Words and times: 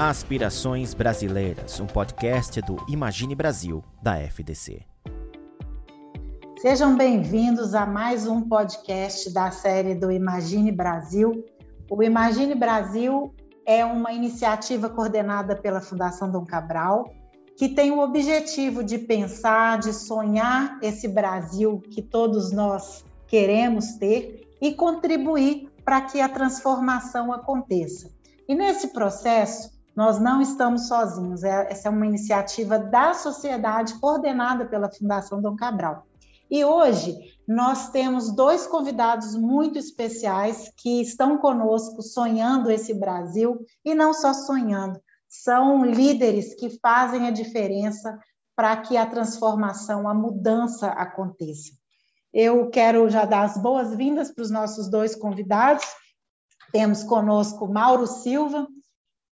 Aspirações 0.00 0.94
Brasileiras, 0.94 1.80
um 1.80 1.86
podcast 1.88 2.62
do 2.62 2.76
Imagine 2.88 3.34
Brasil, 3.34 3.82
da 4.00 4.16
FDC. 4.16 4.86
Sejam 6.60 6.96
bem-vindos 6.96 7.74
a 7.74 7.84
mais 7.84 8.24
um 8.24 8.42
podcast 8.42 9.28
da 9.32 9.50
série 9.50 9.96
do 9.96 10.12
Imagine 10.12 10.70
Brasil. 10.70 11.44
O 11.90 12.00
Imagine 12.00 12.54
Brasil 12.54 13.34
é 13.66 13.84
uma 13.84 14.12
iniciativa 14.12 14.88
coordenada 14.88 15.56
pela 15.56 15.80
Fundação 15.80 16.30
Dom 16.30 16.44
Cabral, 16.44 17.12
que 17.56 17.68
tem 17.68 17.90
o 17.90 17.98
objetivo 17.98 18.84
de 18.84 18.98
pensar, 18.98 19.80
de 19.80 19.92
sonhar 19.92 20.78
esse 20.80 21.08
Brasil 21.08 21.82
que 21.90 22.02
todos 22.02 22.52
nós 22.52 23.04
queremos 23.26 23.94
ter 23.94 24.48
e 24.62 24.72
contribuir 24.74 25.68
para 25.84 26.02
que 26.02 26.20
a 26.20 26.28
transformação 26.28 27.32
aconteça. 27.32 28.16
E 28.48 28.54
nesse 28.54 28.92
processo, 28.92 29.76
nós 29.98 30.20
não 30.20 30.40
estamos 30.40 30.86
sozinhos, 30.86 31.42
é, 31.42 31.72
essa 31.72 31.88
é 31.88 31.90
uma 31.90 32.06
iniciativa 32.06 32.78
da 32.78 33.14
sociedade 33.14 33.98
coordenada 33.98 34.64
pela 34.64 34.88
Fundação 34.88 35.42
Dom 35.42 35.56
Cabral. 35.56 36.06
E 36.48 36.64
hoje 36.64 37.18
nós 37.48 37.90
temos 37.90 38.30
dois 38.30 38.64
convidados 38.64 39.34
muito 39.34 39.76
especiais 39.76 40.72
que 40.76 41.00
estão 41.00 41.36
conosco 41.38 42.00
sonhando 42.00 42.70
esse 42.70 42.94
Brasil 42.94 43.58
e 43.84 43.92
não 43.92 44.14
só 44.14 44.32
sonhando, 44.32 45.00
são 45.28 45.84
líderes 45.84 46.54
que 46.54 46.70
fazem 46.78 47.26
a 47.26 47.32
diferença 47.32 48.16
para 48.54 48.76
que 48.76 48.96
a 48.96 49.04
transformação, 49.04 50.08
a 50.08 50.14
mudança 50.14 50.90
aconteça. 50.90 51.72
Eu 52.32 52.70
quero 52.70 53.10
já 53.10 53.24
dar 53.24 53.42
as 53.42 53.60
boas-vindas 53.60 54.30
para 54.30 54.42
os 54.44 54.50
nossos 54.52 54.88
dois 54.88 55.16
convidados. 55.16 55.84
Temos 56.70 57.02
conosco 57.02 57.66
Mauro 57.66 58.06
Silva, 58.06 58.68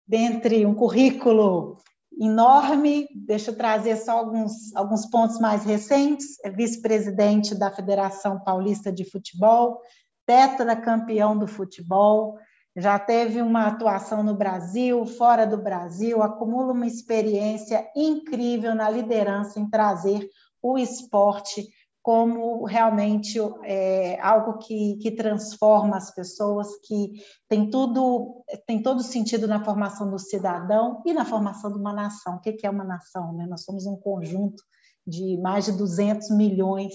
dentre 0.06 0.64
um 0.66 0.74
currículo 0.74 1.78
enorme. 2.20 3.06
Deixa 3.14 3.50
eu 3.50 3.56
trazer 3.56 3.96
só 3.96 4.18
alguns, 4.18 4.74
alguns 4.74 5.06
pontos 5.06 5.38
mais 5.38 5.64
recentes. 5.64 6.38
É 6.44 6.50
vice-presidente 6.50 7.54
da 7.54 7.70
Federação 7.70 8.40
Paulista 8.40 8.92
de 8.92 9.04
Futebol, 9.04 9.80
tetracampeão 10.26 11.36
do 11.36 11.46
futebol, 11.46 12.38
já 12.74 12.98
teve 12.98 13.42
uma 13.42 13.66
atuação 13.66 14.22
no 14.22 14.34
Brasil, 14.34 15.04
fora 15.04 15.46
do 15.46 15.58
Brasil, 15.58 16.22
acumula 16.22 16.72
uma 16.72 16.86
experiência 16.86 17.86
incrível 17.94 18.74
na 18.74 18.88
liderança 18.88 19.60
em 19.60 19.68
trazer 19.68 20.26
o 20.62 20.78
esporte 20.78 21.68
como 22.02 22.64
realmente 22.64 23.38
é, 23.62 24.20
algo 24.20 24.58
que, 24.58 24.96
que 24.96 25.12
transforma 25.12 25.96
as 25.96 26.12
pessoas, 26.12 26.68
que 26.84 27.12
tem 27.48 27.70
tudo 27.70 28.42
tem 28.66 28.82
todo 28.82 29.02
sentido 29.02 29.46
na 29.46 29.64
formação 29.64 30.10
do 30.10 30.18
cidadão 30.18 31.00
e 31.06 31.12
na 31.12 31.24
formação 31.24 31.72
de 31.72 31.78
uma 31.78 31.92
nação. 31.92 32.36
O 32.36 32.40
que 32.40 32.66
é 32.66 32.70
uma 32.70 32.84
nação? 32.84 33.32
Né? 33.32 33.46
Nós 33.46 33.62
somos 33.62 33.86
um 33.86 33.96
conjunto 33.96 34.62
de 35.06 35.36
mais 35.38 35.66
de 35.66 35.72
200 35.72 36.30
milhões 36.30 36.92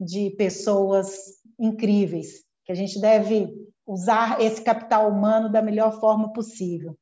de 0.00 0.30
pessoas 0.30 1.16
incríveis, 1.58 2.44
que 2.64 2.72
a 2.72 2.74
gente 2.74 2.98
deve 3.00 3.52
usar 3.86 4.40
esse 4.40 4.62
capital 4.62 5.10
humano 5.10 5.50
da 5.50 5.62
melhor 5.62 6.00
forma 6.00 6.32
possível. 6.32 6.96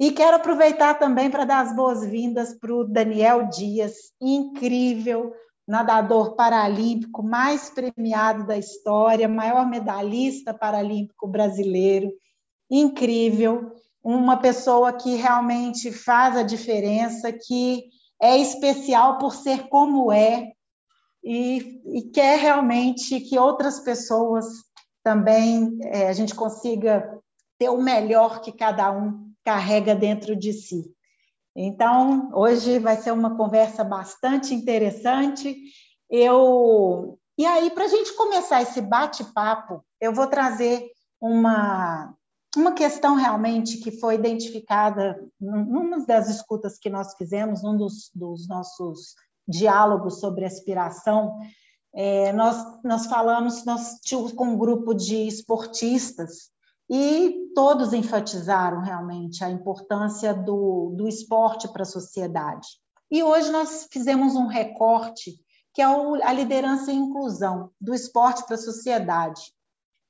E 0.00 0.12
quero 0.12 0.36
aproveitar 0.36 0.94
também 0.94 1.30
para 1.30 1.44
dar 1.44 1.60
as 1.60 1.74
boas-vindas 1.74 2.54
para 2.54 2.72
o 2.72 2.84
Daniel 2.84 3.48
Dias, 3.48 4.12
incrível, 4.20 5.32
nadador 5.68 6.34
paralímpico 6.34 7.22
mais 7.22 7.68
premiado 7.68 8.46
da 8.46 8.56
história, 8.56 9.28
maior 9.28 9.68
medalhista 9.68 10.54
paralímpico 10.54 11.28
brasileiro, 11.28 12.10
incrível, 12.70 13.72
uma 14.02 14.38
pessoa 14.38 14.94
que 14.94 15.14
realmente 15.14 15.92
faz 15.92 16.38
a 16.38 16.42
diferença, 16.42 17.30
que 17.30 17.84
é 18.20 18.38
especial 18.38 19.18
por 19.18 19.34
ser 19.34 19.68
como 19.68 20.10
é 20.10 20.52
e, 21.22 21.82
e 21.84 22.02
quer 22.10 22.38
realmente 22.38 23.20
que 23.20 23.38
outras 23.38 23.78
pessoas 23.80 24.46
também 25.04 25.78
é, 25.82 26.08
a 26.08 26.12
gente 26.14 26.34
consiga 26.34 27.20
ter 27.58 27.68
o 27.68 27.82
melhor 27.82 28.40
que 28.40 28.52
cada 28.52 28.90
um 28.90 29.30
carrega 29.44 29.94
dentro 29.94 30.34
de 30.34 30.52
si. 30.52 30.94
Então, 31.60 32.30
hoje 32.32 32.78
vai 32.78 32.96
ser 32.96 33.12
uma 33.12 33.36
conversa 33.36 33.82
bastante 33.82 34.54
interessante. 34.54 35.56
Eu 36.08 37.18
e 37.36 37.44
aí, 37.44 37.68
para 37.70 37.84
a 37.84 37.88
gente 37.88 38.14
começar 38.14 38.62
esse 38.62 38.80
bate-papo, 38.80 39.84
eu 40.00 40.12
vou 40.14 40.28
trazer 40.28 40.88
uma, 41.20 42.14
uma 42.56 42.72
questão 42.72 43.16
realmente 43.16 43.78
que 43.78 43.90
foi 43.90 44.14
identificada 44.14 45.20
numa 45.40 46.06
das 46.06 46.28
escutas 46.28 46.78
que 46.78 46.88
nós 46.88 47.14
fizemos, 47.14 47.60
num 47.60 47.76
dos, 47.76 48.10
dos 48.14 48.46
nossos 48.46 49.16
diálogos 49.46 50.20
sobre 50.20 50.44
aspiração. 50.44 51.36
É, 51.92 52.32
nós, 52.34 52.56
nós 52.84 53.06
falamos, 53.06 53.64
nós 53.64 53.98
tínhamos 54.00 54.30
com 54.30 54.50
um 54.50 54.58
grupo 54.58 54.94
de 54.94 55.26
esportistas 55.26 56.50
e 56.88 57.50
todos 57.54 57.92
enfatizaram 57.92 58.80
realmente 58.80 59.44
a 59.44 59.50
importância 59.50 60.32
do, 60.32 60.94
do 60.96 61.06
esporte 61.06 61.68
para 61.68 61.82
a 61.82 61.86
sociedade. 61.86 62.68
E 63.10 63.22
hoje 63.22 63.50
nós 63.50 63.88
fizemos 63.90 64.34
um 64.34 64.46
recorte 64.46 65.38
que 65.74 65.82
é 65.82 65.84
a 65.84 66.32
liderança 66.32 66.90
e 66.90 66.96
inclusão 66.96 67.70
do 67.80 67.94
esporte 67.94 68.44
para 68.44 68.54
a 68.54 68.58
sociedade. 68.58 69.52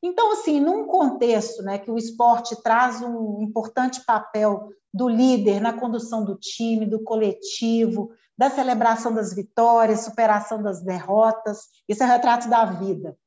Então, 0.02 0.32
assim, 0.32 0.60
num 0.60 0.86
contexto 0.86 1.62
né, 1.62 1.78
que 1.78 1.90
o 1.90 1.98
esporte 1.98 2.56
traz 2.62 3.02
um 3.02 3.42
importante 3.42 4.04
papel 4.04 4.70
do 4.94 5.08
líder 5.08 5.60
na 5.60 5.72
condução 5.72 6.24
do 6.24 6.36
time, 6.36 6.86
do 6.86 7.02
coletivo, 7.02 8.10
da 8.36 8.48
celebração 8.48 9.12
das 9.12 9.34
vitórias, 9.34 10.04
superação 10.04 10.62
das 10.62 10.80
derrotas, 10.80 11.66
isso 11.88 12.02
é 12.02 12.06
retrato 12.06 12.48
da 12.48 12.64
vida. 12.64 13.18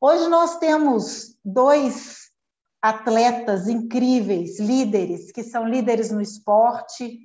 Hoje 0.00 0.28
nós 0.28 0.58
temos 0.58 1.34
dois 1.42 2.30
atletas 2.84 3.66
incríveis, 3.66 4.60
líderes, 4.60 5.32
que 5.32 5.42
são 5.42 5.66
líderes 5.66 6.10
no 6.10 6.20
esporte. 6.20 7.18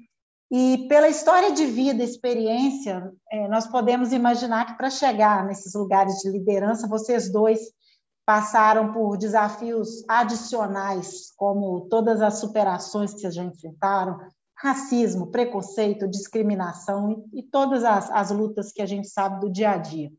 E 0.50 0.88
pela 0.88 1.10
história 1.10 1.52
de 1.52 1.66
vida, 1.66 2.02
experiência, 2.02 3.12
é, 3.30 3.46
nós 3.50 3.68
podemos 3.68 4.14
imaginar 4.14 4.68
que 4.68 4.78
para 4.78 4.90
chegar 4.90 5.46
nesses 5.46 5.74
lugares 5.74 6.20
de 6.20 6.30
liderança, 6.30 6.88
vocês 6.88 7.30
dois 7.30 7.60
passaram 8.26 8.94
por 8.94 9.18
desafios 9.18 10.02
adicionais, 10.08 11.34
como 11.36 11.90
todas 11.90 12.22
as 12.22 12.36
superações 12.40 13.14
que 13.14 13.20
vocês 13.20 13.36
já 13.36 13.44
enfrentaram, 13.44 14.18
racismo, 14.56 15.28
preconceito, 15.28 16.08
discriminação 16.08 17.26
e, 17.34 17.44
todas 17.44 17.84
as, 17.84 18.10
as 18.12 18.32
lutas 18.32 18.72
que 18.72 18.82
a 18.82 18.86
gente 18.86 19.10
sabe 19.10 19.42
do 19.42 19.52
dia 19.52 19.72
a 19.72 19.78
dia. 19.78 20.10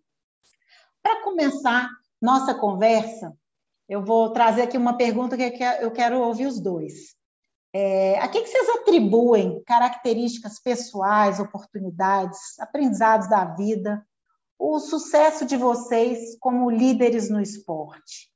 Para 1.02 1.24
começar 1.24 1.88
nossa 2.20 2.52
conversa, 2.52 3.34
eu 3.90 4.04
vou 4.04 4.30
trazer 4.30 4.62
aqui 4.62 4.78
uma 4.78 4.96
pergunta 4.96 5.36
que 5.36 5.64
eu 5.80 5.90
quero 5.90 6.20
ouvir 6.20 6.46
os 6.46 6.60
dois. 6.60 7.16
É, 7.74 8.20
a 8.20 8.28
que, 8.28 8.46
vocês 8.46 8.68
atribuem 8.68 9.60
características 9.64 10.60
pessoais, 10.60 11.40
oportunidades, 11.40 12.56
aprendizados 12.60 13.28
da 13.28 13.44
vida, 13.44 14.06
o 14.56 14.78
sucesso 14.78 15.44
de 15.44 15.56
vocês 15.56 16.36
como 16.38 16.70
líderes 16.70 17.28
no 17.28 17.40
esporte? 17.40 18.30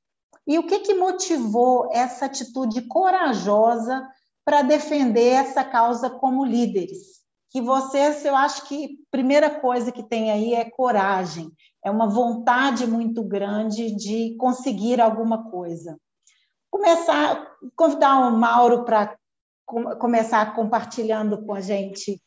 E 0.45 0.59
o 0.59 0.67
que, 0.67 0.79
que 0.79 0.93
motivou 0.93 1.89
essa 1.93 2.25
atitude 2.25 2.81
corajosa 2.81 4.05
para 4.43 4.61
defender 4.61 5.29
essa 5.29 5.63
causa 5.63 6.09
como 6.09 6.43
líderes? 6.43 7.23
Que 7.49 7.61
vocês, 7.61 8.25
eu 8.25 8.35
acho 8.35 8.67
que 8.67 8.85
a 8.85 9.09
primeira 9.09 9.49
coisa 9.49 9.89
que 9.89 10.03
tem 10.03 10.31
aí 10.31 10.53
é 10.53 10.69
coragem, 10.69 11.49
é 11.85 11.91
uma 11.91 12.07
vontade 12.07 12.87
muito 12.87 13.23
grande 13.23 13.95
de 13.95 14.35
conseguir 14.37 14.99
alguma 14.99 15.51
coisa. 15.51 15.95
Começar, 16.71 17.55
convidar 17.75 18.27
o 18.27 18.35
Mauro 18.35 18.83
para 18.83 19.15
começar 19.99 20.55
compartilhando 20.55 21.45
com 21.45 21.53
a 21.53 21.61
gente 21.61 22.19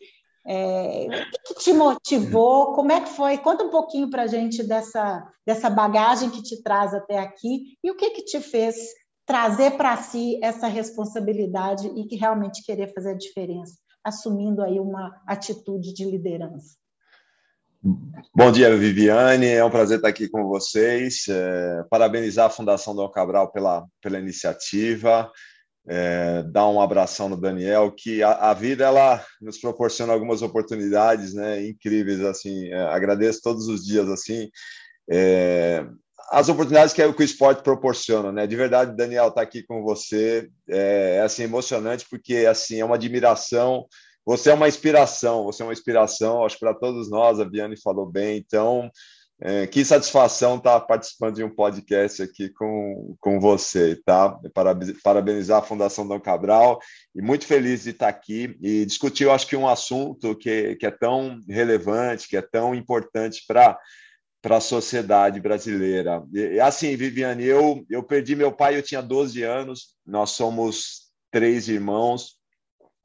é, 0.47 1.07
o 1.09 1.55
que, 1.55 1.55
te 1.57 1.73
motivou, 1.73 2.73
como 2.73 2.93
é 2.93 3.01
que 3.01 3.11
foi? 3.11 3.37
Conta 3.37 3.65
um 3.65 3.71
pouquinho 3.71 4.09
para 4.09 4.23
a 4.23 4.27
gente 4.29 4.63
dessa, 4.63 5.29
dessa 5.45 5.69
bagagem 5.69 6.31
que 6.31 6.43
te 6.43 6.63
traz 6.63 6.95
até 6.95 7.19
aqui 7.19 7.77
e 7.83 7.91
o 7.91 7.97
que, 7.97 8.11
que 8.11 8.23
te 8.23 8.41
fez 8.41 8.77
trazer 9.27 9.73
para 9.73 9.97
si 9.97 10.39
essa 10.43 10.69
responsabilidade 10.69 11.89
e 11.97 12.07
que 12.07 12.17
realmente 12.17 12.65
querer 12.65 12.95
fazer 12.95 13.11
a 13.11 13.19
diferença, 13.19 13.75
assumindo 14.05 14.63
aí 14.63 14.79
uma 14.79 15.21
atitude 15.27 15.93
de 15.93 16.05
liderança. 16.05 16.79
Bom 17.81 18.51
dia, 18.51 18.77
Viviane. 18.77 19.47
É 19.47 19.65
um 19.65 19.71
prazer 19.71 19.99
estar 19.99 20.09
aqui 20.09 20.29
com 20.29 20.49
vocês. 20.49 21.27
É, 21.29 21.85
parabenizar 21.89 22.47
a 22.47 22.51
Fundação 22.51 22.95
Dom 22.95 23.09
Cabral 23.09 23.53
pela, 23.53 23.87
pela 24.03 24.19
iniciativa. 24.19 25.31
É, 25.89 26.43
dar 26.43 26.69
um 26.69 26.81
abração 26.81 27.29
no 27.29 27.37
Daniel, 27.41 27.93
que 27.93 28.23
a, 28.23 28.51
a, 28.51 28.55
vida 28.55 28.85
ela 28.85 29.25
nos 29.41 29.59
proporciona 29.59 30.13
algumas 30.13 30.43
oportunidades, 30.43 31.33
né, 31.33 31.67
incríveis 31.67 32.21
assim. 32.21 32.67
É, 32.67 32.81
agradeço 32.89 33.41
todos 33.43 33.69
os 33.69 33.87
dias 33.87 34.09
assim. 34.09 34.51
É, 35.09 35.87
as 36.31 36.49
oportunidades 36.49 36.93
que, 36.93 37.13
que 37.13 37.23
o 37.23 37.25
esporte 37.25 37.63
proporciona, 37.63 38.33
né? 38.33 38.47
De 38.47 38.57
verdade, 38.57 38.97
Daniel, 38.97 39.29
estar 39.29 39.37
tá 39.37 39.43
aqui 39.43 39.63
com 39.63 39.83
você 39.83 40.51
é, 40.69 41.17
é, 41.17 41.21
assim 41.23 41.45
emocionante 41.45 42.07
porque 42.11 42.45
assim 42.47 42.81
é 42.81 42.85
uma 42.85 42.97
admiração. 42.97 43.87
Você 44.29 44.51
é 44.51 44.55
uma 44.55 44.69
inspiração, 44.69 45.45
você 45.45 45.63
é 45.63 45.65
uma 45.65 45.73
inspiração, 45.73 46.45
acho 46.45 46.59
para 46.59 46.75
todos 46.75 47.09
nós. 47.11 47.41
A 47.41 47.47
Biane 47.47 47.81
falou 47.81 48.05
bem, 48.05 48.37
então 48.37 48.91
é, 49.41 49.67
que 49.67 49.83
satisfação 49.83 50.59
estar 50.59 50.81
tá 50.81 50.87
participando 50.87 51.37
de 51.37 51.45
um 51.45 51.49
podcast 51.49 52.23
aqui 52.23 52.51
com, 52.51 53.17
com 53.21 53.41
você, 53.41 53.97
tá? 54.05 54.39
Parabenizar 55.03 55.61
a 55.61 55.63
Fundação 55.63 56.07
Dom 56.07 56.21
Cabral 56.21 56.79
e 57.17 57.23
muito 57.23 57.47
feliz 57.47 57.85
de 57.85 57.91
estar 57.91 58.09
aqui 58.09 58.55
e 58.61 58.85
discutir, 58.85 59.25
eu 59.25 59.33
acho 59.33 59.47
que 59.47 59.57
um 59.57 59.67
assunto 59.67 60.37
que, 60.37 60.77
que 60.77 60.85
é 60.85 60.91
tão 60.91 61.41
relevante, 61.49 62.29
que 62.29 62.37
é 62.37 62.43
tão 62.43 62.75
importante 62.75 63.43
para 63.49 63.79
para 64.43 64.59
a 64.59 64.61
sociedade 64.61 65.41
brasileira. 65.41 66.23
E, 66.33 66.61
assim, 66.61 66.95
Viviane, 66.95 67.45
eu, 67.45 67.85
eu 67.91 68.05
perdi 68.05 68.37
meu 68.37 68.53
pai, 68.53 68.77
eu 68.77 68.83
tinha 68.83 69.03
12 69.03 69.43
anos, 69.43 69.97
nós 70.07 70.31
somos 70.31 71.09
três 71.33 71.69
irmãos, 71.69 72.38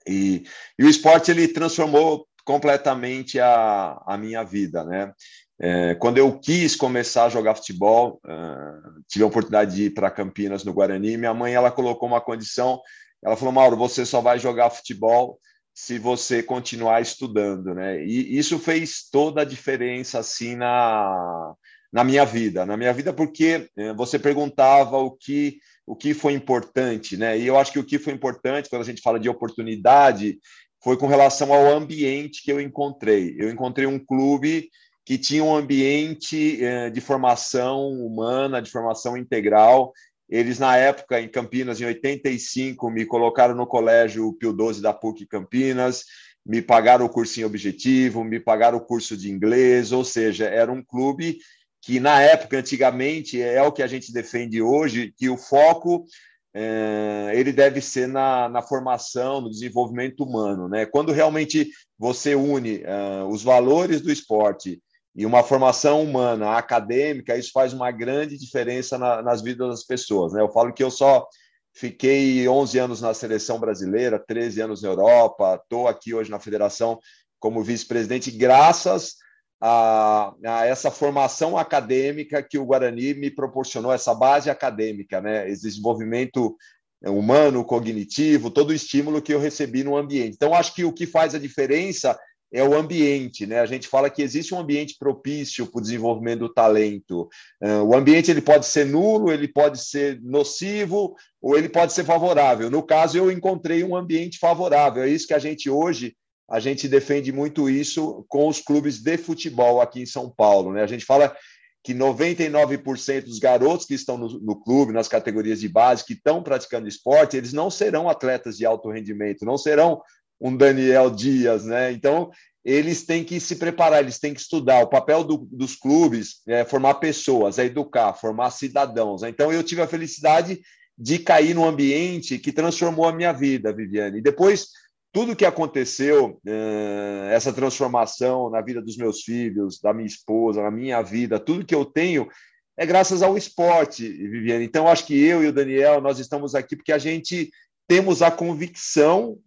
e, 0.08 0.44
e 0.78 0.84
o 0.84 0.90
esporte 0.90 1.32
ele 1.32 1.48
transformou 1.48 2.28
completamente 2.46 3.40
a, 3.40 4.02
a 4.06 4.18
minha 4.18 4.44
vida, 4.44 4.84
né? 4.84 5.14
É, 5.60 5.96
quando 5.96 6.18
eu 6.18 6.40
quis 6.40 6.76
começar 6.76 7.26
a 7.26 7.30
jogar 7.30 7.56
futebol, 7.56 8.20
uh, 8.26 9.02
tive 9.08 9.24
a 9.24 9.28
oportunidade 9.28 9.76
de 9.76 9.84
ir 9.86 9.90
para 9.92 10.12
Campinas 10.12 10.64
no 10.64 10.74
Guarani. 10.74 11.16
Minha 11.16 11.34
mãe 11.34 11.54
ela 11.54 11.72
colocou 11.72 12.10
uma 12.10 12.20
condição. 12.20 12.82
Ela 13.24 13.38
falou: 13.38 13.54
Mauro, 13.54 13.78
você 13.78 14.06
só 14.06 14.20
vai 14.20 14.40
jogar 14.40 14.72
futebol 14.72 15.40
se 15.74 15.98
você 15.98 16.44
continuar 16.44 17.02
estudando, 17.02 17.74
né? 17.74 18.04
E 18.04 18.38
isso 18.38 18.60
fez 18.60 19.08
toda 19.10 19.42
a 19.42 19.46
diferença 19.46 20.20
assim 20.20 20.56
na, 20.56 21.54
na 21.92 22.04
minha 22.04 22.26
vida, 22.26 22.66
na 22.66 22.76
minha 22.76 22.94
vida 22.94 23.14
porque 23.14 23.70
eh, 23.78 23.94
você 23.94 24.20
perguntava 24.20 24.98
o 24.98 25.12
que 25.12 25.60
o 25.86 25.96
que 25.96 26.14
foi 26.14 26.34
importante, 26.34 27.18
né? 27.18 27.38
E 27.38 27.46
eu 27.46 27.58
acho 27.58 27.72
que 27.72 27.80
o 27.80 27.84
que 27.84 28.00
foi 28.00 28.14
importante 28.14 28.70
quando 28.70 28.82
a 28.82 28.86
gente 28.86 29.02
fala 29.02 29.20
de 29.20 29.30
oportunidade 29.30 30.40
foi 30.84 30.98
com 30.98 31.08
relação 31.08 31.54
ao 31.54 31.76
ambiente 31.76 32.42
que 32.44 32.52
eu 32.52 32.60
encontrei. 32.60 33.36
Eu 33.38 33.50
encontrei 33.50 33.86
um 33.86 34.00
clube 34.00 34.70
que 35.06 35.18
tinha 35.18 35.44
um 35.44 35.56
ambiente 35.56 36.64
eh, 36.64 36.90
de 36.90 37.02
formação 37.02 37.90
humana, 37.90 38.62
de 38.62 38.72
formação 38.72 39.18
integral, 39.18 39.92
eles, 40.30 40.58
na 40.58 40.76
época, 40.76 41.22
em 41.22 41.28
Campinas, 41.28 41.80
em 41.80 41.86
85, 41.86 42.90
me 42.90 43.06
colocaram 43.06 43.54
no 43.54 43.68
colégio 43.68 44.34
Pio 44.34 44.52
12 44.52 44.82
da 44.82 44.92
PUC 44.94 45.28
Campinas, 45.28 46.06
me 46.46 46.62
pagaram 46.62 47.06
o 47.06 47.10
cursinho 47.10 47.46
objetivo, 47.46 48.24
me 48.24 48.40
pagaram 48.40 48.78
o 48.78 48.86
curso 48.86 49.16
de 49.16 49.30
inglês, 49.30 49.92
ou 49.92 50.04
seja, 50.04 50.46
era 50.46 50.72
um 50.72 50.84
clube 50.84 51.38
que, 51.84 52.00
na 52.00 52.22
época, 52.22 52.58
antigamente, 52.58 53.42
é 53.42 53.62
o 53.62 53.72
que 53.72 53.84
a 53.84 53.88
gente 53.88 54.14
defende 54.14 54.62
hoje, 54.62 55.14
que 55.18 55.30
o 55.30 55.36
foco 55.36 56.06
é, 56.54 57.34
ele 57.34 57.52
deve 57.52 57.82
ser 57.82 58.08
na, 58.08 58.48
na, 58.48 58.62
formação, 58.62 59.42
no 59.42 59.50
desenvolvimento 59.50 60.24
humano. 60.24 60.70
Né? 60.70 60.86
Quando 60.86 61.12
realmente 61.12 61.70
você 62.00 62.36
une 62.36 62.78
uh, 62.86 63.28
os 63.28 63.44
valores 63.44 64.00
do 64.00 64.10
esporte 64.10 64.82
e 65.14 65.26
uma 65.26 65.44
formação 65.44 66.02
humana, 66.02 66.56
acadêmica, 66.56 67.36
isso 67.36 67.52
faz 67.52 67.74
uma 67.74 67.92
grande 67.92 68.38
diferença 68.38 68.98
na, 68.98 69.22
nas 69.22 69.42
vidas 69.42 69.68
das 69.68 69.84
pessoas. 69.84 70.32
Né? 70.32 70.42
Eu 70.42 70.50
falo 70.54 70.72
que 70.72 70.84
eu 70.84 70.90
só 70.90 71.28
fiquei 71.74 72.48
11 72.48 72.80
anos 72.80 73.02
na 73.02 73.14
seleção 73.14 73.60
brasileira, 73.60 74.24
13 74.26 74.62
anos 74.62 74.82
na 74.82 74.88
Europa, 74.88 75.60
estou 75.62 75.90
aqui 75.90 76.14
hoje 76.14 76.32
na 76.32 76.40
federação 76.40 76.98
como 77.42 77.62
vice-presidente, 77.62 78.32
graças 78.32 79.22
a, 79.66 80.34
a, 80.46 80.66
essa 80.66 80.92
formação 80.92 81.58
acadêmica 81.58 82.44
que 82.44 82.58
o 82.58 82.66
Guarani 82.66 83.14
me 83.14 83.32
proporcionou, 83.32 83.94
essa 83.94 84.14
base 84.14 84.50
acadêmica, 84.50 85.22
né? 85.22 85.50
esse 85.50 85.64
desenvolvimento 85.64 86.58
humano, 87.02 87.64
cognitivo, 87.64 88.52
todo 88.52 88.72
o 88.72 88.74
estímulo 88.74 89.22
que 89.22 89.34
eu 89.34 89.40
recebi 89.40 89.82
no 89.82 89.96
ambiente. 89.96 90.34
Então, 90.36 90.54
acho 90.54 90.76
que 90.76 90.84
o 90.84 90.92
que 90.92 91.08
faz 91.08 91.34
a 91.34 91.40
diferença 91.40 92.20
é 92.52 92.62
o 92.64 92.76
ambiente, 92.76 93.48
né? 93.48 93.62
A 93.62 93.66
gente 93.66 93.88
fala 93.88 94.10
que 94.10 94.22
existe 94.22 94.54
um 94.54 94.60
ambiente 94.60 94.96
propício 95.00 95.66
para 95.66 95.80
o 95.80 95.82
desenvolvimento 95.82 96.42
do 96.42 96.54
talento. 96.54 97.28
Uh, 97.62 97.84
o 97.84 97.96
ambiente 97.96 98.30
ele 98.30 98.42
pode 98.42 98.68
ser 98.68 98.86
nulo, 98.86 99.32
ele 99.32 99.48
pode 99.48 99.80
ser 99.84 100.22
nocivo 100.22 101.16
ou 101.42 101.58
ele 101.58 101.68
pode 101.68 101.94
ser 101.94 102.04
favorável. 102.04 102.70
No 102.70 102.84
caso, 102.84 103.18
eu 103.18 103.32
encontrei 103.32 103.84
um 103.84 103.96
ambiente 103.96 104.38
favorável. 104.38 105.04
É 105.04 105.10
isso 105.10 105.26
que 105.26 105.34
a 105.34 105.40
gente 105.40 105.68
hoje 105.68 106.16
a 106.50 106.60
gente 106.60 106.88
defende 106.88 107.32
muito 107.32 107.70
isso 107.70 108.26
com 108.28 108.48
os 108.48 108.60
clubes 108.60 109.00
de 109.00 109.18
futebol 109.18 109.82
aqui 109.82 110.02
em 110.02 110.06
São 110.06 110.30
Paulo, 110.30 110.74
né? 110.74 110.84
A 110.84 110.88
gente 110.88 111.06
fala 111.06 111.36
que 111.84 111.94
99% 111.94 113.26
dos 113.26 113.40
garotos 113.40 113.86
que 113.86 113.94
estão 113.94 114.18
no, 114.18 114.40
no, 114.40 114.56
clube, 114.56 114.94
nas 114.94 115.08
categorias 115.08 115.60
de 115.60 115.68
base, 115.68 116.06
que 116.06 116.14
estão 116.14 116.42
praticando 116.42 116.88
esporte, 116.88 117.36
eles 117.36 117.52
não 117.52 117.70
serão 117.70 118.10
atletas 118.10 118.58
de 118.58 118.66
alto 118.66 118.90
rendimento, 118.90 119.46
não 119.46 119.58
serão 119.58 120.02
um 120.40 120.56
Daniel 120.56 121.10
Dias, 121.10 121.66
né? 121.66 121.92
Então, 121.92 122.32
eles 122.64 123.06
têm 123.06 123.24
que 123.26 123.40
se 123.40 123.58
preparar, 123.58 124.02
eles 124.02 124.20
têm 124.20 124.34
que 124.34 124.40
estudar. 124.40 124.82
O 124.82 124.90
papel 124.90 125.24
do, 125.24 125.38
dos 125.52 125.76
clubes 125.76 126.42
é 126.48 126.64
formar 126.64 126.96
pessoas, 126.96 127.60
é 127.60 127.66
educar, 127.66 128.14
formar 128.14 128.52
cidadãos. 128.52 129.24
Então, 129.24 129.52
eu 129.52 129.62
tive 129.62 129.82
a 129.82 129.88
felicidade 129.88 130.62
de 130.98 131.20
cair 131.20 131.54
num 131.54 131.66
ambiente 131.66 132.38
que 132.40 132.54
transformou 132.54 133.06
a 133.06 133.14
minha 133.14 133.34
vida, 133.34 133.74
Viviane. 133.74 134.20
E 134.20 134.22
depois, 134.22 134.68
tudo 135.14 135.36
que 135.36 135.46
aconteceu, 135.46 136.42
é, 136.46 137.30
essa 137.32 137.54
transformação 137.54 138.50
na 138.50 138.62
vida 138.62 138.82
dos 138.82 138.98
meus 138.98 139.22
filhos, 139.22 139.80
da 139.80 139.94
minha 139.94 140.08
esposa, 140.08 140.64
na 140.64 140.72
minha 140.72 141.02
vida, 141.04 141.40
tudo 141.40 141.66
que 141.66 141.76
eu 141.76 141.86
tenho 141.86 142.28
é 142.76 142.84
graças 142.84 143.22
ao 143.22 143.38
esporte, 143.38 144.10
Viviane. 144.10 144.66
Então, 144.66 144.88
acho 144.88 145.06
que 145.06 145.14
eu 145.14 145.44
e 145.44 145.48
o 145.48 145.54
Daniel, 145.54 146.02
nós 146.02 146.18
estamos 146.18 146.56
aqui 146.56 146.76
porque 146.76 146.92
a 146.92 146.98
gente 146.98 147.52
temos 147.88 148.24
a 148.24 148.32
convicção 148.32 149.38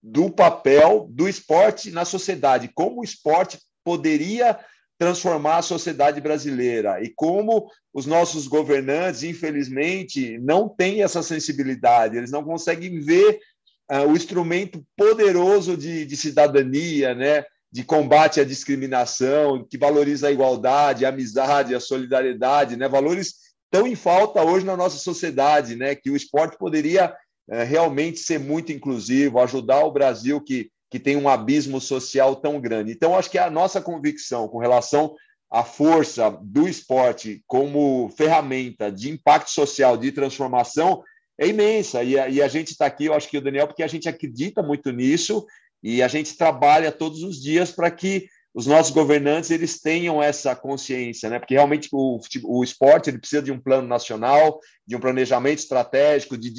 do 0.00 0.30
papel 0.30 1.08
do 1.10 1.28
esporte 1.28 1.90
na 1.90 2.04
sociedade, 2.04 2.70
como 2.72 3.00
o 3.00 3.04
esporte 3.04 3.58
poderia 3.82 4.56
transformar 4.96 5.58
a 5.58 5.62
sociedade 5.62 6.20
brasileira 6.20 7.02
e 7.02 7.08
como 7.08 7.68
os 7.92 8.06
nossos 8.06 8.46
governantes, 8.46 9.24
infelizmente, 9.24 10.38
não 10.38 10.68
têm 10.68 11.02
essa 11.02 11.22
sensibilidade, 11.24 12.16
eles 12.16 12.30
não 12.30 12.44
conseguem 12.44 13.00
ver 13.00 13.40
uh, 13.90 14.06
o 14.06 14.16
instrumento 14.16 14.84
poderoso 14.96 15.76
de, 15.76 16.04
de 16.04 16.16
cidadania, 16.16 17.14
né? 17.14 17.44
de 17.70 17.84
combate 17.84 18.40
à 18.40 18.44
discriminação, 18.44 19.66
que 19.68 19.76
valoriza 19.76 20.28
a 20.28 20.32
igualdade, 20.32 21.04
a 21.04 21.10
amizade, 21.10 21.74
a 21.74 21.80
solidariedade, 21.80 22.76
né? 22.76 22.88
valores 22.88 23.34
tão 23.70 23.86
em 23.86 23.94
falta 23.94 24.42
hoje 24.42 24.64
na 24.64 24.76
nossa 24.76 24.96
sociedade, 24.98 25.76
né? 25.76 25.94
que 25.94 26.10
o 26.10 26.16
esporte 26.16 26.56
poderia 26.56 27.14
é, 27.50 27.64
realmente 27.64 28.20
ser 28.20 28.38
muito 28.38 28.72
inclusivo, 28.72 29.40
ajudar 29.40 29.84
o 29.84 29.92
Brasil 29.92 30.40
que, 30.40 30.70
que 30.90 30.98
tem 30.98 31.16
um 31.16 31.28
abismo 31.28 31.80
social 31.80 32.36
tão 32.36 32.60
grande. 32.60 32.92
Então, 32.92 33.16
acho 33.16 33.30
que 33.30 33.38
a 33.38 33.50
nossa 33.50 33.80
convicção 33.80 34.48
com 34.48 34.58
relação 34.58 35.14
à 35.50 35.64
força 35.64 36.30
do 36.42 36.68
esporte 36.68 37.42
como 37.46 38.10
ferramenta 38.16 38.90
de 38.90 39.10
impacto 39.10 39.50
social, 39.50 39.96
de 39.96 40.12
transformação, 40.12 41.02
é 41.38 41.46
imensa. 41.46 42.02
E 42.02 42.18
a, 42.18 42.28
e 42.28 42.42
a 42.42 42.48
gente 42.48 42.72
está 42.72 42.86
aqui, 42.86 43.06
eu 43.06 43.14
acho 43.14 43.28
que 43.28 43.38
o 43.38 43.40
Daniel, 43.40 43.66
porque 43.66 43.82
a 43.82 43.88
gente 43.88 44.08
acredita 44.08 44.62
muito 44.62 44.90
nisso 44.90 45.46
e 45.82 46.02
a 46.02 46.08
gente 46.08 46.36
trabalha 46.36 46.90
todos 46.90 47.22
os 47.22 47.40
dias 47.40 47.70
para 47.70 47.90
que 47.90 48.26
os 48.52 48.66
nossos 48.66 48.92
governantes 48.92 49.50
eles 49.50 49.80
tenham 49.80 50.20
essa 50.20 50.56
consciência, 50.56 51.30
né? 51.30 51.38
Porque 51.38 51.54
realmente 51.54 51.88
o, 51.92 52.18
o 52.44 52.64
esporte 52.64 53.08
ele 53.08 53.18
precisa 53.18 53.42
de 53.42 53.52
um 53.52 53.60
plano 53.60 53.86
nacional, 53.86 54.58
de 54.84 54.96
um 54.96 55.00
planejamento 55.00 55.60
estratégico, 55.60 56.36
de 56.36 56.50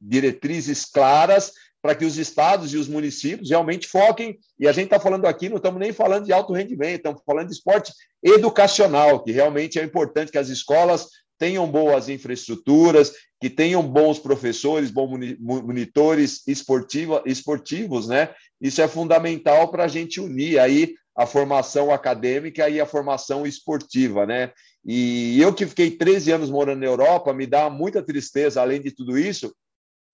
diretrizes 0.00 0.84
claras 0.84 1.52
para 1.80 1.94
que 1.94 2.04
os 2.04 2.18
estados 2.18 2.74
e 2.74 2.76
os 2.76 2.88
municípios 2.88 3.50
realmente 3.50 3.86
foquem. 3.86 4.38
E 4.58 4.68
a 4.68 4.72
gente 4.72 4.86
está 4.86 5.00
falando 5.00 5.26
aqui, 5.26 5.48
não 5.48 5.56
estamos 5.56 5.80
nem 5.80 5.92
falando 5.92 6.26
de 6.26 6.32
alto 6.32 6.52
rendimento, 6.52 6.96
estamos 6.96 7.22
falando 7.24 7.48
de 7.48 7.54
esporte 7.54 7.92
educacional, 8.22 9.22
que 9.22 9.32
realmente 9.32 9.78
é 9.78 9.84
importante 9.84 10.32
que 10.32 10.38
as 10.38 10.48
escolas 10.48 11.06
tenham 11.38 11.70
boas 11.70 12.08
infraestruturas, 12.08 13.12
que 13.40 13.48
tenham 13.48 13.82
bons 13.82 14.18
professores, 14.18 14.90
bons 14.90 15.10
monitores 15.38 16.42
esportivos, 16.46 18.08
né? 18.08 18.30
Isso 18.60 18.82
é 18.82 18.88
fundamental 18.88 19.70
para 19.70 19.84
a 19.84 19.88
gente 19.88 20.20
unir 20.20 20.58
aí 20.58 20.94
a 21.16 21.26
formação 21.26 21.92
acadêmica 21.92 22.68
e 22.68 22.80
a 22.80 22.86
formação 22.86 23.46
esportiva, 23.46 24.26
né? 24.26 24.52
E 24.84 25.40
eu 25.40 25.52
que 25.52 25.66
fiquei 25.66 25.90
13 25.90 26.32
anos 26.32 26.50
morando 26.50 26.80
na 26.80 26.86
Europa, 26.86 27.32
me 27.32 27.46
dá 27.46 27.68
muita 27.70 28.02
tristeza, 28.02 28.60
além 28.60 28.80
de 28.80 28.90
tudo 28.90 29.18
isso, 29.18 29.54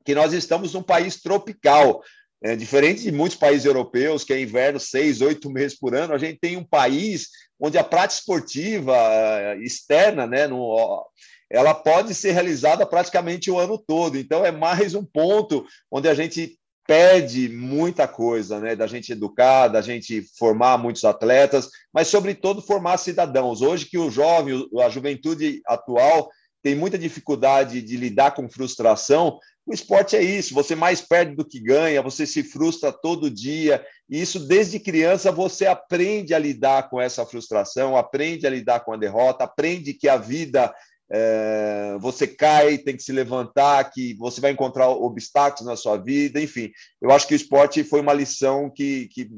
que 0.05 0.15
nós 0.15 0.33
estamos 0.33 0.75
num 0.75 0.83
país 0.83 1.21
tropical. 1.21 2.03
É, 2.43 2.55
diferente 2.55 3.03
de 3.03 3.11
muitos 3.11 3.39
países 3.39 3.65
europeus, 3.65 4.23
que 4.23 4.33
é 4.35 4.39
inverno 4.39 4.79
seis, 4.79 5.23
oito 5.23 5.51
meses 5.51 5.79
por 5.79 5.95
ano, 5.95 6.13
a 6.13 6.19
gente 6.19 6.39
tem 6.39 6.59
um 6.59 6.65
país 6.65 7.29
onde 7.59 7.79
a 7.79 7.85
prática 7.85 8.21
esportiva 8.21 8.95
eh, 8.95 9.59
externa, 9.63 10.27
né, 10.27 10.47
no, 10.47 11.07
ela 11.51 11.75
pode 11.75 12.15
ser 12.15 12.33
realizada 12.33 12.87
praticamente 12.87 13.51
o 13.51 13.59
ano 13.59 13.79
todo. 13.79 14.19
Então, 14.19 14.45
é 14.45 14.51
mais 14.51 14.95
um 14.95 15.05
ponto 15.05 15.67
onde 15.91 16.09
a 16.09 16.15
gente 16.15 16.59
pede 16.87 17.49
muita 17.49 18.07
coisa, 18.07 18.61
né? 18.61 18.77
Da 18.77 18.87
gente 18.87 19.13
educar, 19.13 19.69
da 19.69 19.81
gente 19.81 20.23
formar 20.39 20.77
muitos 20.77 21.05
atletas, 21.05 21.71
mas 21.93 22.09
sobretudo 22.09 22.61
formar 22.61 22.99
cidadãos. 22.99 23.63
Hoje 23.63 23.87
que 23.87 23.99
o 23.99 24.11
jovem, 24.11 24.69
a 24.83 24.89
juventude 24.89 25.63
atual 25.67 26.31
tem 26.63 26.75
muita 26.75 26.99
dificuldade 26.99 27.83
de 27.83 27.97
lidar 27.97 28.33
com 28.33 28.49
frustração, 28.49 29.39
o 29.67 29.73
esporte 29.73 30.15
é 30.15 30.23
isso, 30.23 30.53
você 30.53 30.75
mais 30.75 31.01
perde 31.01 31.35
do 31.35 31.45
que 31.45 31.59
ganha, 31.59 32.03
você 32.03 32.27
se 32.27 32.43
frustra 32.43 32.93
todo 32.93 33.31
dia, 33.31 33.85
e 34.11 34.21
isso 34.21 34.39
desde 34.39 34.79
criança 34.79 35.33
você 35.33 35.65
aprende 35.65 36.35
a 36.35 36.39
lidar 36.39 36.91
com 36.91 37.01
essa 37.01 37.25
frustração, 37.25 37.97
aprende 37.97 38.47
a 38.47 38.51
lidar 38.51 38.81
com 38.81 38.93
a 38.93 38.97
derrota, 38.97 39.45
aprende 39.45 39.95
que 39.95 40.07
a 40.07 40.19
vida 40.19 40.75
é, 41.11 41.97
você 42.01 42.27
cai, 42.27 42.79
tem 42.79 42.97
que 42.97 43.03
se 43.03 43.13
levantar, 43.13 43.91
que 43.91 44.15
você 44.15 44.41
vai 44.41 44.51
encontrar 44.51 44.89
obstáculos 44.89 45.67
na 45.67 45.77
sua 45.77 45.97
vida, 45.97 46.41
enfim. 46.41 46.71
Eu 47.01 47.11
acho 47.11 47.27
que 47.27 47.35
o 47.35 47.37
esporte 47.37 47.85
foi 47.85 48.01
uma 48.01 48.13
lição 48.13 48.71
que, 48.71 49.09
que, 49.09 49.29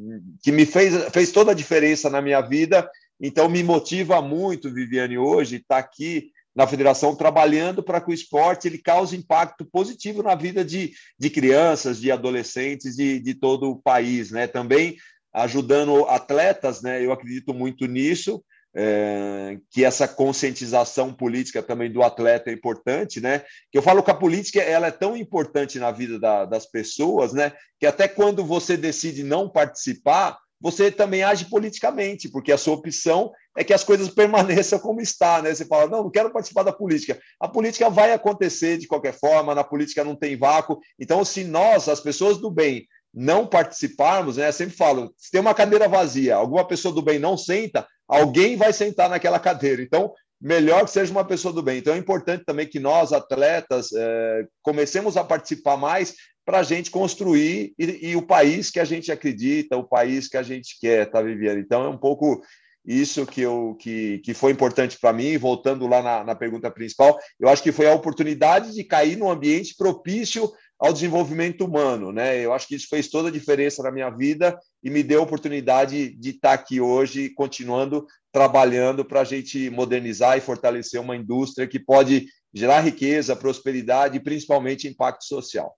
que 0.42 0.52
me 0.52 0.64
fez, 0.64 0.94
fez 1.12 1.32
toda 1.32 1.52
a 1.52 1.54
diferença 1.54 2.08
na 2.08 2.22
minha 2.22 2.40
vida, 2.40 2.88
então 3.20 3.48
me 3.48 3.62
motiva 3.62 4.20
muito, 4.20 4.72
Viviane, 4.72 5.18
hoje 5.18 5.56
estar 5.56 5.78
aqui 5.78 6.30
na 6.54 6.66
federação 6.66 7.14
trabalhando 7.14 7.82
para 7.82 8.00
que 8.00 8.10
o 8.10 8.14
esporte 8.14 8.66
ele 8.66 8.78
cause 8.78 9.14
impacto 9.14 9.64
positivo 9.64 10.22
na 10.22 10.34
vida 10.34 10.64
de, 10.64 10.92
de 11.18 11.28
crianças, 11.28 12.00
de 12.00 12.10
adolescentes 12.10 12.96
de, 12.96 13.20
de 13.20 13.34
todo 13.34 13.70
o 13.70 13.76
país, 13.76 14.30
né? 14.30 14.46
Também 14.46 14.96
ajudando 15.34 16.06
atletas, 16.06 16.80
né? 16.80 17.04
Eu 17.04 17.12
acredito 17.12 17.52
muito 17.52 17.86
nisso 17.86 18.42
é, 18.78 19.58
que 19.70 19.84
essa 19.84 20.06
conscientização 20.06 21.10
política 21.10 21.62
também 21.62 21.90
do 21.90 22.02
atleta 22.02 22.50
é 22.50 22.52
importante, 22.52 23.22
né? 23.22 23.42
Que 23.72 23.78
eu 23.78 23.82
falo 23.82 24.02
que 24.02 24.10
a 24.10 24.14
política 24.14 24.60
ela 24.60 24.88
é 24.88 24.90
tão 24.90 25.16
importante 25.16 25.78
na 25.78 25.90
vida 25.90 26.18
da, 26.20 26.44
das 26.44 26.66
pessoas, 26.66 27.32
né? 27.32 27.52
Que 27.80 27.86
até 27.86 28.06
quando 28.06 28.44
você 28.44 28.76
decide 28.76 29.24
não 29.24 29.48
participar, 29.48 30.38
você 30.60 30.90
também 30.90 31.22
age 31.22 31.46
politicamente, 31.46 32.28
porque 32.28 32.52
a 32.52 32.58
sua 32.58 32.74
opção 32.74 33.32
é 33.56 33.64
que 33.64 33.72
as 33.72 33.82
coisas 33.82 34.08
permaneçam 34.14 34.78
como 34.78 35.00
está, 35.00 35.40
né? 35.40 35.54
Você 35.54 35.64
fala, 35.64 35.88
não, 35.88 36.04
não 36.04 36.10
quero 36.10 36.30
participar 36.30 36.62
da 36.62 36.72
política. 36.72 37.18
A 37.40 37.48
política 37.48 37.88
vai 37.88 38.12
acontecer 38.12 38.76
de 38.76 38.86
qualquer 38.86 39.18
forma, 39.18 39.54
na 39.54 39.64
política 39.64 40.04
não 40.04 40.14
tem 40.14 40.36
vácuo. 40.36 40.78
Então, 41.00 41.24
se 41.24 41.44
nós, 41.44 41.88
as 41.88 42.00
pessoas 42.00 42.36
do 42.36 42.50
bem, 42.50 42.86
não 43.16 43.46
participarmos, 43.46 44.36
né? 44.36 44.52
Sempre 44.52 44.76
falo, 44.76 45.14
se 45.16 45.30
tem 45.30 45.40
uma 45.40 45.54
cadeira 45.54 45.88
vazia, 45.88 46.36
alguma 46.36 46.68
pessoa 46.68 46.94
do 46.94 47.00
bem 47.00 47.18
não 47.18 47.34
senta, 47.38 47.86
alguém 48.06 48.56
vai 48.56 48.74
sentar 48.74 49.08
naquela 49.08 49.40
cadeira. 49.40 49.80
Então, 49.80 50.12
melhor 50.38 50.84
que 50.84 50.90
seja 50.90 51.10
uma 51.10 51.24
pessoa 51.24 51.54
do 51.54 51.62
bem. 51.62 51.78
Então, 51.78 51.94
é 51.94 51.98
importante 51.98 52.44
também 52.44 52.66
que 52.66 52.78
nós, 52.78 53.14
atletas, 53.14 53.88
é, 53.94 54.44
comecemos 54.62 55.16
a 55.16 55.24
participar 55.24 55.78
mais 55.78 56.14
para 56.44 56.58
a 56.58 56.62
gente 56.62 56.90
construir 56.90 57.72
e, 57.78 58.10
e, 58.10 58.16
o 58.16 58.22
país 58.22 58.70
que 58.70 58.78
a 58.78 58.84
gente 58.84 59.10
acredita, 59.10 59.78
o 59.78 59.88
país 59.88 60.28
que 60.28 60.36
a 60.36 60.42
gente 60.42 60.78
quer 60.78 61.06
estar 61.06 61.20
tá 61.20 61.24
vivendo. 61.24 61.58
Então, 61.58 61.84
é 61.84 61.88
um 61.88 61.98
pouco 61.98 62.42
isso 62.86 63.26
que, 63.26 63.40
eu, 63.40 63.76
que, 63.80 64.18
que 64.18 64.32
foi 64.34 64.52
importante 64.52 64.98
para 65.00 65.12
mim. 65.12 65.38
Voltando 65.38 65.86
lá 65.88 66.02
na, 66.02 66.22
na 66.22 66.34
pergunta 66.34 66.70
principal, 66.70 67.18
eu 67.40 67.48
acho 67.48 67.62
que 67.62 67.72
foi 67.72 67.88
a 67.88 67.94
oportunidade 67.94 68.74
de 68.74 68.84
cair 68.84 69.16
num 69.16 69.30
ambiente 69.30 69.74
propício 69.74 70.52
ao 70.78 70.92
desenvolvimento 70.92 71.64
humano, 71.64 72.12
né? 72.12 72.38
Eu 72.38 72.52
acho 72.52 72.68
que 72.68 72.74
isso 72.74 72.88
fez 72.88 73.08
toda 73.08 73.28
a 73.28 73.32
diferença 73.32 73.82
na 73.82 73.90
minha 73.90 74.10
vida 74.10 74.58
e 74.82 74.90
me 74.90 75.02
deu 75.02 75.20
a 75.20 75.24
oportunidade 75.24 76.10
de 76.16 76.30
estar 76.30 76.52
aqui 76.52 76.80
hoje, 76.80 77.30
continuando 77.30 78.06
trabalhando 78.32 79.04
para 79.04 79.20
a 79.20 79.24
gente 79.24 79.70
modernizar 79.70 80.36
e 80.36 80.42
fortalecer 80.42 81.00
uma 81.00 81.16
indústria 81.16 81.66
que 81.66 81.78
pode 81.78 82.26
gerar 82.52 82.80
riqueza, 82.80 83.34
prosperidade 83.34 84.18
e 84.18 84.22
principalmente 84.22 84.86
impacto 84.86 85.24
social. 85.24 85.74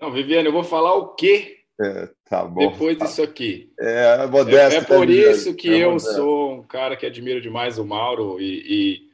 Não, 0.00 0.12
Viviane, 0.12 0.46
eu 0.46 0.52
vou 0.52 0.64
falar 0.64 0.94
o 0.94 1.14
quê 1.14 1.60
é, 1.80 2.10
tá 2.28 2.44
bom. 2.44 2.70
Depois 2.70 2.98
disso 2.98 3.22
aqui. 3.22 3.72
É, 3.80 4.26
modesto, 4.26 4.80
é, 4.80 4.82
é 4.82 4.84
por 4.84 5.08
isso 5.08 5.54
que 5.54 5.70
é 5.70 5.84
eu 5.84 5.98
sou 5.98 6.52
um 6.52 6.62
cara 6.62 6.94
que 6.94 7.06
admiro 7.06 7.40
demais 7.40 7.78
o 7.78 7.86
Mauro 7.86 8.38
e, 8.38 8.62
e 8.68 9.09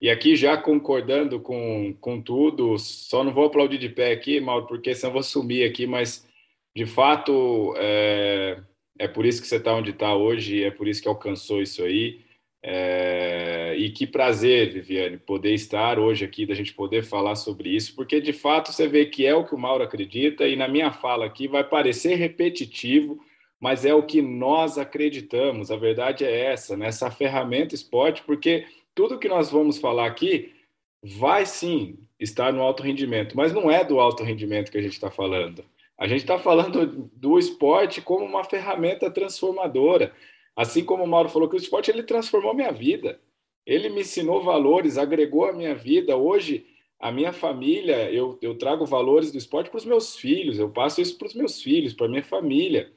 e 0.00 0.08
aqui 0.08 0.36
já 0.36 0.56
concordando 0.56 1.40
com, 1.40 1.94
com 2.00 2.20
tudo, 2.20 2.78
só 2.78 3.24
não 3.24 3.32
vou 3.32 3.46
aplaudir 3.46 3.78
de 3.78 3.88
pé 3.88 4.12
aqui, 4.12 4.40
Mauro, 4.40 4.66
porque 4.66 4.94
senão 4.94 5.12
vou 5.12 5.22
sumir 5.22 5.68
aqui, 5.68 5.86
mas 5.86 6.26
de 6.74 6.86
fato 6.86 7.74
é, 7.76 8.60
é 8.98 9.08
por 9.08 9.26
isso 9.26 9.42
que 9.42 9.48
você 9.48 9.56
está 9.56 9.74
onde 9.74 9.90
está 9.90 10.14
hoje, 10.14 10.62
é 10.62 10.70
por 10.70 10.86
isso 10.86 11.02
que 11.02 11.08
alcançou 11.08 11.60
isso 11.60 11.82
aí. 11.82 12.20
É, 12.62 13.74
e 13.76 13.90
que 13.90 14.06
prazer, 14.06 14.72
Viviane, 14.72 15.16
poder 15.16 15.54
estar 15.54 15.98
hoje 15.98 16.24
aqui, 16.24 16.44
da 16.44 16.54
gente 16.54 16.74
poder 16.74 17.04
falar 17.04 17.36
sobre 17.36 17.70
isso, 17.70 17.94
porque 17.94 18.20
de 18.20 18.32
fato 18.32 18.72
você 18.72 18.88
vê 18.88 19.06
que 19.06 19.24
é 19.24 19.34
o 19.34 19.44
que 19.44 19.54
o 19.54 19.58
Mauro 19.58 19.84
acredita, 19.84 20.46
e 20.46 20.56
na 20.56 20.68
minha 20.68 20.90
fala 20.90 21.24
aqui 21.24 21.46
vai 21.46 21.62
parecer 21.64 22.16
repetitivo, 22.16 23.20
mas 23.60 23.84
é 23.84 23.94
o 23.94 24.02
que 24.02 24.20
nós 24.22 24.78
acreditamos. 24.78 25.70
A 25.70 25.76
verdade 25.76 26.24
é 26.24 26.46
essa, 26.52 26.76
nessa 26.76 27.10
ferramenta 27.10 27.74
esporte, 27.74 28.22
porque 28.24 28.66
tudo 28.98 29.16
que 29.16 29.28
nós 29.28 29.48
vamos 29.48 29.78
falar 29.78 30.06
aqui 30.06 30.52
vai 31.00 31.46
sim 31.46 32.00
estar 32.18 32.52
no 32.52 32.60
alto 32.60 32.82
rendimento, 32.82 33.36
mas 33.36 33.52
não 33.52 33.70
é 33.70 33.84
do 33.84 34.00
alto 34.00 34.24
rendimento 34.24 34.72
que 34.72 34.78
a 34.78 34.82
gente 34.82 34.94
está 34.94 35.08
falando. 35.08 35.64
A 35.96 36.08
gente 36.08 36.22
está 36.22 36.36
falando 36.36 37.08
do 37.14 37.38
esporte 37.38 38.02
como 38.02 38.24
uma 38.24 38.42
ferramenta 38.42 39.08
transformadora. 39.08 40.12
Assim 40.56 40.84
como 40.84 41.04
o 41.04 41.06
Mauro 41.06 41.28
falou 41.28 41.48
que 41.48 41.54
o 41.54 41.58
esporte 41.58 41.92
ele 41.92 42.02
transformou 42.02 42.52
minha 42.52 42.72
vida. 42.72 43.20
Ele 43.64 43.88
me 43.88 44.00
ensinou 44.00 44.42
valores, 44.42 44.98
agregou 44.98 45.44
a 45.44 45.52
minha 45.52 45.76
vida. 45.76 46.16
Hoje, 46.16 46.66
a 46.98 47.12
minha 47.12 47.32
família, 47.32 48.10
eu, 48.10 48.36
eu 48.42 48.58
trago 48.58 48.84
valores 48.84 49.30
do 49.30 49.38
esporte 49.38 49.70
para 49.70 49.78
os 49.78 49.84
meus 49.84 50.16
filhos, 50.16 50.58
eu 50.58 50.70
passo 50.70 51.00
isso 51.00 51.16
para 51.16 51.28
os 51.28 51.34
meus 51.34 51.62
filhos, 51.62 51.94
para 51.94 52.08
minha 52.08 52.24
família. 52.24 52.90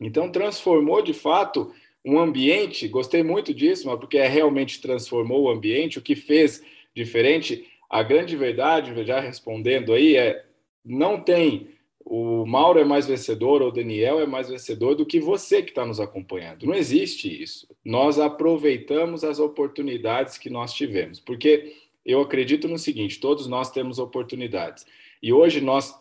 Então, 0.00 0.30
transformou 0.30 1.02
de 1.02 1.12
fato 1.12 1.74
um 2.04 2.18
ambiente, 2.18 2.86
gostei 2.88 3.22
muito 3.22 3.54
disso, 3.54 3.88
porque 3.98 4.18
é, 4.18 4.28
realmente 4.28 4.80
transformou 4.80 5.42
o 5.42 5.50
ambiente, 5.50 5.98
o 5.98 6.02
que 6.02 6.14
fez 6.14 6.62
diferente. 6.94 7.66
A 7.88 8.02
grande 8.02 8.36
verdade, 8.36 8.92
já 9.04 9.20
respondendo 9.20 9.92
aí, 9.92 10.16
é 10.16 10.44
não 10.84 11.20
tem 11.20 11.74
o 12.04 12.44
Mauro 12.44 12.78
é 12.78 12.84
mais 12.84 13.06
vencedor 13.06 13.62
ou 13.62 13.68
o 13.68 13.72
Daniel 13.72 14.20
é 14.20 14.26
mais 14.26 14.50
vencedor 14.50 14.94
do 14.94 15.06
que 15.06 15.18
você 15.18 15.62
que 15.62 15.70
está 15.70 15.86
nos 15.86 15.98
acompanhando. 15.98 16.66
Não 16.66 16.74
existe 16.74 17.42
isso. 17.42 17.66
Nós 17.82 18.18
aproveitamos 18.18 19.24
as 19.24 19.38
oportunidades 19.38 20.36
que 20.36 20.50
nós 20.50 20.74
tivemos, 20.74 21.18
porque 21.18 21.74
eu 22.04 22.20
acredito 22.20 22.68
no 22.68 22.78
seguinte: 22.78 23.18
todos 23.18 23.46
nós 23.46 23.70
temos 23.70 23.98
oportunidades. 23.98 24.84
E 25.22 25.32
hoje 25.32 25.62
nós, 25.62 25.98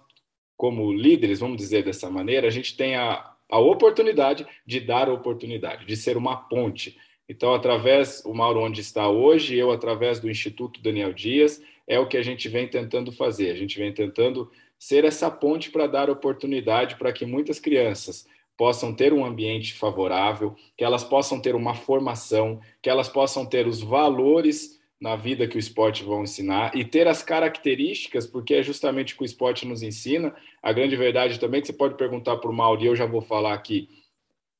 como 0.57 0.91
líderes, 0.91 1.39
vamos 1.39 1.57
dizer 1.57 1.83
dessa 1.83 2.09
maneira, 2.09 2.47
a 2.47 2.51
gente 2.51 2.75
tem 2.75 2.95
a, 2.95 3.32
a 3.49 3.59
oportunidade 3.59 4.45
de 4.65 4.79
dar 4.79 5.09
oportunidade, 5.09 5.85
de 5.85 5.95
ser 5.95 6.17
uma 6.17 6.35
ponte. 6.35 6.97
Então, 7.27 7.53
através, 7.53 8.23
o 8.25 8.33
Mauro 8.33 8.61
onde 8.61 8.81
está 8.81 9.09
hoje, 9.09 9.55
eu 9.55 9.71
através 9.71 10.19
do 10.19 10.29
Instituto 10.29 10.81
Daniel 10.81 11.13
Dias, 11.13 11.61
é 11.87 11.99
o 11.99 12.07
que 12.07 12.17
a 12.17 12.23
gente 12.23 12.49
vem 12.49 12.67
tentando 12.67 13.11
fazer. 13.11 13.51
A 13.51 13.55
gente 13.55 13.77
vem 13.77 13.93
tentando 13.93 14.51
ser 14.77 15.05
essa 15.05 15.31
ponte 15.31 15.71
para 15.71 15.87
dar 15.87 16.09
oportunidade 16.09 16.95
para 16.97 17.13
que 17.13 17.25
muitas 17.25 17.59
crianças 17.59 18.27
possam 18.57 18.93
ter 18.93 19.13
um 19.13 19.25
ambiente 19.25 19.73
favorável, 19.73 20.55
que 20.77 20.83
elas 20.83 21.03
possam 21.03 21.39
ter 21.39 21.55
uma 21.55 21.73
formação, 21.73 22.59
que 22.81 22.89
elas 22.89 23.09
possam 23.09 23.45
ter 23.45 23.67
os 23.67 23.81
valores 23.81 24.79
na 24.99 25.15
vida 25.15 25.47
que 25.47 25.57
o 25.57 25.59
esporte 25.59 26.03
vão 26.03 26.23
ensinar 26.23 26.75
e 26.75 26.85
ter 26.85 27.07
as 27.07 27.21
características, 27.21 28.25
porque 28.25 28.55
é 28.55 28.63
justamente 28.63 29.13
o 29.13 29.17
que 29.17 29.23
o 29.23 29.25
esporte 29.25 29.65
nos 29.65 29.83
ensina. 29.83 30.33
A 30.61 30.71
grande 30.71 30.95
verdade 30.95 31.39
também 31.39 31.61
que 31.61 31.67
você 31.67 31.73
pode 31.73 31.95
perguntar 31.95 32.37
para 32.37 32.49
o 32.49 32.53
Mauri, 32.53 32.85
eu 32.85 32.95
já 32.95 33.05
vou 33.05 33.21
falar 33.21 33.53
aqui. 33.53 33.89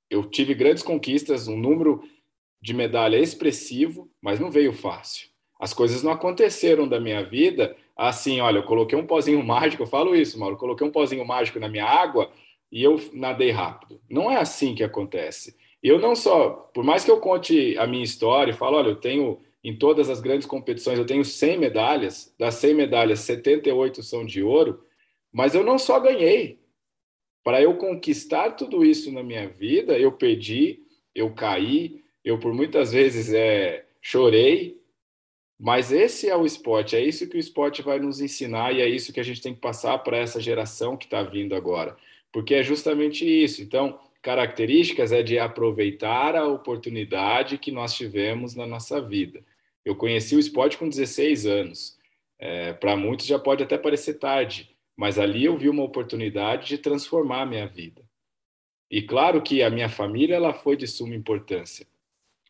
Eu 0.09 0.23
tive 0.23 0.53
grandes 0.53 0.83
conquistas, 0.83 1.47
um 1.47 1.57
número 1.57 2.03
de 2.61 2.73
medalha 2.73 3.17
expressivo, 3.17 4.09
mas 4.21 4.39
não 4.39 4.51
veio 4.51 4.73
fácil. 4.73 5.29
As 5.59 5.73
coisas 5.73 6.03
não 6.03 6.11
aconteceram 6.11 6.87
da 6.87 6.99
minha 6.99 7.23
vida 7.23 7.75
assim, 7.95 8.41
olha, 8.41 8.57
eu 8.57 8.63
coloquei 8.63 8.97
um 8.97 9.05
pozinho 9.05 9.41
mágico, 9.45 9.83
eu 9.83 9.87
falo 9.87 10.15
isso, 10.15 10.39
Mauro, 10.39 10.55
eu 10.55 10.59
coloquei 10.59 10.85
um 10.85 10.91
pozinho 10.91 11.25
mágico 11.25 11.59
na 11.59 11.69
minha 11.69 11.85
água 11.85 12.31
e 12.71 12.83
eu 12.83 12.99
nadei 13.13 13.51
rápido. 13.51 14.01
Não 14.09 14.29
é 14.31 14.37
assim 14.37 14.75
que 14.75 14.83
acontece. 14.83 15.55
Eu 15.81 15.99
não 15.99 16.15
só, 16.15 16.49
por 16.73 16.83
mais 16.83 17.03
que 17.03 17.11
eu 17.11 17.19
conte 17.19 17.77
a 17.77 17.85
minha 17.85 18.03
história 18.03 18.51
e 18.51 18.55
falo, 18.55 18.77
olha, 18.77 18.89
eu 18.89 18.95
tenho 18.95 19.39
em 19.63 19.75
todas 19.75 20.09
as 20.09 20.19
grandes 20.19 20.45
competições. 20.45 20.99
Eu 20.99 21.05
tenho 21.05 21.23
100 21.23 21.57
medalhas, 21.57 22.33
das 22.37 22.55
100 22.55 22.73
medalhas, 22.73 23.19
78 23.21 24.03
são 24.03 24.25
de 24.25 24.43
ouro, 24.43 24.83
mas 25.31 25.55
eu 25.55 25.63
não 25.63 25.79
só 25.79 25.99
ganhei. 25.99 26.59
Para 27.43 27.61
eu 27.61 27.75
conquistar 27.77 28.51
tudo 28.51 28.83
isso 28.83 29.11
na 29.11 29.23
minha 29.23 29.47
vida, 29.47 29.97
eu 29.97 30.11
perdi, 30.11 30.81
eu 31.13 31.33
caí, 31.33 32.01
eu 32.23 32.39
por 32.39 32.53
muitas 32.53 32.91
vezes 32.91 33.33
é, 33.33 33.85
chorei, 34.01 34.81
mas 35.59 35.91
esse 35.91 36.29
é 36.29 36.35
o 36.35 36.45
esporte, 36.45 36.95
é 36.95 37.01
isso 37.01 37.27
que 37.29 37.37
o 37.37 37.39
esporte 37.39 37.81
vai 37.81 37.99
nos 37.99 38.19
ensinar 38.19 38.73
e 38.73 38.81
é 38.81 38.87
isso 38.87 39.13
que 39.13 39.19
a 39.19 39.23
gente 39.23 39.41
tem 39.41 39.53
que 39.53 39.61
passar 39.61 39.97
para 39.99 40.17
essa 40.17 40.41
geração 40.41 40.97
que 40.97 41.05
está 41.05 41.21
vindo 41.23 41.55
agora, 41.55 41.95
porque 42.31 42.55
é 42.55 42.63
justamente 42.63 43.25
isso. 43.25 43.61
Então, 43.61 43.99
características 44.21 45.11
é 45.11 45.21
de 45.21 45.37
aproveitar 45.37 46.35
a 46.35 46.47
oportunidade 46.47 47.57
que 47.57 47.71
nós 47.71 47.93
tivemos 47.93 48.55
na 48.55 48.65
nossa 48.65 49.01
vida. 49.01 49.43
Eu 49.85 49.95
conheci 49.95 50.35
o 50.35 50.39
esporte 50.39 50.77
com 50.77 50.87
16 50.87 51.45
anos. 51.45 51.97
É, 52.39 52.73
Para 52.73 52.95
muitos 52.95 53.25
já 53.25 53.39
pode 53.39 53.63
até 53.63 53.77
parecer 53.77 54.15
tarde, 54.15 54.69
mas 54.95 55.17
ali 55.17 55.45
eu 55.45 55.57
vi 55.57 55.69
uma 55.69 55.83
oportunidade 55.83 56.67
de 56.67 56.77
transformar 56.77 57.41
a 57.41 57.45
minha 57.45 57.67
vida. 57.67 58.01
E 58.89 59.01
claro 59.01 59.41
que 59.41 59.63
a 59.63 59.69
minha 59.69 59.89
família 59.89 60.35
ela 60.35 60.53
foi 60.53 60.77
de 60.77 60.87
suma 60.87 61.15
importância, 61.15 61.87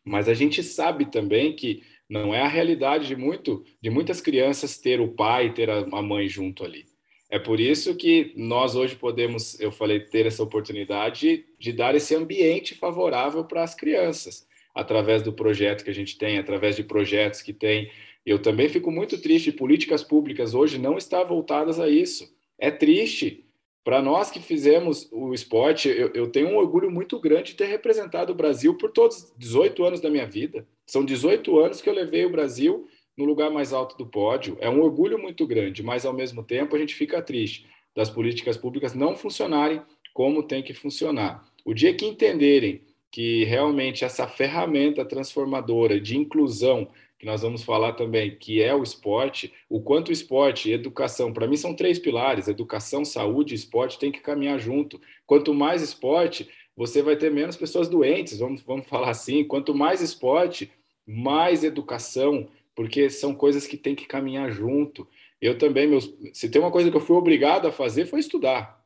mas 0.04 0.28
a 0.28 0.34
gente 0.34 0.62
sabe 0.62 1.06
também 1.06 1.56
que 1.56 1.82
não 2.08 2.34
é 2.34 2.42
a 2.42 2.48
realidade 2.48 3.06
de 3.06 3.16
muito 3.16 3.64
de 3.80 3.88
muitas 3.88 4.20
crianças 4.20 4.76
ter 4.76 5.00
o 5.00 5.08
pai, 5.08 5.54
ter 5.54 5.70
a 5.70 6.02
mãe 6.02 6.28
junto 6.28 6.64
ali. 6.64 6.84
É 7.30 7.38
por 7.38 7.58
isso 7.58 7.96
que 7.96 8.32
nós 8.36 8.76
hoje 8.76 8.94
podemos, 8.94 9.58
eu 9.58 9.72
falei, 9.72 10.00
ter 10.00 10.26
essa 10.26 10.42
oportunidade 10.42 11.46
de 11.58 11.72
dar 11.72 11.94
esse 11.94 12.14
ambiente 12.14 12.74
favorável 12.74 13.44
para 13.44 13.64
as 13.64 13.74
crianças, 13.74 14.46
através 14.74 15.22
do 15.22 15.32
projeto 15.32 15.84
que 15.84 15.90
a 15.90 15.94
gente 15.94 16.18
tem, 16.18 16.38
através 16.38 16.74
de 16.74 16.82
projetos 16.82 17.40
que 17.40 17.52
tem. 17.52 17.90
Eu 18.26 18.40
também 18.40 18.68
fico 18.68 18.90
muito 18.90 19.20
triste, 19.20 19.52
políticas 19.52 20.02
públicas 20.02 20.54
hoje 20.54 20.78
não 20.78 20.98
estão 20.98 21.24
voltadas 21.24 21.78
a 21.78 21.88
isso. 21.88 22.34
É 22.58 22.70
triste, 22.70 23.44
para 23.84 24.00
nós 24.00 24.30
que 24.30 24.40
fizemos 24.40 25.08
o 25.12 25.34
esporte, 25.34 25.88
eu, 25.88 26.10
eu, 26.14 26.26
tenho 26.26 26.48
um 26.48 26.56
orgulho 26.56 26.90
muito 26.90 27.20
grande 27.20 27.52
de 27.52 27.56
ter 27.56 27.66
representado 27.66 28.32
o 28.32 28.34
Brasil 28.34 28.76
por 28.76 28.90
todos 28.90 29.18
os 29.18 29.34
18 29.36 29.84
anos 29.84 30.00
da 30.00 30.10
minha 30.10 30.26
vida. 30.26 30.66
São 30.86 31.04
18 31.04 31.58
anos 31.60 31.80
que 31.80 31.88
eu 31.88 31.94
levei 31.94 32.24
o 32.24 32.30
Brasil 32.30 32.88
no 33.16 33.24
lugar 33.24 33.50
mais 33.50 33.72
alto 33.72 33.96
do 33.96 34.06
pódio. 34.06 34.56
É 34.60 34.68
um 34.68 34.80
orgulho 34.80 35.18
muito 35.18 35.46
grande, 35.46 35.82
mas 35.82 36.06
ao 36.06 36.12
mesmo 36.12 36.42
tempo 36.42 36.74
a 36.74 36.78
gente 36.78 36.94
fica 36.94 37.22
triste 37.22 37.66
das 37.94 38.10
políticas 38.10 38.56
públicas 38.56 38.94
não 38.94 39.14
funcionarem 39.14 39.82
como 40.12 40.42
tem 40.42 40.62
que 40.62 40.74
funcionar. 40.74 41.46
O 41.64 41.74
dia 41.74 41.94
que 41.94 42.06
entenderem 42.06 42.82
que 43.14 43.44
realmente 43.44 44.04
essa 44.04 44.26
ferramenta 44.26 45.04
transformadora 45.04 46.00
de 46.00 46.18
inclusão 46.18 46.88
que 47.16 47.24
nós 47.24 47.42
vamos 47.42 47.62
falar 47.62 47.92
também, 47.92 48.36
que 48.36 48.60
é 48.60 48.74
o 48.74 48.82
esporte, 48.82 49.54
o 49.70 49.80
quanto 49.80 50.08
o 50.08 50.12
esporte 50.12 50.68
e 50.68 50.72
educação, 50.72 51.32
para 51.32 51.46
mim 51.46 51.56
são 51.56 51.76
três 51.76 51.96
pilares, 51.96 52.48
educação, 52.48 53.04
saúde 53.04 53.54
e 53.54 53.56
esporte 53.56 54.00
tem 54.00 54.10
que 54.10 54.18
caminhar 54.18 54.58
junto. 54.58 55.00
Quanto 55.26 55.54
mais 55.54 55.80
esporte, 55.80 56.50
você 56.76 57.02
vai 57.02 57.14
ter 57.14 57.30
menos 57.30 57.56
pessoas 57.56 57.88
doentes, 57.88 58.40
vamos, 58.40 58.62
vamos 58.62 58.88
falar 58.88 59.10
assim. 59.10 59.44
Quanto 59.44 59.72
mais 59.72 60.00
esporte, 60.00 60.72
mais 61.06 61.62
educação, 61.62 62.48
porque 62.74 63.08
são 63.08 63.32
coisas 63.32 63.64
que 63.64 63.76
tem 63.76 63.94
que 63.94 64.06
caminhar 64.06 64.50
junto. 64.50 65.06
Eu 65.40 65.56
também, 65.56 65.86
meus, 65.86 66.12
se 66.32 66.48
tem 66.48 66.60
uma 66.60 66.72
coisa 66.72 66.90
que 66.90 66.96
eu 66.96 67.00
fui 67.00 67.14
obrigado 67.16 67.68
a 67.68 67.70
fazer, 67.70 68.06
foi 68.06 68.18
estudar. 68.18 68.84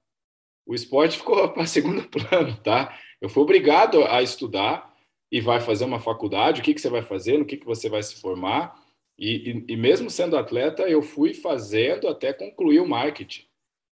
O 0.67 0.75
esporte 0.75 1.17
ficou 1.17 1.49
para 1.49 1.65
segundo 1.65 2.07
plano, 2.07 2.55
tá? 2.63 2.95
Eu 3.21 3.29
fui 3.29 3.43
obrigado 3.43 4.05
a 4.05 4.23
estudar, 4.23 4.89
e 5.31 5.41
vai 5.41 5.61
fazer 5.61 5.85
uma 5.85 6.01
faculdade, 6.01 6.61
o 6.61 6.65
que, 6.65 6.75
que 6.75 6.81
você 6.81 6.89
vai 6.89 7.03
fazer, 7.03 7.39
no 7.39 7.45
que, 7.45 7.57
que 7.57 7.67
você 7.67 7.89
vai 7.89 8.03
se 8.03 8.21
formar. 8.21 8.83
E, 9.19 9.65
e, 9.69 9.73
e 9.73 9.77
mesmo 9.77 10.11
sendo 10.11 10.37
atleta, 10.37 10.83
eu 10.89 11.03
fui 11.03 11.35
fazendo 11.35 12.09
até 12.09 12.33
concluir 12.33 12.81
o 12.81 12.89
marketing. 12.89 13.45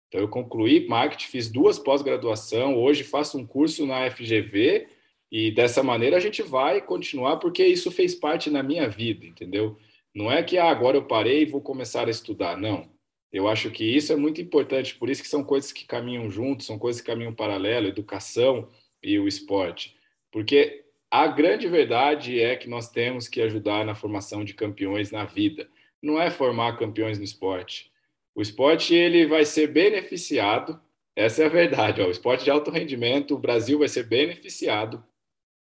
Então, 0.08 0.20
eu 0.20 0.28
concluí 0.28 0.88
marketing, 0.88 1.28
fiz 1.28 1.50
duas 1.50 1.80
pós-graduação, 1.80 2.78
hoje 2.78 3.04
faço 3.04 3.38
um 3.38 3.46
curso 3.46 3.86
na 3.86 4.10
FGV 4.12 4.88
e 5.32 5.52
dessa 5.52 5.82
maneira 5.82 6.18
a 6.18 6.20
gente 6.20 6.42
vai 6.42 6.82
continuar, 6.82 7.38
porque 7.38 7.66
isso 7.66 7.90
fez 7.90 8.14
parte 8.14 8.50
na 8.50 8.62
minha 8.62 8.90
vida, 8.90 9.26
entendeu? 9.26 9.78
Não 10.14 10.30
é 10.30 10.44
que 10.44 10.58
ah, 10.58 10.70
agora 10.70 10.98
eu 10.98 11.06
parei 11.06 11.44
e 11.44 11.46
vou 11.46 11.62
começar 11.62 12.08
a 12.08 12.12
estudar, 12.12 12.58
não. 12.58 12.90
Eu 13.32 13.48
acho 13.48 13.72
que 13.72 13.86
isso 13.86 14.12
é 14.12 14.18
muito 14.18 14.42
importante, 14.42 14.96
por 14.96 15.10
isso 15.10 15.22
que 15.22 15.30
são 15.30 15.42
coisas 15.46 15.72
que 15.72 15.86
caminham 15.86 16.30
juntos, 16.30 16.66
são 16.66 16.78
coisas 16.78 17.02
que 17.02 17.08
caminham 17.08 17.34
paralelo, 17.34 17.88
educação 17.88 18.68
e 19.04 19.18
o 19.20 19.28
esporte. 19.28 19.96
Porque 20.32 20.86
a 21.10 21.28
grande 21.28 21.68
verdade 21.68 22.40
é 22.40 22.56
que 22.56 22.70
nós 22.70 22.90
temos 22.90 23.28
que 23.28 23.42
ajudar 23.42 23.86
na 23.86 23.96
formação 23.96 24.44
de 24.44 24.54
campeões 24.54 25.12
na 25.12 25.26
vida. 25.26 25.70
Não 26.02 26.22
é 26.22 26.32
formar 26.32 26.78
campeões 26.78 27.18
no 27.18 27.24
esporte. 27.24 27.92
O 28.34 28.42
esporte 28.42 28.96
ele 28.96 29.26
vai 29.26 29.44
ser 29.44 29.68
beneficiado, 29.68 30.80
essa 31.16 31.44
é 31.44 31.46
a 31.46 31.50
verdade. 31.50 32.02
Ó, 32.02 32.08
o 32.08 32.12
esporte 32.12 32.46
de 32.46 32.52
alto 32.52 32.72
rendimento, 32.72 33.36
o 33.36 33.40
Brasil 33.40 33.80
vai 33.80 33.90
ser 33.90 34.04
beneficiado 34.04 35.04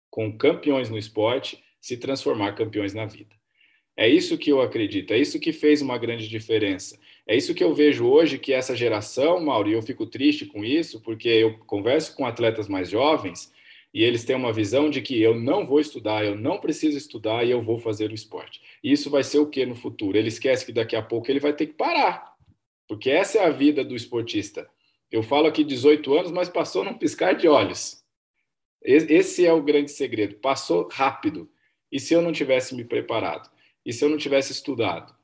com 0.10 0.36
campeões 0.36 0.89
no 0.89 0.98
esporte 0.98 1.63
se 1.80 1.98
transformar 1.98 2.54
campeões 2.54 2.94
na 2.94 3.06
vida. 3.06 3.36
É 3.96 4.10
isso 4.10 4.38
que 4.38 4.51
eu 4.51 4.62
acredito, 4.62 5.13
é 5.13 5.18
isso 5.18 5.39
que 5.39 5.54
fez 5.54 5.82
uma 5.82 5.98
grande 5.98 6.27
diferença. 6.27 7.00
É 7.27 7.36
isso 7.36 7.55
que 7.55 7.63
eu 7.63 7.74
vejo 7.74 8.05
hoje 8.08 8.38
que 8.38 8.53
essa 8.53 8.75
geração, 8.75 9.39
Mauro, 9.39 9.70
e 9.70 9.74
eu 9.74 9.82
fico 9.82 10.05
triste 10.05 10.46
com 10.46 10.63
isso, 10.63 11.01
porque 11.01 11.27
eu 11.27 11.58
converso 11.60 12.15
com 12.15 12.25
atletas 12.25 12.67
mais 12.67 12.89
jovens 12.89 13.51
e 13.91 14.03
eles 14.03 14.24
têm 14.24 14.36
uma 14.36 14.53
visão 14.53 14.89
de 14.89 15.01
que 15.01 15.22
eu 15.22 15.34
não 15.34 15.65
vou 15.65 15.80
estudar, 15.80 16.23
eu 16.23 16.36
não 16.36 16.60
preciso 16.60 16.97
estudar 16.97 17.43
e 17.45 17.52
eu 17.52 17.62
vou 17.62 17.80
fazer 17.80 18.12
o 18.12 18.13
esporte. 18.13 18.62
E 18.84 18.91
isso 18.91 19.10
vai 19.10 19.23
ser 19.23 19.39
o 19.39 19.47
que 19.47 19.65
no 19.65 19.73
futuro? 19.73 20.17
Ele 20.17 20.28
esquece 20.28 20.65
que 20.65 20.71
daqui 20.71 20.95
a 20.95 21.02
pouco 21.02 21.32
ele 21.32 21.39
vai 21.39 21.54
ter 21.54 21.67
que 21.67 21.73
parar, 21.73 22.36
porque 22.88 23.10
essa 23.10 23.39
é 23.39 23.45
a 23.45 23.50
vida 23.50 23.84
do 23.84 23.95
esportista. 23.95 24.69
Eu 25.12 25.23
falo 25.23 25.47
aqui 25.47 25.63
18 25.63 26.13
anos, 26.13 26.32
mas 26.32 26.50
passou 26.50 26.84
num 26.84 26.93
piscar 26.93 27.34
de 27.34 27.47
olhos. 27.47 28.04
Esse 28.84 29.45
é 29.45 29.54
o 29.54 29.63
grande 29.63 29.89
segredo. 29.91 30.36
Passou 30.36 30.88
rápido. 30.91 31.50
E 31.91 32.00
se 32.00 32.13
eu 32.13 32.21
não 32.21 32.32
tivesse 32.32 32.76
me 32.76 32.84
preparado? 32.84 33.50
E 33.86 33.93
se 33.93 34.04
eu 34.04 34.10
não 34.10 34.17
tivesse 34.17 34.52
estudado? 34.52 35.15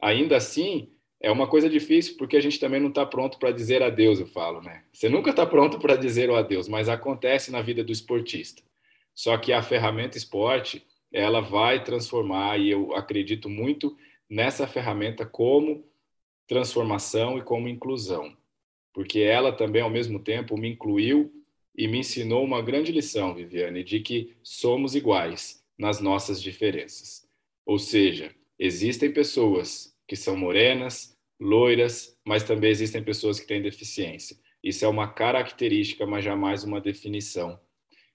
Ainda 0.00 0.36
assim, 0.36 0.92
é 1.20 1.30
uma 1.30 1.46
coisa 1.46 1.68
difícil 1.68 2.16
porque 2.16 2.36
a 2.36 2.40
gente 2.40 2.60
também 2.60 2.80
não 2.80 2.88
está 2.88 3.04
pronto 3.04 3.38
para 3.38 3.50
dizer 3.50 3.82
adeus, 3.82 4.20
eu 4.20 4.26
falo, 4.26 4.60
né? 4.60 4.84
Você 4.92 5.08
nunca 5.08 5.30
está 5.30 5.44
pronto 5.44 5.78
para 5.78 5.96
dizer 5.96 6.30
o 6.30 6.36
adeus, 6.36 6.68
mas 6.68 6.88
acontece 6.88 7.50
na 7.50 7.60
vida 7.60 7.82
do 7.82 7.92
esportista. 7.92 8.62
Só 9.14 9.36
que 9.36 9.52
a 9.52 9.62
ferramenta 9.62 10.16
esporte, 10.16 10.86
ela 11.12 11.40
vai 11.40 11.82
transformar, 11.82 12.58
e 12.58 12.70
eu 12.70 12.94
acredito 12.94 13.48
muito 13.48 13.96
nessa 14.30 14.66
ferramenta 14.66 15.26
como 15.26 15.84
transformação 16.46 17.36
e 17.36 17.42
como 17.42 17.68
inclusão. 17.68 18.36
Porque 18.92 19.20
ela 19.20 19.52
também, 19.52 19.82
ao 19.82 19.90
mesmo 19.90 20.20
tempo, 20.20 20.56
me 20.56 20.68
incluiu 20.68 21.32
e 21.76 21.88
me 21.88 21.98
ensinou 21.98 22.44
uma 22.44 22.62
grande 22.62 22.92
lição, 22.92 23.34
Viviane, 23.34 23.82
de 23.82 24.00
que 24.00 24.36
somos 24.42 24.94
iguais 24.94 25.64
nas 25.76 26.00
nossas 26.00 26.40
diferenças. 26.40 27.26
Ou 27.66 27.78
seja, 27.78 28.34
existem 28.58 29.12
pessoas 29.12 29.94
que 30.08 30.16
são 30.16 30.36
morenas, 30.36 31.16
loiras, 31.38 32.18
mas 32.24 32.42
também 32.42 32.70
existem 32.70 33.04
pessoas 33.04 33.38
que 33.38 33.46
têm 33.46 33.62
deficiência. 33.62 34.36
Isso 34.64 34.84
é 34.84 34.88
uma 34.88 35.06
característica, 35.06 36.04
mas 36.06 36.24
jamais 36.24 36.64
uma 36.64 36.80
definição. 36.80 37.60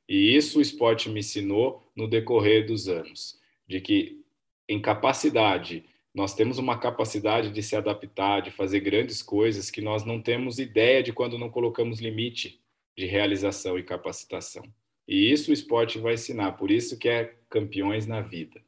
E 0.09 0.35
isso 0.35 0.59
o 0.59 0.61
esporte 0.61 1.09
me 1.09 1.21
ensinou 1.21 1.89
no 1.95 2.07
decorrer 2.07 2.65
dos 2.65 2.89
anos, 2.89 3.39
de 3.67 3.79
que 3.79 4.21
em 4.67 4.81
capacidade, 4.81 5.85
nós 6.13 6.35
temos 6.35 6.57
uma 6.57 6.77
capacidade 6.77 7.51
de 7.51 7.63
se 7.63 7.75
adaptar, 7.75 8.41
de 8.41 8.51
fazer 8.51 8.79
grandes 8.79 9.21
coisas 9.21 9.71
que 9.71 9.81
nós 9.81 10.03
não 10.03 10.21
temos 10.21 10.59
ideia 10.59 11.01
de 11.01 11.13
quando 11.13 11.37
não 11.37 11.49
colocamos 11.49 11.99
limite 11.99 12.59
de 12.97 13.05
realização 13.05 13.77
e 13.77 13.83
capacitação. 13.83 14.63
E 15.07 15.31
isso 15.31 15.51
o 15.51 15.53
esporte 15.53 15.99
vai 15.99 16.13
ensinar, 16.13 16.53
por 16.53 16.71
isso 16.71 16.97
que 16.97 17.09
é 17.09 17.35
campeões 17.49 18.05
na 18.05 18.21
vida. 18.21 18.61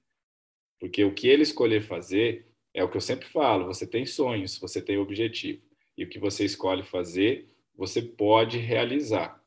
Porque 0.80 1.04
o 1.04 1.14
que 1.14 1.28
ele 1.28 1.44
escolher 1.44 1.82
fazer, 1.82 2.48
é 2.76 2.84
o 2.84 2.90
que 2.90 2.98
eu 2.98 3.02
sempre 3.02 3.26
falo: 3.26 3.66
você 3.66 3.88
tem 3.88 4.06
sonhos, 4.06 4.60
você 4.60 4.82
tem 4.82 4.98
objetivo. 4.98 5.62
E 5.98 6.04
o 6.04 6.10
que 6.10 6.20
você 6.20 6.44
escolhe 6.44 6.84
fazer, 6.84 7.48
você 7.74 8.02
pode 8.02 8.58
realizar, 8.58 9.42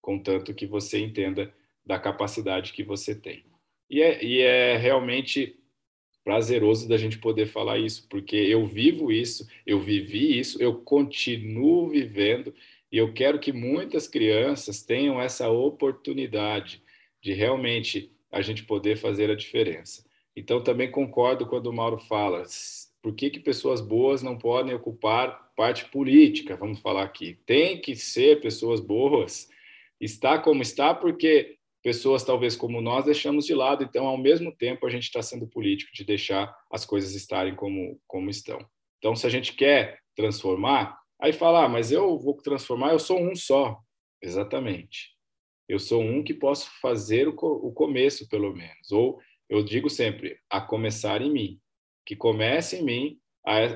contanto 0.00 0.54
que 0.54 0.66
você 0.66 0.98
entenda 0.98 1.52
da 1.84 1.98
capacidade 1.98 2.74
que 2.74 2.84
você 2.84 3.14
tem. 3.14 3.44
E 3.88 4.02
é, 4.02 4.22
e 4.22 4.40
é 4.40 4.76
realmente 4.76 5.56
prazeroso 6.22 6.86
da 6.86 6.98
gente 6.98 7.18
poder 7.18 7.46
falar 7.46 7.78
isso, 7.78 8.06
porque 8.08 8.36
eu 8.36 8.66
vivo 8.66 9.10
isso, 9.10 9.48
eu 9.66 9.80
vivi 9.80 10.38
isso, 10.38 10.62
eu 10.62 10.74
continuo 10.74 11.88
vivendo 11.88 12.54
e 12.92 12.98
eu 12.98 13.12
quero 13.14 13.38
que 13.38 13.52
muitas 13.52 14.06
crianças 14.06 14.82
tenham 14.82 15.18
essa 15.20 15.48
oportunidade 15.48 16.82
de 17.22 17.32
realmente 17.32 18.12
a 18.30 18.42
gente 18.42 18.64
poder 18.64 18.96
fazer 18.96 19.30
a 19.30 19.34
diferença. 19.34 20.04
Então, 20.40 20.62
também 20.62 20.90
concordo 20.90 21.46
quando 21.46 21.66
o 21.66 21.72
Mauro 21.72 21.98
fala, 21.98 22.44
por 23.02 23.14
que, 23.14 23.28
que 23.28 23.38
pessoas 23.38 23.82
boas 23.82 24.22
não 24.22 24.38
podem 24.38 24.74
ocupar 24.74 25.52
parte 25.54 25.84
política, 25.84 26.56
vamos 26.56 26.80
falar 26.80 27.02
aqui. 27.02 27.38
Tem 27.44 27.78
que 27.78 27.94
ser 27.94 28.40
pessoas 28.40 28.80
boas, 28.80 29.50
está 30.00 30.38
como 30.38 30.62
está, 30.62 30.94
porque 30.94 31.58
pessoas 31.82 32.24
talvez 32.24 32.56
como 32.56 32.80
nós 32.80 33.04
deixamos 33.04 33.44
de 33.44 33.54
lado, 33.54 33.84
então, 33.84 34.06
ao 34.06 34.16
mesmo 34.16 34.50
tempo, 34.50 34.86
a 34.86 34.90
gente 34.90 35.02
está 35.02 35.20
sendo 35.20 35.46
político 35.46 35.92
de 35.92 36.04
deixar 36.04 36.50
as 36.72 36.86
coisas 36.86 37.14
estarem 37.14 37.54
como, 37.54 38.00
como 38.06 38.30
estão. 38.30 38.66
Então, 38.96 39.14
se 39.14 39.26
a 39.26 39.30
gente 39.30 39.52
quer 39.52 39.98
transformar, 40.16 40.98
aí 41.20 41.34
fala, 41.34 41.66
ah, 41.66 41.68
mas 41.68 41.92
eu 41.92 42.18
vou 42.18 42.34
transformar, 42.38 42.92
eu 42.92 42.98
sou 42.98 43.20
um 43.20 43.36
só. 43.36 43.78
Exatamente. 44.22 45.10
Eu 45.68 45.78
sou 45.78 46.00
um 46.00 46.24
que 46.24 46.32
posso 46.32 46.70
fazer 46.80 47.28
o, 47.28 47.34
o 47.34 47.72
começo, 47.72 48.26
pelo 48.26 48.54
menos, 48.54 48.90
ou 48.90 49.20
eu 49.50 49.64
digo 49.64 49.90
sempre, 49.90 50.38
a 50.48 50.60
começar 50.60 51.20
em 51.20 51.30
mim. 51.30 51.60
Que 52.06 52.14
comece 52.14 52.76
em 52.76 52.84
mim 52.84 53.18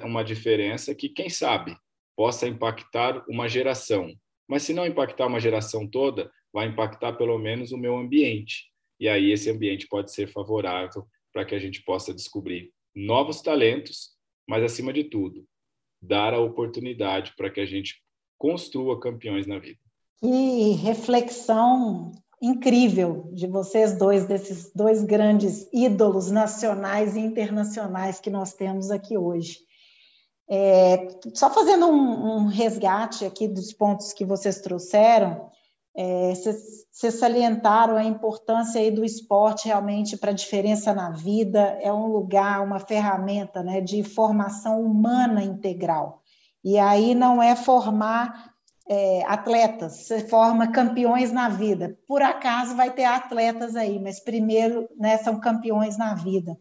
uma 0.05 0.23
diferença 0.23 0.95
que, 0.95 1.09
quem 1.09 1.29
sabe, 1.29 1.77
possa 2.17 2.47
impactar 2.47 3.25
uma 3.29 3.49
geração. 3.49 4.15
Mas 4.49 4.63
se 4.63 4.73
não 4.73 4.87
impactar 4.87 5.27
uma 5.27 5.41
geração 5.41 5.87
toda, 5.87 6.31
vai 6.53 6.69
impactar 6.69 7.15
pelo 7.15 7.39
menos 7.39 7.73
o 7.73 7.77
meu 7.77 7.97
ambiente. 7.97 8.71
E 9.01 9.09
aí 9.09 9.33
esse 9.33 9.51
ambiente 9.51 9.89
pode 9.89 10.13
ser 10.13 10.29
favorável 10.29 11.07
para 11.33 11.45
que 11.45 11.55
a 11.55 11.59
gente 11.59 11.83
possa 11.83 12.15
descobrir 12.15 12.71
novos 12.95 13.43
talentos, 13.43 14.11
mas 14.49 14.63
acima 14.63 14.93
de 14.93 15.03
tudo, 15.03 15.45
dar 16.01 16.33
a 16.33 16.39
oportunidade 16.39 17.35
para 17.37 17.51
que 17.51 17.61
a 17.61 17.67
gente 17.67 18.01
construa 18.39 19.01
campeões 19.01 19.47
na 19.47 19.59
vida. 19.59 19.81
Que 20.21 20.73
reflexão 20.75 22.13
incrível 22.45 23.31
de 23.33 23.47
vocês 23.47 23.97
dois, 23.97 24.27
desses 24.27 24.71
dois 24.75 25.03
grandes 25.03 25.67
ídolos 25.73 26.31
nacionais 26.31 27.17
e 27.17 27.21
internacionais 27.21 28.21
que 28.21 28.29
nós 28.29 28.53
temos 28.53 28.91
aqui 28.91 29.17
hoje. 29.17 29.61
É, 30.49 31.09
só 31.33 31.49
fazendo 31.51 31.87
um, 31.87 32.37
um, 32.37 32.47
resgate 32.47 33.25
aqui 33.25 33.49
dos 33.49 33.73
pontos 33.73 34.13
que 34.13 34.27
vocês 34.27 34.61
trouxeram, 34.61 35.51
é, 35.97 36.35
vocês 36.35 37.15
salientaram 37.15 37.97
a 37.97 38.05
importância 38.05 38.79
aí 38.79 38.91
do 38.91 39.05
esporte 39.05 39.67
realmente 39.67 40.17
para 40.19 40.31
a 40.31 40.35
diferença 40.35 40.93
na 40.93 41.11
vida, 41.11 41.79
é 41.81 41.91
um 41.91 42.09
lugar, 42.09 42.63
uma 42.63 42.79
ferramenta 42.79 43.63
né, 43.63 43.81
de 43.81 44.03
formação 44.03 44.83
humana 44.83 45.43
integral. 45.43 46.21
E 46.63 46.79
aí 46.79 47.15
não 47.15 47.43
é 47.43 47.57
formar 47.57 48.54
é, 48.89 49.23
atletas, 49.27 50.07
você 50.07 50.21
forma 50.21 50.73
campeões 50.73 51.33
na 51.33 51.49
vida. 51.49 51.99
Por 52.07 52.23
acaso 52.23 52.77
vai 52.77 52.93
ter 52.93 53.05
atletas 53.05 53.77
aí, 53.77 53.99
mas 53.99 54.21
primeiro 54.21 54.89
né, 54.97 55.17
são 55.19 55.41
campeões 55.41 55.97
na 55.97 56.15
vida. 56.15 56.59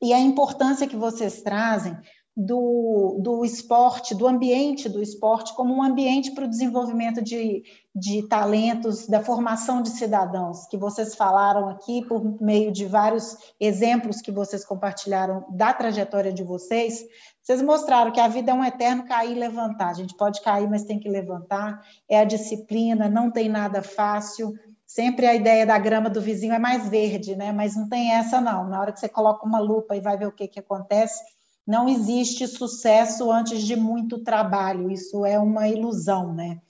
E 0.00 0.12
a 0.12 0.20
importância 0.20 0.86
que 0.86 0.96
vocês 0.96 1.42
trazem 1.42 1.96
do, 2.36 3.18
do 3.18 3.44
esporte, 3.46 4.14
do 4.14 4.26
ambiente 4.26 4.90
do 4.90 5.02
esporte, 5.02 5.54
como 5.54 5.74
um 5.74 5.82
ambiente 5.82 6.32
para 6.32 6.44
o 6.44 6.48
desenvolvimento 6.48 7.22
de, 7.22 7.64
de 7.94 8.28
talentos, 8.28 9.06
da 9.06 9.22
formação 9.22 9.80
de 9.80 9.88
cidadãos, 9.88 10.66
que 10.66 10.76
vocês 10.76 11.14
falaram 11.14 11.70
aqui 11.70 12.04
por 12.06 12.38
meio 12.42 12.70
de 12.70 12.84
vários 12.84 13.38
exemplos 13.58 14.20
que 14.20 14.30
vocês 14.30 14.66
compartilharam 14.66 15.46
da 15.50 15.72
trajetória 15.72 16.30
de 16.30 16.42
vocês. 16.42 17.02
Vocês 17.46 17.62
mostraram 17.62 18.10
que 18.10 18.18
a 18.18 18.26
vida 18.26 18.50
é 18.50 18.54
um 18.54 18.64
eterno 18.64 19.04
cair 19.04 19.36
e 19.36 19.38
levantar. 19.38 19.90
A 19.90 19.94
gente 19.94 20.16
pode 20.16 20.42
cair, 20.42 20.68
mas 20.68 20.82
tem 20.82 20.98
que 20.98 21.08
levantar. 21.08 21.80
É 22.08 22.18
a 22.18 22.24
disciplina, 22.24 23.08
não 23.08 23.30
tem 23.30 23.48
nada 23.48 23.84
fácil. 23.84 24.52
Sempre 24.84 25.26
a 25.26 25.34
ideia 25.34 25.64
da 25.64 25.78
grama 25.78 26.10
do 26.10 26.20
vizinho 26.20 26.54
é 26.54 26.58
mais 26.58 26.88
verde, 26.88 27.36
né? 27.36 27.52
Mas 27.52 27.76
não 27.76 27.88
tem 27.88 28.10
essa, 28.10 28.40
não. 28.40 28.68
Na 28.68 28.80
hora 28.80 28.90
que 28.90 28.98
você 28.98 29.08
coloca 29.08 29.46
uma 29.46 29.60
lupa 29.60 29.94
e 29.94 30.00
vai 30.00 30.16
ver 30.16 30.26
o 30.26 30.32
que, 30.32 30.48
que 30.48 30.58
acontece, 30.58 31.22
não 31.64 31.88
existe 31.88 32.48
sucesso 32.48 33.30
antes 33.30 33.62
de 33.62 33.76
muito 33.76 34.24
trabalho, 34.24 34.90
isso 34.90 35.24
é 35.24 35.38
uma 35.38 35.68
ilusão, 35.68 36.34
né? 36.34 36.60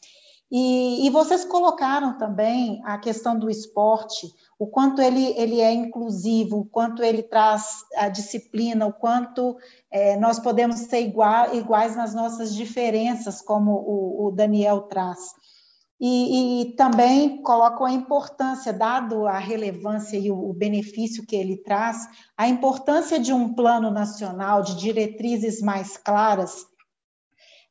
E, 0.50 1.06
e, 1.06 1.10
vocês 1.10 1.42
colocaram 1.42 2.18
também 2.18 2.82
a 2.84 2.98
questão 2.98 3.36
do 3.36 3.48
esporte, 3.48 4.30
o 4.58 4.66
quanto 4.66 5.02
ele, 5.02 5.34
ele 5.36 5.60
é 5.60 5.72
inclusivo, 5.72 6.60
o 6.60 6.64
quanto 6.64 7.02
ele 7.02 7.22
traz 7.22 7.84
a 7.96 8.08
disciplina, 8.08 8.86
o 8.86 8.92
quanto 8.92 9.56
é, 9.90 10.16
nós 10.16 10.38
podemos 10.38 10.76
ser 10.80 11.00
igual, 11.00 11.54
iguais 11.54 11.94
nas 11.94 12.14
nossas 12.14 12.54
diferenças, 12.54 13.42
como 13.42 13.72
o, 13.72 14.26
o 14.26 14.30
Daniel 14.30 14.82
traz. 14.82 15.18
E, 15.98 16.62
e, 16.62 16.76
também 16.76 17.42
colocam 17.42 17.86
a 17.86 17.92
importância, 17.92 18.70
dado 18.70 19.26
a 19.26 19.38
relevância 19.38 20.18
e 20.18 20.30
o, 20.30 20.50
o 20.50 20.52
benefício 20.52 21.26
que 21.26 21.34
ele 21.34 21.56
traz, 21.56 22.06
a 22.36 22.46
importância 22.46 23.18
de 23.18 23.32
um 23.32 23.54
plano 23.54 23.90
nacional, 23.90 24.62
de 24.62 24.76
diretrizes 24.76 25.62
mais 25.62 25.96
claras, 25.96 26.66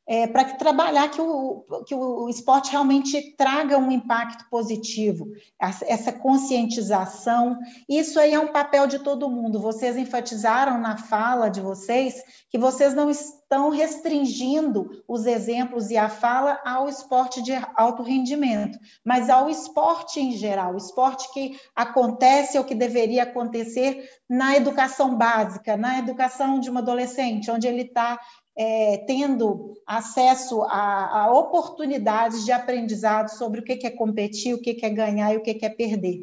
é, 0.06 0.26
para 0.26 0.44
trabalhar 0.54 1.10
que 1.10 1.20
o, 1.20 1.64
que 1.84 1.94
o 1.94 2.28
esporte 2.28 2.70
realmente 2.70 3.34
traga 3.36 3.76
um 3.76 3.90
impacto 3.90 4.48
positivo, 4.48 5.32
essa 5.58 6.12
conscientização. 6.12 7.58
Isso 7.88 8.20
aí 8.20 8.32
é 8.32 8.38
um 8.38 8.52
papel 8.52 8.86
de 8.86 9.00
todo 9.00 9.30
mundo. 9.30 9.60
Vocês 9.60 9.96
enfatizaram 9.96 10.78
na 10.78 10.96
fala 10.96 11.48
de 11.48 11.60
vocês 11.60 12.22
que 12.48 12.58
vocês 12.58 12.94
não 12.94 13.10
estão 13.10 13.70
restringindo 13.70 15.02
os 15.08 15.26
exemplos 15.26 15.90
e 15.90 15.96
a 15.96 16.08
fala 16.08 16.60
ao 16.64 16.88
esporte 16.88 17.42
de 17.42 17.52
alto 17.74 18.02
rendimento, 18.02 18.78
mas 19.04 19.28
ao 19.28 19.48
esporte 19.48 20.20
em 20.20 20.32
geral, 20.32 20.74
o 20.74 20.78
esporte 20.78 21.32
que 21.32 21.58
acontece 21.74 22.58
ou 22.58 22.64
que 22.64 22.74
deveria 22.74 23.24
acontecer 23.24 24.08
na 24.28 24.56
educação 24.56 25.16
básica, 25.16 25.76
na 25.76 25.98
educação 25.98 26.60
de 26.60 26.70
um 26.70 26.78
adolescente, 26.78 27.50
onde 27.50 27.66
ele 27.66 27.82
está 27.82 28.18
é, 28.56 29.04
tendo 29.06 29.74
acesso 29.86 30.62
a, 30.62 31.24
a, 31.24 31.32
oportunidades 31.32 32.44
de 32.44 32.52
aprendizado 32.52 33.28
sobre 33.28 33.60
o 33.60 33.62
que 33.62 33.86
é 33.86 33.90
competir, 33.90 34.54
o 34.54 34.60
que 34.60 34.78
é 34.84 34.90
ganhar 34.90 35.34
e 35.34 35.36
o 35.36 35.42
que 35.42 35.64
é 35.64 35.68
perder. 35.68 36.22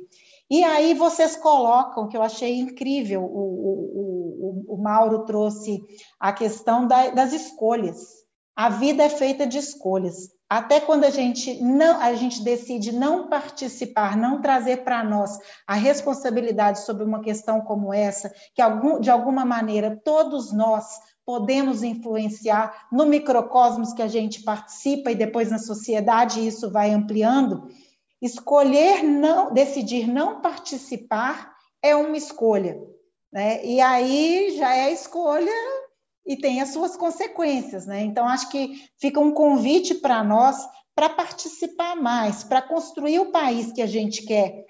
E 0.49 0.63
aí 0.63 0.93
vocês 0.93 1.35
colocam, 1.35 2.07
que 2.07 2.17
eu 2.17 2.21
achei 2.21 2.59
incrível, 2.59 3.23
o, 3.23 3.27
o, 3.27 4.65
o, 4.67 4.75
o 4.75 4.77
Mauro 4.81 5.25
trouxe 5.25 5.81
a 6.19 6.33
questão 6.33 6.87
da, 6.87 7.09
das 7.09 7.33
escolhas. 7.33 8.23
A 8.55 8.69
vida 8.69 9.03
é 9.03 9.09
feita 9.09 9.47
de 9.47 9.57
escolhas. 9.57 10.29
Até 10.47 10.79
quando 10.79 11.05
a 11.05 11.09
gente 11.09 11.59
não, 11.63 11.99
a 11.99 12.13
gente 12.13 12.43
decide 12.43 12.91
não 12.91 13.27
participar, 13.27 14.15
não 14.15 14.39
trazer 14.39 14.83
para 14.83 15.03
nós 15.03 15.39
a 15.65 15.73
responsabilidade 15.73 16.81
sobre 16.81 17.03
uma 17.03 17.21
questão 17.21 17.61
como 17.61 17.91
essa, 17.91 18.31
que 18.53 18.61
algum, 18.61 18.99
de 18.99 19.09
alguma 19.09 19.43
maneira 19.43 19.99
todos 20.05 20.53
nós 20.53 20.85
podemos 21.25 21.83
influenciar 21.83 22.87
no 22.91 23.05
microcosmos 23.05 23.93
que 23.93 24.01
a 24.01 24.07
gente 24.07 24.43
participa 24.43 25.11
e 25.11 25.15
depois 25.15 25.49
na 25.49 25.59
sociedade 25.59 26.45
isso 26.45 26.69
vai 26.69 26.91
ampliando. 26.91 27.69
Escolher 28.21 29.03
não, 29.03 29.53
decidir 29.53 30.07
não 30.07 30.41
participar 30.41 31.53
é 31.81 31.95
uma 31.95 32.17
escolha, 32.17 32.81
né? 33.31 33.63
E 33.65 33.81
aí 33.81 34.55
já 34.57 34.75
é 34.75 34.91
escolha 34.91 35.51
e 36.25 36.37
tem 36.37 36.61
as 36.61 36.69
suas 36.69 36.95
consequências, 36.95 37.85
né? 37.85 38.01
Então 38.01 38.27
acho 38.27 38.49
que 38.49 38.89
fica 38.97 39.19
um 39.19 39.31
convite 39.31 39.95
para 39.95 40.23
nós 40.23 40.57
para 40.95 41.09
participar 41.09 41.95
mais, 41.95 42.43
para 42.43 42.61
construir 42.61 43.19
o 43.19 43.31
país 43.31 43.71
que 43.71 43.81
a 43.81 43.87
gente 43.87 44.23
quer, 44.23 44.65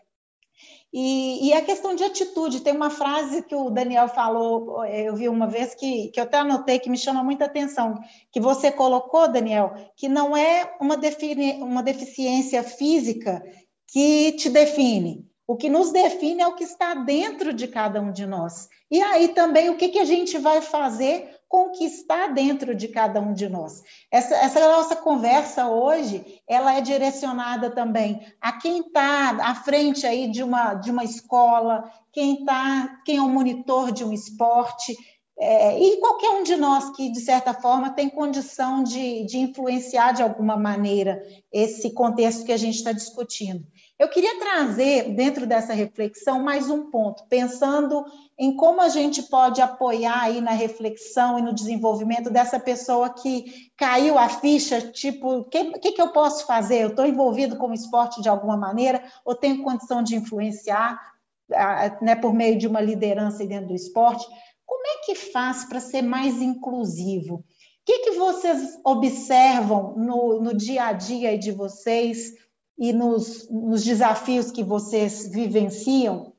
e, 0.94 1.48
e, 1.48 1.54
a 1.54 1.62
questão 1.64 1.96
de 1.96 2.04
atitude, 2.04 2.62
tem 2.62 2.72
uma 2.72 2.92
frase 2.92 3.42
que 3.42 3.56
o 3.56 3.72
Daniel 3.72 4.08
falou, 4.08 4.84
eh, 4.84 5.10
eu 5.10 5.16
vi 5.16 5.28
uma 5.28 5.48
vez 5.48 5.74
que, 5.74 6.10
que 6.10 6.20
eu 6.20 6.24
até 6.24 6.38
anotei, 6.38 6.78
que 6.78 6.90
me 6.90 7.00
chama 7.00 7.24
muita 7.24 7.46
atenção, 7.46 8.00
que 8.32 8.40
você 8.40 8.72
colocou, 8.72 9.28
Daniel, 9.28 9.74
que 9.98 10.08
não 10.08 10.38
é 10.38 10.76
uma, 10.80 10.96
defini, 10.96 11.54
uma 11.64 11.82
deficiência 11.82 12.62
física 12.62 13.44
que 13.88 14.34
te 14.34 14.52
define. 14.52 15.26
O 15.48 15.58
que 15.58 15.68
nos 15.68 15.92
define 15.92 16.44
é 16.44 16.48
o 16.48 16.56
que 16.56 16.64
está 16.64 16.94
dentro 16.94 17.52
de 17.52 17.68
cada 17.68 18.00
um 18.00 18.12
de 18.12 18.28
nós. 18.28 18.70
E 18.92 19.02
aí 19.02 19.30
também 19.30 19.72
o 19.72 19.78
que, 19.78 19.90
que 19.90 20.00
a 20.00 20.06
gente 20.06 20.38
vai 20.38 20.62
fazer 20.62 21.28
está 21.86 22.28
dentro 22.28 22.74
de 22.74 22.88
cada 22.88 23.20
um 23.20 23.34
de 23.34 23.48
nós. 23.48 23.84
Essa, 24.10 24.36
essa 24.36 24.60
nossa 24.60 24.96
conversa 24.96 25.68
hoje, 25.68 26.42
ela 26.48 26.76
é 26.76 26.82
direcionada 26.82 27.70
também 27.70 28.26
a 28.42 28.54
quem 28.54 28.80
está 28.80 29.38
à 29.42 29.56
frente 29.56 30.06
aí 30.06 30.32
de 30.32 30.42
uma, 30.42 30.74
de 30.74 30.90
uma 30.90 31.04
escola, 31.04 31.92
quem 32.12 32.40
está, 32.40 33.02
quem 33.06 33.18
é 33.18 33.22
o 33.22 33.30
monitor 33.30 33.92
de 33.92 34.04
um 34.04 34.12
esporte, 34.12 34.96
é, 35.38 35.80
e 35.80 35.98
qualquer 35.98 36.30
um 36.30 36.44
de 36.44 36.56
nós 36.56 36.96
que, 36.96 37.12
de 37.12 37.20
certa 37.20 37.54
forma, 37.54 37.90
tem 37.90 38.08
condição 38.08 38.84
de, 38.84 39.26
de 39.26 39.40
influenciar 39.40 40.12
de 40.14 40.22
alguma 40.22 40.56
maneira 40.56 41.24
esse 41.52 41.92
contexto 41.92 42.46
que 42.46 42.52
a 42.52 42.58
gente 42.58 42.76
está 42.76 42.92
discutindo. 42.92 43.66
Eu 44.00 44.10
queria 44.10 44.40
trazer, 44.40 45.14
dentro 45.14 45.46
dessa 45.46 45.72
reflexão, 45.72 46.42
mais 46.42 46.70
um 46.70 46.90
ponto, 46.90 47.26
pensando 47.30 48.04
em 48.38 48.56
como 48.56 48.82
a 48.82 48.90
gente 48.90 49.22
pode 49.24 49.62
apoiar 49.62 50.24
aí 50.24 50.42
na 50.42 50.52
reflexão 50.52 51.38
e 51.38 51.42
no 51.44 51.54
desenvolvimento 51.54 52.32
dessa 52.32 52.60
pessoa 52.60 53.12
que 53.12 53.70
caiu 53.78 54.18
a 54.18 54.28
ficha, 54.28 54.82
tipo, 54.82 55.38
o 55.38 55.44
que, 55.44 55.78
que, 55.80 55.92
que, 55.92 56.02
eu 56.02 56.10
posso 56.10 56.46
fazer? 56.48 56.82
Eu 56.82 56.90
estou 56.90 57.06
envolvido 57.06 57.56
com 57.56 57.68
o 57.68 57.74
esporte 57.74 58.22
de 58.22 58.28
alguma 58.28 58.58
maneira, 58.58 59.04
ou 59.24 59.36
tenho 59.36 59.64
condição 59.64 60.02
de 60.02 60.16
influenciar 60.16 61.00
né, 62.02 62.16
por 62.16 62.34
meio 62.34 62.58
de 62.58 62.68
uma 62.68 62.82
liderança 62.82 63.46
dentro 63.46 63.68
do 63.68 63.76
esporte? 63.76 64.26
Como 64.66 64.88
é 64.88 65.06
que 65.06 65.14
faz 65.14 65.66
para 65.66 65.80
ser 65.80 66.02
mais 66.02 66.42
inclusivo? 66.42 67.36
O 67.36 67.44
que, 67.86 68.00
que 68.00 68.12
vocês 68.12 68.80
observam 68.84 69.94
no, 69.98 70.42
no 70.42 70.56
dia 70.56 70.86
a 70.86 70.94
dia 70.94 71.38
de 71.38 71.52
vocês 71.52 72.32
e 72.78 72.92
nos, 72.92 73.50
nos 73.50 73.84
desafios 73.84 74.52
que 74.52 74.64
vocês 74.64 75.28
vivenciam? 75.28 76.34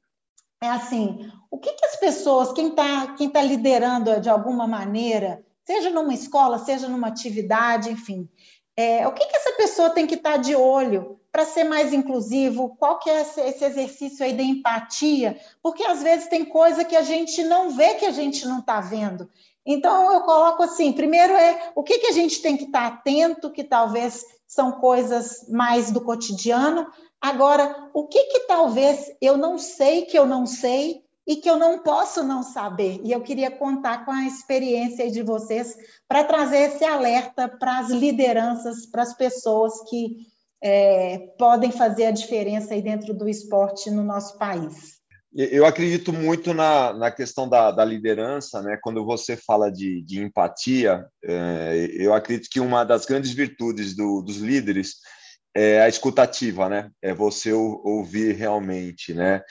É 0.63 0.69
assim, 0.69 1.31
o 1.51 1.59
que, 1.59 1.73
que 1.73 1.87
as 1.87 1.97
pessoas, 1.97 2.53
quem 2.53 2.69
está 2.69 3.15
quem 3.15 3.29
tá 3.29 3.43
liderando 3.43 4.21
de 4.21 4.29
alguma 4.29 4.67
maneira, 4.67 5.45
seja 5.65 5.91
numa 5.91 6.15
escola, 6.15 6.59
seja 6.59 6.89
numa 6.89 7.09
atividade, 7.09 7.91
enfim, 7.91 8.29
é, 8.77 9.07
o 9.07 9.13
que, 9.13 9.25
que 9.27 9.37
essa 9.37 9.53
pessoa 9.53 9.91
tem 9.91 10.07
que 10.07 10.15
estar 10.15 10.33
tá 10.33 10.37
de 10.37 10.55
olho 10.55 11.21
para 11.31 11.45
ser 11.45 11.65
mais 11.65 11.93
inclusivo? 11.93 12.77
Qual 12.77 12.99
que 12.99 13.09
é 13.09 13.21
esse, 13.21 13.65
exercício 13.65 14.25
aí 14.25 14.33
da 14.33 14.43
empatia? 14.43 15.39
Porque 15.63 15.85
às 15.85 16.03
vezes 16.03 16.29
tem 16.29 16.45
coisa 16.45 16.85
que 16.85 16.97
a 16.97 17.03
gente 17.03 17.43
não 17.45 17.71
vê 17.71 17.95
que 17.95 18.07
a 18.07 18.11
gente 18.11 18.47
não 18.47 18.59
está 18.59 18.81
vendo. 18.81 19.31
Então 19.65 20.13
eu 20.13 20.21
coloco 20.23 20.63
assim, 20.63 20.93
primeiro 20.93 21.33
é 21.35 21.73
o 21.75 21.83
que, 21.83 21.99
que 21.99 22.09
a 22.09 22.13
gente 22.13 22.43
tem 22.43 22.57
que 22.57 22.65
estar 22.65 22.91
tá 22.91 22.97
atento, 22.97 23.51
que 23.51 23.65
talvez 23.65 24.25
são 24.47 24.73
coisas 24.73 25.49
mais 25.49 25.91
do 25.91 26.01
cotidiano. 26.01 26.87
Agora, 27.21 27.91
o 27.95 28.07
que 28.07 28.23
que 28.25 28.41
talvez 28.41 29.11
eu 29.21 29.37
não 29.37 29.59
sei 29.59 30.03
que 30.03 30.19
eu 30.19 30.27
não 30.27 30.47
sei 30.47 31.03
e 31.27 31.37
que 31.37 31.49
eu 31.49 31.57
não 31.57 31.79
posso 31.79 32.23
não 32.23 32.43
saber. 32.43 33.01
E 33.03 33.13
eu 33.13 33.23
queria 33.23 33.51
contar 33.51 34.05
com 34.05 34.11
a 34.11 34.27
experiência 34.27 35.11
de 35.11 35.23
vocês 35.23 35.77
para 36.07 36.25
trazer 36.25 36.59
esse 36.59 36.85
alerta 36.85 37.49
para 37.49 37.79
as 37.79 37.91
lideranças, 37.91 38.87
para 38.87 39.03
as 39.03 39.15
pessoas 39.15 39.81
que 39.89 40.27
é, 40.63 41.19
podem 41.39 41.71
fazer 41.71 42.07
a 42.07 42.11
diferença 42.11 42.75
aí 42.75 42.83
dentro 42.83 43.15
do 43.15 43.29
esporte 43.29 43.91
no 43.91 44.03
nosso 44.03 44.39
país. 44.39 44.94
Eu 45.37 45.67
acredito 45.67 46.13
muito 46.13 46.55
na, 46.55 46.93
na 46.93 47.11
questão 47.11 47.49
da, 47.49 47.73
da 47.73 47.85
liderança, 47.85 48.63
né? 48.63 48.79
Quando 48.81 49.05
você 49.05 49.37
fala 49.37 49.69
de, 49.69 50.01
de 50.03 50.23
empatia, 50.23 51.05
é, 51.25 51.89
eu 51.93 52.15
acredito 52.15 52.49
que 52.49 52.61
uma 52.61 52.85
das 52.85 53.05
grandes 53.05 53.33
virtudes 53.33 53.97
do, 53.97 54.23
dos 54.23 54.37
líderes 54.37 54.95
é 55.53 55.81
a 55.81 55.89
escutativa, 55.89 56.69
né? 56.69 56.89
É 57.03 57.13
você 57.13 57.53
ouvir 57.53 58.37
realmente, 58.37 59.13
né? 59.13 59.43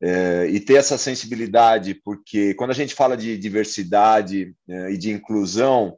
É, 0.00 0.46
e 0.46 0.60
ter 0.60 0.74
essa 0.74 0.96
sensibilidade, 0.96 1.94
porque 2.04 2.54
quando 2.54 2.70
a 2.70 2.74
gente 2.74 2.94
fala 2.94 3.16
de 3.16 3.36
diversidade 3.36 4.54
é, 4.68 4.92
e 4.92 4.96
de 4.96 5.10
inclusão, 5.10 5.96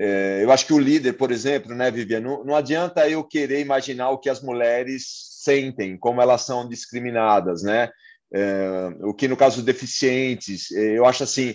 é, 0.00 0.40
eu 0.42 0.50
acho 0.50 0.66
que 0.66 0.72
o 0.72 0.80
líder, 0.80 1.12
por 1.12 1.30
exemplo, 1.30 1.74
né, 1.76 1.90
Viviane, 1.92 2.24
não, 2.24 2.44
não 2.44 2.56
adianta 2.56 3.08
eu 3.08 3.22
querer 3.22 3.60
imaginar 3.60 4.10
o 4.10 4.18
que 4.18 4.28
as 4.28 4.42
mulheres 4.42 5.04
sentem, 5.42 5.96
como 5.96 6.20
elas 6.20 6.42
são 6.42 6.68
discriminadas, 6.68 7.62
né? 7.62 7.88
É, 8.34 8.88
o 9.02 9.14
que 9.14 9.28
no 9.28 9.36
caso 9.36 9.62
deficientes, 9.62 10.72
é, 10.72 10.98
eu 10.98 11.06
acho 11.06 11.22
assim, 11.22 11.54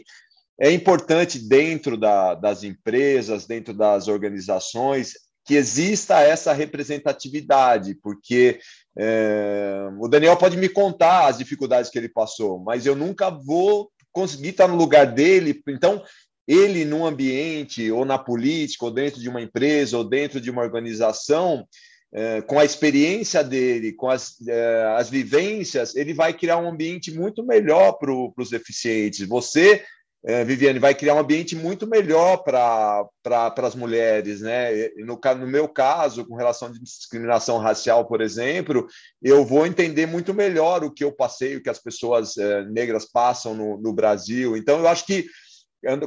é 0.60 0.72
importante 0.72 1.40
dentro 1.40 1.98
da, 1.98 2.36
das 2.36 2.64
empresas, 2.64 3.46
dentro 3.46 3.74
das 3.74 4.08
organizações, 4.08 5.14
que 5.46 5.56
exista 5.56 6.22
essa 6.22 6.54
representatividade, 6.54 7.96
porque 8.04 8.60
é, 8.98 9.90
o 10.00 10.08
Daniel 10.08 10.38
pode 10.38 10.56
me 10.56 10.70
contar 10.70 11.28
as 11.28 11.38
dificuldades 11.38 11.90
que 11.90 11.98
ele 11.98 12.10
passou, 12.10 12.60
mas 12.60 12.86
eu 12.86 12.96
nunca 12.96 13.30
vou 13.30 13.90
conseguir 14.12 14.50
estar 14.50 14.68
no 14.68 14.76
lugar 14.76 15.08
dele. 15.08 15.62
Então, 15.68 16.04
ele, 16.48 16.86
num 16.86 17.06
ambiente, 17.06 17.92
ou 17.92 18.06
na 18.06 18.18
política, 18.18 18.86
ou 18.86 18.92
dentro 18.92 19.20
de 19.20 19.30
uma 19.30 19.42
empresa, 19.42 19.98
ou 19.98 20.04
dentro 20.04 20.40
de 20.42 20.50
uma 20.50 20.62
organização, 20.62 21.66
é, 22.12 22.42
com 22.42 22.60
a 22.60 22.66
experiência 22.66 23.44
dele, 23.44 23.94
com 23.94 24.10
as, 24.10 24.36
é, 24.48 24.96
as 24.98 25.10
vivências, 25.10 25.96
ele 25.96 26.14
vai 26.14 26.34
criar 26.34 26.58
um 26.58 26.70
ambiente 26.70 27.12
muito 27.12 27.44
melhor 27.44 27.94
para 27.94 28.12
os 28.12 28.50
deficientes. 28.50 29.28
Você, 29.28 29.84
é, 30.26 30.44
Viviane, 30.44 30.80
vai 30.80 30.96
criar 30.96 31.14
um 31.14 31.20
ambiente 31.20 31.56
muito 31.56 31.86
melhor 31.88 32.38
para 32.38 33.06
pra, 33.22 33.54
as 33.58 33.76
mulheres. 33.76 34.42
Né? 34.42 34.90
No, 34.98 35.20
no 35.38 35.48
meu 35.48 35.70
caso, 35.70 36.26
com 36.26 36.36
relação 36.36 36.70
à 36.70 36.72
discriminação 36.72 37.60
racial, 37.60 38.08
por 38.08 38.22
exemplo, 38.22 38.88
eu 39.22 39.46
vou 39.46 39.68
entender 39.68 40.08
muito 40.08 40.34
melhor 40.34 40.84
o 40.84 40.92
que 40.92 41.04
eu 41.04 41.12
passei, 41.12 41.58
o 41.58 41.62
que 41.62 41.70
as 41.70 41.80
pessoas 41.80 42.36
negras 42.72 43.06
passam 43.06 43.54
no, 43.54 43.80
no 43.80 43.94
Brasil. 43.94 44.58
Então, 44.58 44.80
eu 44.80 44.88
acho 44.88 45.06
que 45.06 45.28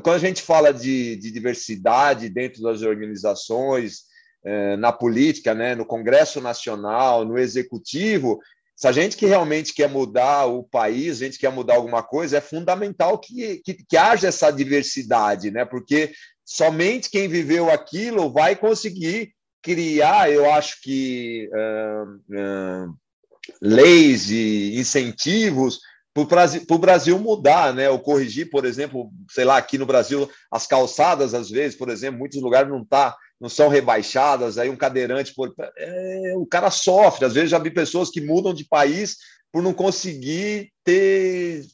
quando 0.02 0.16
a 0.16 0.18
gente 0.18 0.42
fala 0.42 0.72
de, 0.72 1.16
de 1.16 1.30
diversidade 1.30 2.28
dentro 2.28 2.60
das 2.60 2.82
organizações, 2.82 4.11
na 4.78 4.90
política, 4.90 5.54
né, 5.54 5.74
no 5.74 5.86
Congresso 5.86 6.40
Nacional, 6.40 7.24
no 7.24 7.38
Executivo, 7.38 8.40
se 8.74 8.88
a 8.88 8.92
gente 8.92 9.16
que 9.16 9.26
realmente 9.26 9.72
quer 9.72 9.88
mudar 9.88 10.46
o 10.46 10.64
país, 10.64 11.22
a 11.22 11.24
gente 11.26 11.38
quer 11.38 11.52
mudar 11.52 11.74
alguma 11.74 12.02
coisa, 12.02 12.38
é 12.38 12.40
fundamental 12.40 13.18
que, 13.18 13.58
que, 13.64 13.74
que 13.74 13.96
haja 13.96 14.26
essa 14.26 14.50
diversidade, 14.50 15.52
né? 15.52 15.64
porque 15.64 16.12
somente 16.44 17.08
quem 17.08 17.28
viveu 17.28 17.70
aquilo 17.70 18.32
vai 18.32 18.56
conseguir 18.56 19.32
criar, 19.62 20.32
eu 20.32 20.50
acho 20.50 20.82
que, 20.82 21.48
uh, 21.52 22.88
uh, 22.88 22.94
leis 23.60 24.30
e 24.30 24.76
incentivos 24.76 25.78
para 26.12 26.24
o 26.68 26.78
Brasil 26.78 27.18
mudar, 27.18 27.72
né? 27.72 27.88
Ou 27.88 27.98
corrigir, 27.98 28.50
por 28.50 28.66
exemplo, 28.66 29.10
sei 29.30 29.44
lá, 29.44 29.56
aqui 29.56 29.78
no 29.78 29.86
Brasil, 29.86 30.28
as 30.50 30.66
calçadas, 30.66 31.32
às 31.32 31.48
vezes, 31.48 31.76
por 31.76 31.88
exemplo, 31.88 32.18
muitos 32.18 32.42
lugares 32.42 32.68
não 32.68 32.84
tá, 32.84 33.16
não 33.42 33.48
são 33.48 33.68
rebaixadas, 33.68 34.56
aí 34.56 34.70
um 34.70 34.76
cadeirante, 34.76 35.34
por, 35.34 35.52
é, 35.76 36.32
o 36.36 36.46
cara 36.46 36.70
sofre. 36.70 37.24
Às 37.24 37.34
vezes 37.34 37.50
já 37.50 37.58
vi 37.58 37.72
pessoas 37.72 38.08
que 38.08 38.20
mudam 38.20 38.54
de 38.54 38.64
país 38.64 39.16
por 39.50 39.60
não 39.60 39.74
conseguir 39.74 40.72
ter, 40.84 41.64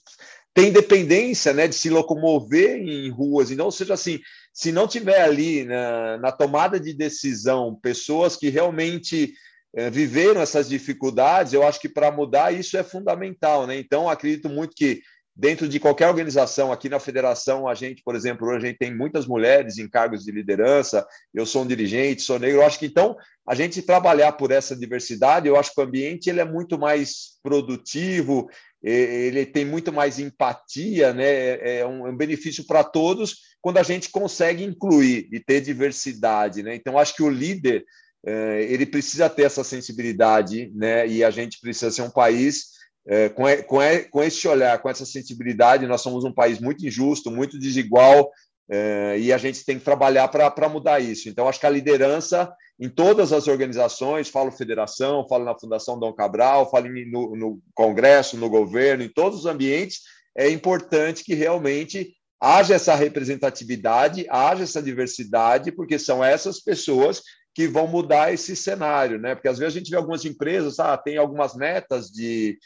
ter 0.54 0.66
independência, 0.66 1.52
né? 1.52 1.68
De 1.68 1.74
se 1.74 1.90
locomover 1.90 2.78
em 2.78 3.10
ruas. 3.10 3.50
Então, 3.50 3.66
ou 3.66 3.70
seja, 3.70 3.92
assim, 3.92 4.18
se 4.50 4.72
não 4.72 4.88
tiver 4.88 5.20
ali 5.20 5.64
na, 5.64 6.16
na 6.16 6.32
tomada 6.32 6.80
de 6.80 6.94
decisão 6.94 7.78
pessoas 7.82 8.34
que 8.34 8.48
realmente 8.48 9.34
é, 9.76 9.90
viveram 9.90 10.40
essas 10.40 10.70
dificuldades, 10.70 11.52
eu 11.52 11.62
acho 11.66 11.78
que 11.78 11.88
para 11.90 12.10
mudar 12.10 12.50
isso 12.50 12.78
é 12.78 12.82
fundamental, 12.82 13.66
né? 13.66 13.78
Então, 13.78 14.08
acredito 14.08 14.48
muito 14.48 14.74
que 14.74 15.02
dentro 15.38 15.68
de 15.68 15.78
qualquer 15.78 16.08
organização, 16.08 16.72
aqui 16.72 16.88
na 16.88 16.98
federação, 16.98 17.68
a 17.68 17.74
gente, 17.74 18.02
por 18.02 18.16
exemplo, 18.16 18.48
hoje 18.48 18.56
a 18.56 18.68
gente 18.68 18.78
tem 18.78 18.92
muitas 18.92 19.24
mulheres 19.24 19.78
em 19.78 19.88
cargos 19.88 20.24
de 20.24 20.32
liderança, 20.32 21.06
eu 21.32 21.46
sou 21.46 21.62
um 21.62 21.66
dirigente, 21.66 22.22
sou 22.22 22.40
negro, 22.40 22.58
eu 22.58 22.66
acho 22.66 22.76
que 22.76 22.86
então 22.86 23.16
a 23.46 23.54
gente 23.54 23.80
trabalhar 23.80 24.32
por 24.32 24.50
essa 24.50 24.74
diversidade, 24.74 25.46
eu 25.46 25.56
acho 25.56 25.72
que 25.72 25.80
o 25.80 25.84
ambiente 25.84 26.28
ele 26.28 26.40
é 26.40 26.44
muito 26.44 26.76
mais 26.76 27.38
produtivo, 27.40 28.50
ele 28.82 29.46
tem 29.46 29.64
muito 29.64 29.92
mais 29.92 30.18
empatia, 30.18 31.14
né? 31.14 31.24
É, 31.24 31.78
é 31.78 31.86
um 31.86 32.16
benefício 32.16 32.66
para 32.66 32.82
todos 32.82 33.36
quando 33.60 33.78
a 33.78 33.82
gente 33.82 34.10
consegue 34.10 34.64
incluir 34.64 35.28
e 35.32 35.38
ter 35.38 35.60
diversidade, 35.60 36.64
né? 36.64 36.74
Então 36.74 36.98
acho 36.98 37.14
que 37.14 37.22
o 37.22 37.30
líder 37.30 37.84
é, 38.26 38.66
ele 38.68 38.86
precisa 38.86 39.30
ter 39.30 39.44
essa 39.44 39.62
sensibilidade, 39.62 40.70
né? 40.74 41.06
E 41.06 41.22
a 41.22 41.30
gente 41.30 41.60
precisa 41.60 41.90
ser 41.92 42.02
um 42.02 42.10
país 42.10 42.77
é, 43.08 43.30
com, 43.30 43.44
com, 43.66 43.78
com 44.10 44.22
esse 44.22 44.46
olhar, 44.46 44.78
com 44.80 44.90
essa 44.90 45.06
sensibilidade. 45.06 45.86
Nós 45.86 46.02
somos 46.02 46.24
um 46.24 46.32
país 46.32 46.60
muito 46.60 46.86
injusto, 46.86 47.30
muito 47.30 47.58
desigual, 47.58 48.30
é, 48.70 49.16
e 49.18 49.32
a 49.32 49.38
gente 49.38 49.64
tem 49.64 49.78
que 49.78 49.84
trabalhar 49.84 50.28
para 50.28 50.68
mudar 50.68 51.00
isso. 51.00 51.28
Então, 51.28 51.48
acho 51.48 51.58
que 51.58 51.66
a 51.66 51.70
liderança 51.70 52.52
em 52.78 52.88
todas 52.88 53.32
as 53.32 53.48
organizações, 53.48 54.28
falo 54.28 54.52
federação, 54.52 55.26
falo 55.26 55.44
na 55.44 55.58
Fundação 55.58 55.98
Dom 55.98 56.12
Cabral, 56.12 56.70
falo 56.70 56.88
no, 56.88 57.34
no 57.34 57.60
Congresso, 57.74 58.36
no 58.36 58.48
governo, 58.48 59.02
em 59.02 59.08
todos 59.08 59.40
os 59.40 59.46
ambientes, 59.46 60.02
é 60.36 60.48
importante 60.48 61.24
que 61.24 61.34
realmente 61.34 62.14
haja 62.40 62.74
essa 62.74 62.94
representatividade, 62.94 64.26
haja 64.30 64.62
essa 64.62 64.80
diversidade, 64.80 65.72
porque 65.72 65.98
são 65.98 66.22
essas 66.22 66.60
pessoas 66.60 67.22
que 67.52 67.66
vão 67.66 67.88
mudar 67.88 68.32
esse 68.32 68.54
cenário, 68.54 69.18
né? 69.18 69.34
Porque 69.34 69.48
às 69.48 69.58
vezes 69.58 69.74
a 69.74 69.78
gente 69.78 69.90
vê 69.90 69.96
algumas 69.96 70.24
empresas, 70.24 70.78
ah, 70.78 70.96
tem 70.96 71.16
algumas 71.16 71.56
metas 71.56 72.08
de, 72.08 72.56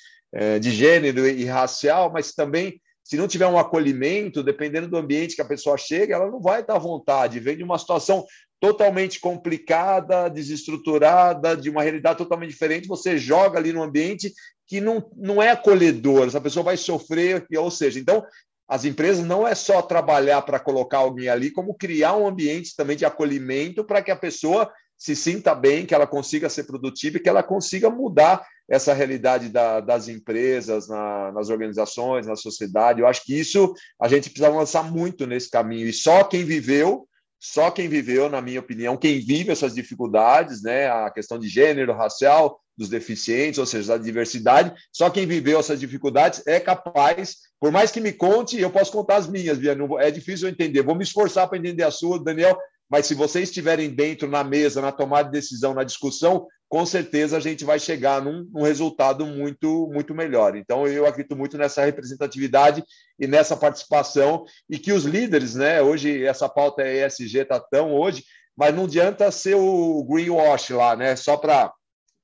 de 0.61 0.71
gênero 0.71 1.27
e 1.29 1.45
racial, 1.45 2.11
mas 2.11 2.33
também 2.33 2.81
se 3.05 3.17
não 3.17 3.29
tiver 3.29 3.47
um 3.47 3.59
acolhimento, 3.59 4.43
dependendo 4.43 4.89
do 4.89 4.97
ambiente 4.97 5.35
que 5.35 5.43
a 5.43 5.47
pessoa 5.47 5.77
chega, 5.77 6.15
ela 6.15 6.31
não 6.31 6.41
vai 6.41 6.61
estar 6.61 6.77
à 6.77 6.79
vontade. 6.79 7.41
Vem 7.41 7.57
de 7.57 7.65
uma 7.65 7.79
situação 7.79 8.25
totalmente 8.63 9.19
complicada, 9.19 10.31
desestruturada, 10.31 11.57
de 11.57 11.69
uma 11.69 11.83
realidade 11.83 12.19
totalmente 12.19 12.51
diferente, 12.51 12.87
você 12.87 13.19
joga 13.19 13.59
ali 13.59 13.73
no 13.73 13.83
ambiente 13.83 14.33
que 14.69 14.81
não, 14.81 15.11
não 15.17 15.43
é 15.43 15.51
acolhedor, 15.51 16.29
essa 16.29 16.41
pessoa 16.41 16.63
vai 16.63 16.77
sofrer, 16.77 17.45
ou 17.59 17.71
seja, 17.73 17.99
então 17.99 18.25
as 18.69 18.85
empresas 18.85 19.25
não 19.25 19.47
é 19.47 19.55
só 19.57 19.83
trabalhar 19.83 20.43
para 20.43 20.61
colocar 20.61 20.99
alguém 20.99 21.29
ali, 21.29 21.51
como 21.51 21.75
criar 21.75 22.17
um 22.17 22.27
ambiente 22.27 22.77
também 22.77 22.97
de 22.97 23.05
acolhimento 23.05 23.85
para 23.85 24.01
que 24.01 24.13
a 24.13 24.17
pessoa 24.17 24.73
se 24.97 25.17
sinta 25.17 25.57
bem, 25.57 25.85
que 25.85 25.93
ela 25.93 26.07
consiga 26.07 26.49
ser 26.49 26.63
produtiva 26.63 27.17
e 27.17 27.21
que 27.21 27.29
ela 27.29 27.43
consiga 27.43 27.91
mudar 27.91 28.47
essa 28.73 28.95
realidade 28.95 29.51
da, 29.51 29.81
das 29.81 30.09
empresas, 30.09 30.89
na, 30.89 31.31
nas 31.33 31.51
organizações, 31.51 32.27
na 32.27 32.35
sociedade. 32.35 33.03
Eu 33.03 33.07
acho 33.07 33.23
que 33.23 33.39
isso 33.39 33.75
a 34.01 34.09
gente 34.09 34.31
precisa 34.31 34.49
avançar 34.49 34.83
muito 34.83 35.27
nesse 35.27 35.51
caminho. 35.51 35.87
E 35.87 35.93
só 35.93 36.25
quem 36.25 36.43
viveu, 36.43 37.07
só 37.39 37.71
quem 37.71 37.87
viveu, 37.87 38.31
na 38.31 38.41
minha 38.41 38.61
opinião, 38.61 38.97
quem 38.97 39.21
vive 39.21 39.53
essas 39.53 39.75
dificuldades, 39.75 40.63
né, 40.63 40.91
a 40.91 41.11
questão 41.11 41.39
de 41.39 41.51
gênero, 41.51 41.93
racial, 41.93 42.59
dos 42.75 42.89
deficientes, 42.89 43.59
ou 43.59 43.67
seja, 43.67 43.89
da 43.89 44.03
diversidade, 44.03 44.73
só 44.91 45.11
quem 45.11 45.27
viveu 45.27 45.61
essas 45.61 45.79
dificuldades 45.79 46.43
é 46.47 46.59
capaz, 46.59 47.37
por 47.61 47.71
mais 47.71 47.91
que 47.91 48.01
me 48.01 48.11
conte, 48.11 48.59
eu 48.59 48.71
posso 48.71 48.91
contar 48.91 49.17
as 49.17 49.29
minhas, 49.29 49.59
Viana, 49.59 49.85
é 49.99 50.11
difícil 50.11 50.49
eu 50.49 50.53
entender, 50.53 50.81
vou 50.81 50.95
me 50.95 51.05
esforçar 51.05 51.47
para 51.47 51.59
entender 51.59 51.83
a 51.83 51.91
sua, 51.91 52.19
Daniel, 52.19 52.57
mas 52.91 53.07
se 53.07 53.15
vocês 53.15 53.51
estiverem 53.51 53.91
dentro, 53.91 54.29
na 54.29 54.43
mesa, 54.43 54.81
na 54.81 54.93
tomada 54.93 55.25
de 55.25 55.33
decisão, 55.33 55.75
na 55.75 55.85
discussão, 55.85 56.47
com 56.73 56.87
certeza 56.87 57.37
a 57.37 57.41
gente 57.41 57.67
vai 57.67 57.79
chegar 57.79 58.23
num, 58.23 58.49
num, 58.51 58.63
resultado 58.63 59.27
muito, 59.27 59.91
muito 59.93 60.15
melhor. 60.15 60.57
Então, 60.57 60.87
eu 60.89 61.07
acredito 61.07 61.37
muito 61.37 61.59
nessa 61.59 61.85
representatividade 61.85 62.83
e 63.21 63.27
nessa 63.27 63.55
participação, 63.55 64.47
e 64.71 64.79
que 64.79 64.91
os 64.91 65.05
líderes, 65.05 65.55
né? 65.55 65.83
Hoje, 65.83 66.25
essa 66.25 66.49
pauta 66.49 66.83
ESG 66.83 67.41
está 67.41 67.61
tão 67.61 67.93
hoje, 67.95 68.25
mas 68.57 68.75
não 68.75 68.85
adianta 68.85 69.31
ser 69.31 69.55
o 69.55 70.03
greenwash 70.03 70.71
lá, 70.71 70.97
né? 70.97 71.15
Só 71.15 71.37
para 71.37 71.71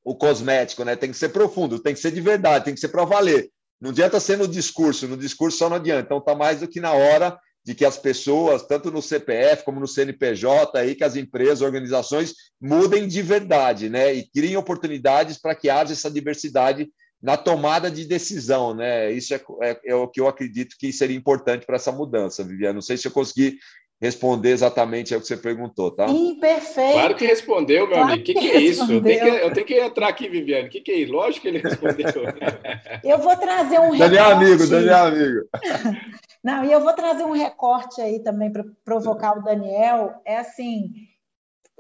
o 0.02 0.16
cosmético, 0.16 0.82
né? 0.82 0.96
Tem 0.96 1.10
que 1.10 1.18
ser 1.18 1.28
profundo, 1.28 1.78
tem 1.78 1.92
que 1.92 2.00
ser 2.00 2.10
de 2.10 2.20
verdade, 2.22 2.64
tem 2.64 2.72
que 2.72 2.80
ser 2.80 2.88
para 2.88 3.04
valer. 3.04 3.50
Não 3.78 3.90
adianta 3.90 4.18
ser 4.18 4.38
no 4.38 4.48
discurso, 4.48 5.06
no 5.06 5.18
discurso 5.18 5.58
só 5.58 5.68
não 5.68 5.76
adianta. 5.76 6.06
Então, 6.06 6.18
está 6.20 6.34
mais 6.34 6.60
do 6.60 6.68
que 6.68 6.80
na 6.80 6.94
hora 6.94 7.38
de 7.64 7.74
que 7.74 7.84
as 7.84 7.98
pessoas, 7.98 8.66
tanto 8.66 8.90
no 8.90 9.02
CPF 9.02 9.64
como 9.64 9.80
no 9.80 9.86
CNPJ, 9.86 10.78
aí, 10.78 10.94
que 10.94 11.04
as 11.04 11.16
empresas, 11.16 11.60
organizações 11.60 12.34
mudem 12.60 13.06
de 13.06 13.20
verdade, 13.20 13.88
né? 13.88 14.14
E 14.14 14.28
criem 14.28 14.56
oportunidades 14.56 15.38
para 15.38 15.54
que 15.54 15.68
haja 15.68 15.92
essa 15.92 16.10
diversidade 16.10 16.88
na 17.20 17.36
tomada 17.36 17.90
de 17.90 18.06
decisão, 18.06 18.74
né? 18.74 19.10
Isso 19.12 19.34
é, 19.34 19.40
é, 19.62 19.80
é 19.86 19.94
o 19.94 20.08
que 20.08 20.20
eu 20.20 20.28
acredito 20.28 20.76
que 20.78 20.92
seria 20.92 21.16
importante 21.16 21.66
para 21.66 21.76
essa 21.76 21.92
mudança, 21.92 22.44
Viviane. 22.44 22.74
Não 22.74 22.82
sei 22.82 22.96
se 22.96 23.06
eu 23.06 23.12
consegui 23.12 23.58
responder 24.00 24.50
exatamente 24.50 25.14
o 25.14 25.20
que 25.20 25.26
você 25.26 25.36
perguntou, 25.36 25.90
tá? 25.90 26.08
Sim, 26.08 26.36
perfeito. 26.40 26.92
Claro 26.92 27.16
que 27.16 27.26
respondeu, 27.26 27.86
meu 27.86 27.96
claro 27.96 28.12
amigo. 28.12 28.22
O 28.22 28.24
que, 28.24 28.34
que, 28.34 28.50
é 28.50 28.60
isso? 28.60 28.92
Eu 28.92 29.02
tenho 29.02 29.20
que, 29.20 29.28
eu 29.28 29.52
tenho 29.52 29.66
que 29.66 29.74
entrar 29.74 30.08
aqui, 30.08 30.28
Viviane. 30.28 30.68
O 30.68 30.70
que, 30.70 30.80
que 30.80 30.92
é 30.92 30.96
isso? 30.96 31.12
Lógico 31.12 31.42
que 31.42 31.48
ele 31.48 31.58
respondeu. 31.58 32.06
eu 33.02 33.18
vou 33.18 33.36
trazer 33.36 33.80
um 33.80 33.96
Daniel 33.96 34.28
recorte. 34.28 34.44
amigo, 34.44 34.66
Daniel 34.68 35.06
amigo. 35.06 35.40
Não, 36.42 36.64
e 36.64 36.72
eu 36.72 36.80
vou 36.80 36.92
trazer 36.92 37.24
um 37.24 37.32
recorte 37.32 38.00
aí 38.00 38.22
também 38.22 38.52
para 38.52 38.64
provocar 38.84 39.36
o 39.36 39.42
Daniel. 39.42 40.14
É 40.24 40.38
assim, 40.38 40.92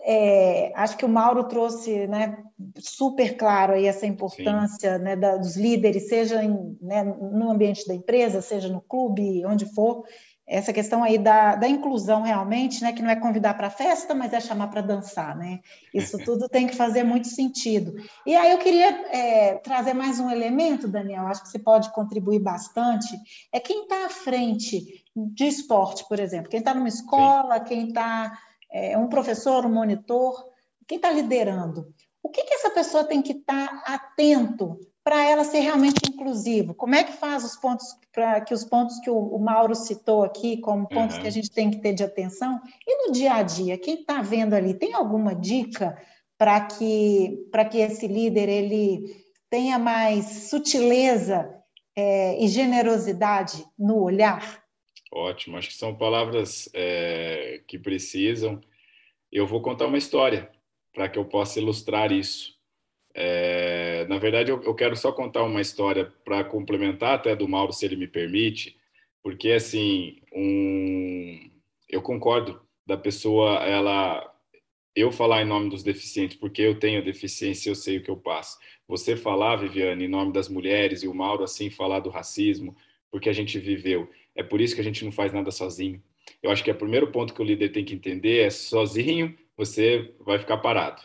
é, 0.00 0.72
acho 0.74 0.96
que 0.96 1.04
o 1.04 1.08
Mauro 1.08 1.44
trouxe 1.44 2.08
né, 2.08 2.36
super 2.78 3.36
claro 3.36 3.74
aí 3.74 3.86
essa 3.86 4.06
importância 4.06 4.98
né, 4.98 5.14
da, 5.14 5.36
dos 5.36 5.56
líderes, 5.56 6.08
seja 6.08 6.42
em, 6.42 6.76
né, 6.80 7.04
no 7.04 7.50
ambiente 7.50 7.86
da 7.86 7.94
empresa, 7.94 8.40
seja 8.40 8.68
no 8.68 8.80
clube, 8.80 9.46
onde 9.46 9.66
for, 9.72 10.04
essa 10.48 10.72
questão 10.72 11.04
aí 11.04 11.18
da, 11.18 11.56
da 11.56 11.68
inclusão 11.68 12.22
realmente, 12.22 12.82
né, 12.82 12.92
que 12.92 13.02
não 13.02 13.10
é 13.10 13.16
convidar 13.16 13.52
para 13.52 13.68
festa, 13.68 14.14
mas 14.14 14.32
é 14.32 14.40
chamar 14.40 14.68
para 14.68 14.80
dançar, 14.80 15.36
né? 15.36 15.60
Isso 15.92 16.16
tudo 16.24 16.48
tem 16.48 16.66
que 16.66 16.74
fazer 16.74 17.04
muito 17.04 17.28
sentido. 17.28 17.94
E 18.24 18.34
aí 18.34 18.50
eu 18.50 18.58
queria 18.58 18.88
é, 19.14 19.56
trazer 19.56 19.92
mais 19.92 20.18
um 20.18 20.30
elemento, 20.30 20.88
Daniel, 20.88 21.26
acho 21.26 21.42
que 21.42 21.50
você 21.50 21.58
pode 21.58 21.92
contribuir 21.92 22.38
bastante, 22.38 23.08
é 23.52 23.60
quem 23.60 23.82
está 23.82 24.06
à 24.06 24.08
frente 24.08 25.04
de 25.14 25.44
esporte, 25.46 26.08
por 26.08 26.18
exemplo, 26.18 26.48
quem 26.48 26.60
está 26.60 26.72
numa 26.72 26.88
escola, 26.88 27.58
Sim. 27.58 27.64
quem 27.64 27.88
está 27.88 28.38
é, 28.72 28.96
um 28.96 29.08
professor, 29.08 29.66
um 29.66 29.72
monitor, 29.72 30.34
quem 30.86 30.96
está 30.96 31.10
liderando. 31.10 31.92
O 32.22 32.30
que, 32.30 32.42
que 32.42 32.54
essa 32.54 32.70
pessoa 32.70 33.04
tem 33.04 33.20
que 33.20 33.32
estar 33.32 33.82
tá 33.84 33.94
atento 33.94 34.78
para 35.08 35.24
ela 35.24 35.42
ser 35.42 35.60
realmente 35.60 36.02
inclusivo? 36.06 36.74
Como 36.74 36.94
é 36.94 37.02
que 37.02 37.14
faz 37.14 37.42
os 37.42 37.56
pontos 37.56 37.86
para 38.12 38.42
que 38.42 38.52
os 38.52 38.62
pontos 38.62 39.00
que 39.00 39.08
o, 39.08 39.16
o, 39.16 39.38
Mauro 39.38 39.74
citou 39.74 40.22
aqui 40.22 40.58
como 40.58 40.86
pontos 40.86 41.16
uhum. 41.16 41.22
que 41.22 41.28
a 41.28 41.30
gente 41.30 41.50
tem 41.50 41.70
que 41.70 41.78
ter 41.78 41.94
de 41.94 42.04
atenção? 42.04 42.60
E 42.86 43.06
no 43.06 43.12
dia 43.12 43.36
a 43.36 43.42
dia, 43.42 43.78
quem 43.78 44.00
está 44.00 44.20
vendo 44.20 44.52
ali, 44.52 44.74
tem 44.74 44.92
alguma 44.92 45.34
dica 45.34 45.98
para 46.36 46.60
que 46.60 47.48
para 47.50 47.64
que 47.64 47.78
esse 47.78 48.06
líder 48.06 48.50
ele 48.50 49.24
tenha 49.48 49.78
mais 49.78 50.50
sutileza 50.50 51.58
é, 51.96 52.44
e 52.44 52.46
generosidade 52.46 53.64
no 53.78 54.02
olhar? 54.02 54.62
Ótimo, 55.10 55.56
acho 55.56 55.68
que 55.68 55.74
são 55.74 55.96
palavras 55.96 56.68
é, 56.74 57.62
que 57.66 57.78
precisam. 57.78 58.60
Eu 59.32 59.46
vou 59.46 59.62
contar 59.62 59.86
uma 59.86 59.96
história 59.96 60.50
para 60.92 61.08
que 61.08 61.18
eu 61.18 61.24
possa 61.24 61.58
ilustrar 61.58 62.12
isso. 62.12 62.57
É, 63.20 64.06
na 64.08 64.16
verdade, 64.16 64.52
eu, 64.52 64.62
eu, 64.62 64.76
quero 64.76 64.94
só 64.94 65.10
contar 65.10 65.42
uma 65.42 65.60
história 65.60 66.04
para 66.24 66.44
complementar 66.44 67.14
até 67.16 67.34
do 67.34 67.48
Mauro, 67.48 67.72
se 67.72 67.84
ele 67.84 67.96
me 67.96 68.06
permite, 68.06 68.76
porque 69.24 69.50
assim, 69.50 70.20
um, 70.32 71.50
eu 71.88 72.00
concordo 72.00 72.62
da 72.86 72.96
pessoa, 72.96 73.56
ela, 73.64 74.32
eu 74.94 75.10
falar 75.10 75.42
em 75.42 75.46
nome 75.46 75.68
dos 75.68 75.82
deficientes, 75.82 76.36
porque 76.36 76.62
eu 76.62 76.78
tenho 76.78 77.04
deficiência, 77.04 77.70
eu 77.70 77.74
sei 77.74 77.96
o 77.98 78.04
que 78.04 78.10
eu 78.10 78.16
passo. 78.16 78.56
Você 78.86 79.16
falar, 79.16 79.56
Viviane, 79.56 80.04
em 80.04 80.08
nome 80.08 80.32
das 80.32 80.48
mulheres 80.48 81.02
e 81.02 81.08
o 81.08 81.14
Mauro 81.14 81.42
assim 81.42 81.70
falar 81.70 81.98
do 81.98 82.10
racismo, 82.10 82.76
porque 83.10 83.28
a 83.28 83.32
gente 83.32 83.58
viveu. 83.58 84.08
É 84.36 84.44
por 84.44 84.60
isso 84.60 84.76
que 84.76 84.80
a 84.80 84.84
gente 84.84 85.04
não 85.04 85.10
faz 85.10 85.32
nada 85.32 85.50
sozinho. 85.50 86.00
Eu 86.40 86.52
acho 86.52 86.62
que 86.62 86.70
é 86.70 86.74
o 86.74 86.78
primeiro 86.78 87.10
ponto 87.10 87.34
que 87.34 87.42
o 87.42 87.44
líder 87.44 87.70
tem 87.70 87.84
que 87.84 87.94
entender 87.94 88.46
é 88.46 88.50
sozinho 88.50 89.36
você 89.56 90.14
vai 90.20 90.38
ficar 90.38 90.58
parado 90.58 91.02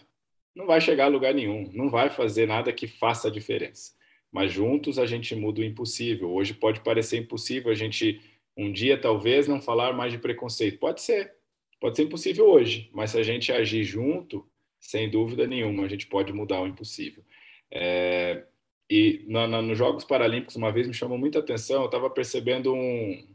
não 0.56 0.66
vai 0.66 0.80
chegar 0.80 1.06
a 1.06 1.10
lugar 1.10 1.34
nenhum, 1.34 1.70
não 1.74 1.90
vai 1.90 2.10
fazer 2.10 2.48
nada 2.48 2.72
que 2.72 2.88
faça 2.88 3.28
a 3.28 3.32
diferença. 3.32 3.94
Mas 4.32 4.52
juntos 4.52 4.98
a 4.98 5.06
gente 5.06 5.36
muda 5.36 5.62
o 5.62 5.64
impossível. 5.64 6.32
Hoje 6.32 6.54
pode 6.54 6.82
parecer 6.82 7.18
impossível 7.18 7.72
a 7.72 7.76
gente 7.76 8.22
um 8.56 8.72
dia 8.72 9.00
talvez 9.00 9.48
não 9.48 9.62
falar 9.62 9.94
mais 9.94 10.12
de 10.12 10.20
preconceito. 10.20 10.80
Pode 10.80 11.02
ser, 11.02 11.34
pode 11.80 11.96
ser 11.96 12.04
impossível 12.04 12.48
hoje, 12.48 12.90
mas 12.94 13.12
se 13.12 13.20
a 13.20 13.24
gente 13.24 13.52
agir 13.52 13.84
junto, 13.84 14.48
sem 14.80 15.10
dúvida 15.10 15.48
nenhuma, 15.48 15.86
a 15.86 15.88
gente 15.88 16.08
pode 16.08 16.32
mudar 16.34 16.62
o 16.62 16.68
impossível. 16.68 17.24
É, 17.72 18.44
e 18.90 19.26
na, 19.28 19.48
na, 19.48 19.62
nos 19.62 19.78
Jogos 19.78 20.04
Paralímpicos, 20.04 20.56
uma 20.56 20.72
vez 20.72 20.88
me 20.88 20.94
chamou 20.94 21.18
muita 21.18 21.40
atenção, 21.40 21.82
eu 21.82 21.86
estava 21.88 22.10
percebendo 22.10 22.74
um, 22.74 23.28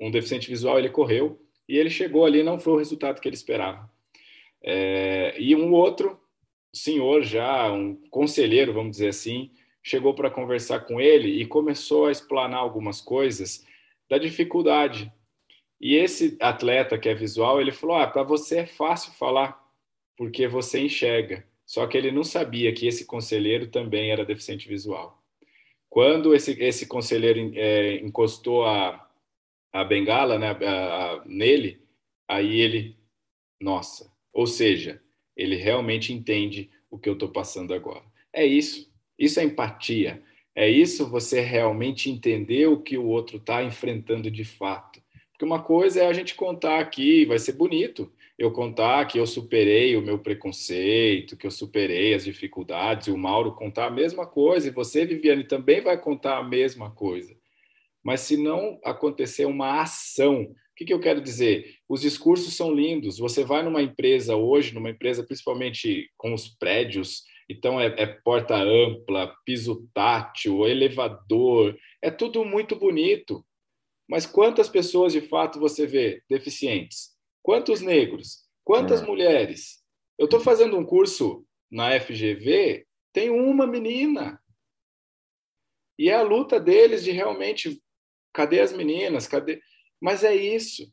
um 0.00 0.10
deficiente 0.10 0.48
visual, 0.48 0.78
ele 0.78 0.88
correu 0.88 1.40
e 1.68 1.76
ele 1.76 1.90
chegou 1.90 2.24
ali, 2.24 2.42
não 2.42 2.58
foi 2.58 2.72
o 2.72 2.78
resultado 2.78 3.20
que 3.20 3.28
ele 3.28 3.36
esperava. 3.36 3.88
É, 4.62 5.34
e 5.38 5.54
um 5.56 5.72
outro 5.72 6.18
senhor, 6.72 7.22
já 7.22 7.70
um 7.72 7.96
conselheiro, 8.10 8.72
vamos 8.72 8.92
dizer 8.92 9.08
assim, 9.08 9.50
chegou 9.82 10.14
para 10.14 10.30
conversar 10.30 10.80
com 10.80 11.00
ele 11.00 11.40
e 11.40 11.46
começou 11.46 12.06
a 12.06 12.12
explanar 12.12 12.60
algumas 12.60 13.00
coisas 13.00 13.66
da 14.08 14.18
dificuldade. 14.18 15.12
E 15.80 15.94
esse 15.96 16.36
atleta 16.40 16.98
que 16.98 17.08
é 17.08 17.14
visual, 17.14 17.60
ele 17.60 17.72
falou: 17.72 17.96
"Ah, 17.96 18.06
para 18.06 18.22
você 18.22 18.58
é 18.60 18.66
fácil 18.66 19.12
falar, 19.12 19.58
porque 20.16 20.46
você 20.46 20.80
enxerga". 20.80 21.46
Só 21.64 21.86
que 21.86 21.96
ele 21.96 22.10
não 22.10 22.24
sabia 22.24 22.72
que 22.74 22.86
esse 22.86 23.06
conselheiro 23.06 23.68
também 23.68 24.10
era 24.10 24.24
deficiente 24.24 24.68
visual. 24.68 25.22
Quando 25.88 26.34
esse, 26.34 26.52
esse 26.62 26.86
conselheiro 26.86 27.52
é, 27.56 27.96
encostou 27.96 28.64
a, 28.64 29.08
a 29.72 29.84
bengala 29.84 30.38
né, 30.38 30.50
a, 30.50 31.12
a, 31.14 31.24
nele, 31.24 31.80
aí 32.28 32.60
ele, 32.60 32.96
nossa, 33.60 34.10
ou 34.32 34.46
seja, 34.46 35.00
ele 35.36 35.56
realmente 35.56 36.12
entende 36.12 36.70
o 36.90 36.98
que 36.98 37.08
eu 37.08 37.14
estou 37.14 37.28
passando 37.28 37.72
agora. 37.74 38.04
É 38.32 38.44
isso. 38.44 38.90
Isso 39.18 39.40
é 39.40 39.44
empatia. 39.44 40.22
É 40.54 40.68
isso 40.68 41.08
você 41.08 41.40
realmente 41.40 42.10
entender 42.10 42.66
o 42.66 42.80
que 42.80 42.98
o 42.98 43.06
outro 43.06 43.36
está 43.36 43.62
enfrentando 43.62 44.30
de 44.30 44.44
fato. 44.44 45.00
Porque 45.32 45.44
uma 45.44 45.62
coisa 45.62 46.02
é 46.02 46.06
a 46.06 46.12
gente 46.12 46.34
contar 46.34 46.80
aqui, 46.80 47.24
vai 47.24 47.38
ser 47.38 47.52
bonito 47.52 48.12
eu 48.40 48.50
contar 48.50 49.04
que 49.04 49.18
eu 49.18 49.26
superei 49.26 49.94
o 49.98 50.00
meu 50.00 50.18
preconceito, 50.18 51.36
que 51.36 51.46
eu 51.46 51.50
superei 51.50 52.14
as 52.14 52.24
dificuldades, 52.24 53.08
e 53.08 53.10
o 53.10 53.18
Mauro 53.18 53.52
contar 53.52 53.88
a 53.88 53.90
mesma 53.90 54.26
coisa, 54.26 54.66
e 54.66 54.70
você, 54.70 55.04
Viviane, 55.04 55.44
também 55.44 55.82
vai 55.82 56.00
contar 56.00 56.38
a 56.38 56.42
mesma 56.42 56.90
coisa. 56.90 57.36
Mas 58.02 58.20
se 58.20 58.38
não 58.38 58.80
acontecer 58.82 59.44
uma 59.44 59.82
ação 59.82 60.54
que, 60.80 60.86
que 60.86 60.94
eu 60.94 61.00
quero 61.00 61.20
dizer? 61.20 61.76
Os 61.86 62.00
discursos 62.00 62.56
são 62.56 62.72
lindos. 62.72 63.18
Você 63.18 63.44
vai 63.44 63.62
numa 63.62 63.82
empresa 63.82 64.34
hoje, 64.34 64.72
numa 64.72 64.88
empresa 64.88 65.22
principalmente 65.22 66.10
com 66.16 66.32
os 66.32 66.48
prédios, 66.48 67.22
então 67.50 67.78
é, 67.78 67.94
é 67.98 68.06
porta 68.06 68.56
ampla, 68.56 69.36
piso 69.44 69.86
tátil, 69.92 70.66
elevador, 70.66 71.76
é 72.00 72.10
tudo 72.10 72.46
muito 72.46 72.76
bonito. 72.76 73.44
Mas 74.08 74.24
quantas 74.24 74.70
pessoas 74.70 75.12
de 75.12 75.20
fato 75.20 75.60
você 75.60 75.86
vê 75.86 76.22
deficientes? 76.30 77.10
Quantos 77.42 77.82
negros? 77.82 78.38
Quantas 78.64 79.02
é. 79.02 79.06
mulheres? 79.06 79.82
Eu 80.18 80.24
estou 80.24 80.40
fazendo 80.40 80.78
um 80.78 80.84
curso 80.84 81.44
na 81.70 82.00
FGV, 82.00 82.86
tem 83.12 83.28
uma 83.28 83.66
menina. 83.66 84.40
E 85.98 86.08
é 86.08 86.14
a 86.14 86.22
luta 86.22 86.58
deles 86.58 87.04
de 87.04 87.10
realmente 87.10 87.82
cadê 88.32 88.60
as 88.60 88.72
meninas? 88.72 89.28
Cadê? 89.28 89.60
Mas 90.00 90.24
é 90.24 90.34
isso. 90.34 90.90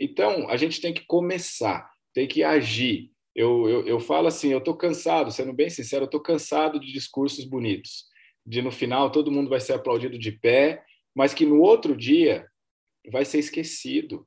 Então, 0.00 0.48
a 0.48 0.56
gente 0.56 0.80
tem 0.80 0.94
que 0.94 1.04
começar, 1.06 1.90
tem 2.14 2.28
que 2.28 2.44
agir. 2.44 3.10
Eu, 3.34 3.68
eu, 3.68 3.86
eu 3.86 4.00
falo 4.00 4.28
assim, 4.28 4.50
eu 4.50 4.58
estou 4.58 4.76
cansado, 4.76 5.32
sendo 5.32 5.52
bem 5.52 5.68
sincero, 5.68 6.04
eu 6.04 6.06
estou 6.06 6.20
cansado 6.20 6.78
de 6.78 6.92
discursos 6.92 7.44
bonitos, 7.44 8.04
de 8.46 8.62
no 8.62 8.70
final 8.70 9.10
todo 9.10 9.30
mundo 9.30 9.50
vai 9.50 9.60
ser 9.60 9.74
aplaudido 9.74 10.18
de 10.18 10.32
pé, 10.32 10.84
mas 11.14 11.34
que 11.34 11.44
no 11.44 11.60
outro 11.60 11.96
dia 11.96 12.46
vai 13.10 13.24
ser 13.24 13.38
esquecido. 13.38 14.26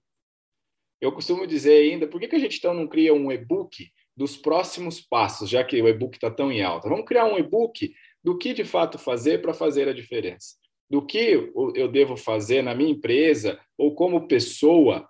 Eu 1.00 1.12
costumo 1.12 1.47
dizer 1.47 1.74
ainda, 1.74 2.08
por 2.08 2.19
que, 2.19 2.28
que 2.28 2.36
a 2.36 2.39
gente 2.39 2.58
então 2.58 2.74
não 2.74 2.88
cria 2.88 3.13
um 3.13 3.32
e-book 3.32 3.89
dos 4.15 4.38
próximos 4.38 5.02
passos, 5.02 5.50
já 5.50 5.63
que 5.63 5.82
o 5.82 5.88
e-book 5.88 6.15
está 6.15 6.30
tão 6.30 6.52
em 6.52 6.62
alta? 6.62 6.89
Vamos 6.89 7.06
criar 7.06 7.26
um 7.26 7.38
e-book 7.38 7.93
do 8.24 8.38
que 8.38 8.54
de 8.54 8.63
fato 8.63 9.00
fazer 9.00 9.41
para 9.41 9.54
fazer 9.54 9.88
a 9.88 9.93
diferença 9.93 10.61
do 10.91 11.01
que 11.01 11.49
eu 11.73 11.88
devo 11.88 12.17
fazer 12.17 12.62
na 12.62 12.75
minha 12.75 12.91
empresa 12.91 13.58
ou 13.77 13.95
como 13.95 14.27
pessoa 14.27 15.08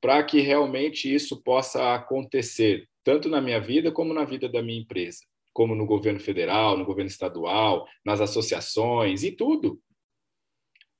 para 0.00 0.24
que 0.24 0.40
realmente 0.40 1.12
isso 1.14 1.40
possa 1.40 1.94
acontecer, 1.94 2.88
tanto 3.04 3.28
na 3.28 3.40
minha 3.40 3.60
vida 3.60 3.92
como 3.92 4.12
na 4.12 4.24
vida 4.24 4.48
da 4.48 4.60
minha 4.60 4.80
empresa, 4.80 5.20
como 5.52 5.72
no 5.72 5.86
governo 5.86 6.18
federal, 6.18 6.76
no 6.76 6.84
governo 6.84 7.08
estadual, 7.08 7.86
nas 8.04 8.20
associações 8.20 9.22
e 9.22 9.30
tudo. 9.30 9.80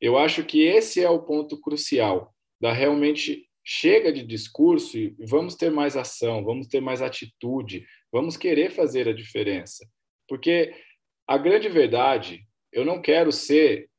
Eu 0.00 0.16
acho 0.16 0.44
que 0.44 0.62
esse 0.62 1.02
é 1.02 1.10
o 1.10 1.24
ponto 1.24 1.60
crucial 1.60 2.32
da 2.60 2.72
realmente 2.72 3.48
chega 3.64 4.12
de 4.12 4.22
discurso 4.22 4.96
e 4.96 5.16
vamos 5.26 5.56
ter 5.56 5.72
mais 5.72 5.96
ação, 5.96 6.44
vamos 6.44 6.68
ter 6.68 6.80
mais 6.80 7.02
atitude, 7.02 7.84
vamos 8.12 8.36
querer 8.36 8.70
fazer 8.70 9.08
a 9.08 9.12
diferença. 9.12 9.84
Porque 10.28 10.72
a 11.26 11.36
grande 11.36 11.68
verdade, 11.68 12.46
eu 12.72 12.84
não 12.84 13.02
quero 13.02 13.32
ser 13.32 13.89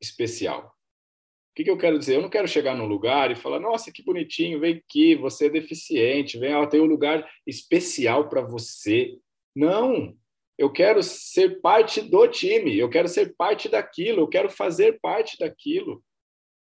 especial. 0.00 0.66
O 0.66 1.54
que, 1.54 1.64
que 1.64 1.70
eu 1.70 1.76
quero 1.78 1.98
dizer? 1.98 2.16
Eu 2.16 2.22
não 2.22 2.30
quero 2.30 2.46
chegar 2.48 2.76
num 2.76 2.86
lugar 2.86 3.30
e 3.30 3.36
falar, 3.36 3.58
nossa, 3.60 3.92
que 3.92 4.02
bonitinho, 4.02 4.60
vem 4.60 4.76
aqui, 4.76 5.14
você 5.16 5.46
é 5.46 5.50
deficiente, 5.50 6.38
vem, 6.38 6.54
ó, 6.54 6.66
tem 6.66 6.80
um 6.80 6.84
lugar 6.84 7.28
especial 7.46 8.28
para 8.28 8.40
você. 8.40 9.18
Não, 9.54 10.16
Eu 10.60 10.70
quero 10.70 11.02
ser 11.02 11.58
parte 11.62 12.02
do 12.02 12.28
time, 12.28 12.78
eu 12.78 12.90
quero 12.90 13.08
ser 13.08 13.34
parte 13.34 13.66
daquilo, 13.66 14.20
eu 14.20 14.28
quero 14.28 14.50
fazer 14.50 15.00
parte 15.00 15.38
daquilo. 15.38 16.04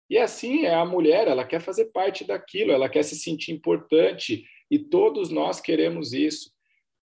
E 0.09 0.17
assim 0.17 0.65
é 0.65 0.73
a 0.73 0.83
mulher, 0.83 1.29
ela 1.29 1.45
quer 1.45 1.61
fazer 1.61 1.93
parte 1.93 2.25
daquilo, 2.25 2.73
ela 2.73 2.89
quer 2.89 3.03
se 3.03 3.15
sentir 3.15 3.53
importante, 3.53 4.47
e 4.71 4.79
todos 4.79 5.29
nós 5.29 5.61
queremos 5.61 6.15
isso. 6.15 6.51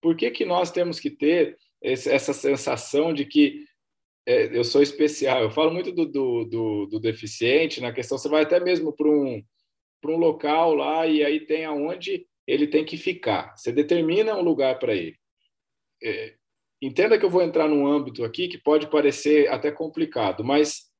Por 0.00 0.16
que, 0.16 0.30
que 0.30 0.46
nós 0.46 0.70
temos 0.70 0.98
que 0.98 1.10
ter 1.10 1.58
essa 1.82 2.32
sensação 2.32 3.12
de 3.12 3.26
que 3.26 3.66
é, 4.28 4.54
eu 4.54 4.62
sou 4.62 4.82
especial? 4.82 5.42
Eu 5.42 5.50
falo 5.50 5.72
muito 5.72 5.90
do, 5.90 6.04
do, 6.04 6.44
do, 6.44 6.86
do 6.86 7.00
deficiente 7.00 7.80
na 7.80 7.90
questão, 7.90 8.18
você 8.18 8.28
vai 8.28 8.42
até 8.42 8.60
mesmo 8.60 8.92
para 8.92 9.08
um, 9.08 9.42
um 10.04 10.16
local 10.16 10.74
lá 10.74 11.06
e 11.06 11.24
aí 11.24 11.40
tem 11.40 11.64
aonde 11.64 12.26
ele 12.46 12.66
tem 12.66 12.84
que 12.84 12.98
ficar. 12.98 13.56
Você 13.56 13.72
determina 13.72 14.36
um 14.36 14.42
lugar 14.42 14.78
para 14.78 14.94
ele. 14.94 15.16
É, 16.02 16.34
entenda 16.82 17.18
que 17.18 17.24
eu 17.24 17.30
vou 17.30 17.40
entrar 17.40 17.68
num 17.68 17.86
âmbito 17.86 18.22
aqui 18.22 18.48
que 18.48 18.58
pode 18.58 18.90
parecer 18.90 19.48
até 19.48 19.72
complicado, 19.72 20.44
mas 20.44 20.90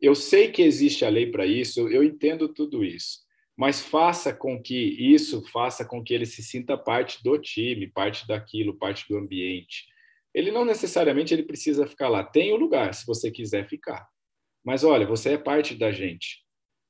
eu 0.00 0.16
sei 0.16 0.50
que 0.50 0.60
existe 0.60 1.04
a 1.04 1.08
lei 1.08 1.30
para 1.30 1.46
isso, 1.46 1.88
eu 1.88 2.02
entendo 2.02 2.52
tudo 2.52 2.84
isso, 2.84 3.20
mas 3.56 3.80
faça 3.80 4.34
com 4.34 4.60
que 4.60 4.74
isso 4.74 5.46
faça 5.52 5.84
com 5.84 6.02
que 6.02 6.12
ele 6.12 6.26
se 6.26 6.42
sinta 6.42 6.76
parte 6.76 7.22
do 7.22 7.38
time, 7.38 7.86
parte 7.86 8.26
daquilo, 8.26 8.76
parte 8.76 9.06
do 9.08 9.16
ambiente. 9.16 9.93
Ele 10.34 10.50
não 10.50 10.64
necessariamente 10.64 11.32
ele 11.32 11.44
precisa 11.44 11.86
ficar 11.86 12.08
lá, 12.08 12.24
tem 12.24 12.52
o 12.52 12.56
lugar 12.56 12.92
se 12.92 13.06
você 13.06 13.30
quiser 13.30 13.68
ficar. 13.68 14.06
Mas 14.64 14.82
olha, 14.82 15.06
você 15.06 15.34
é 15.34 15.38
parte 15.38 15.74
da 15.74 15.92
gente. 15.92 16.42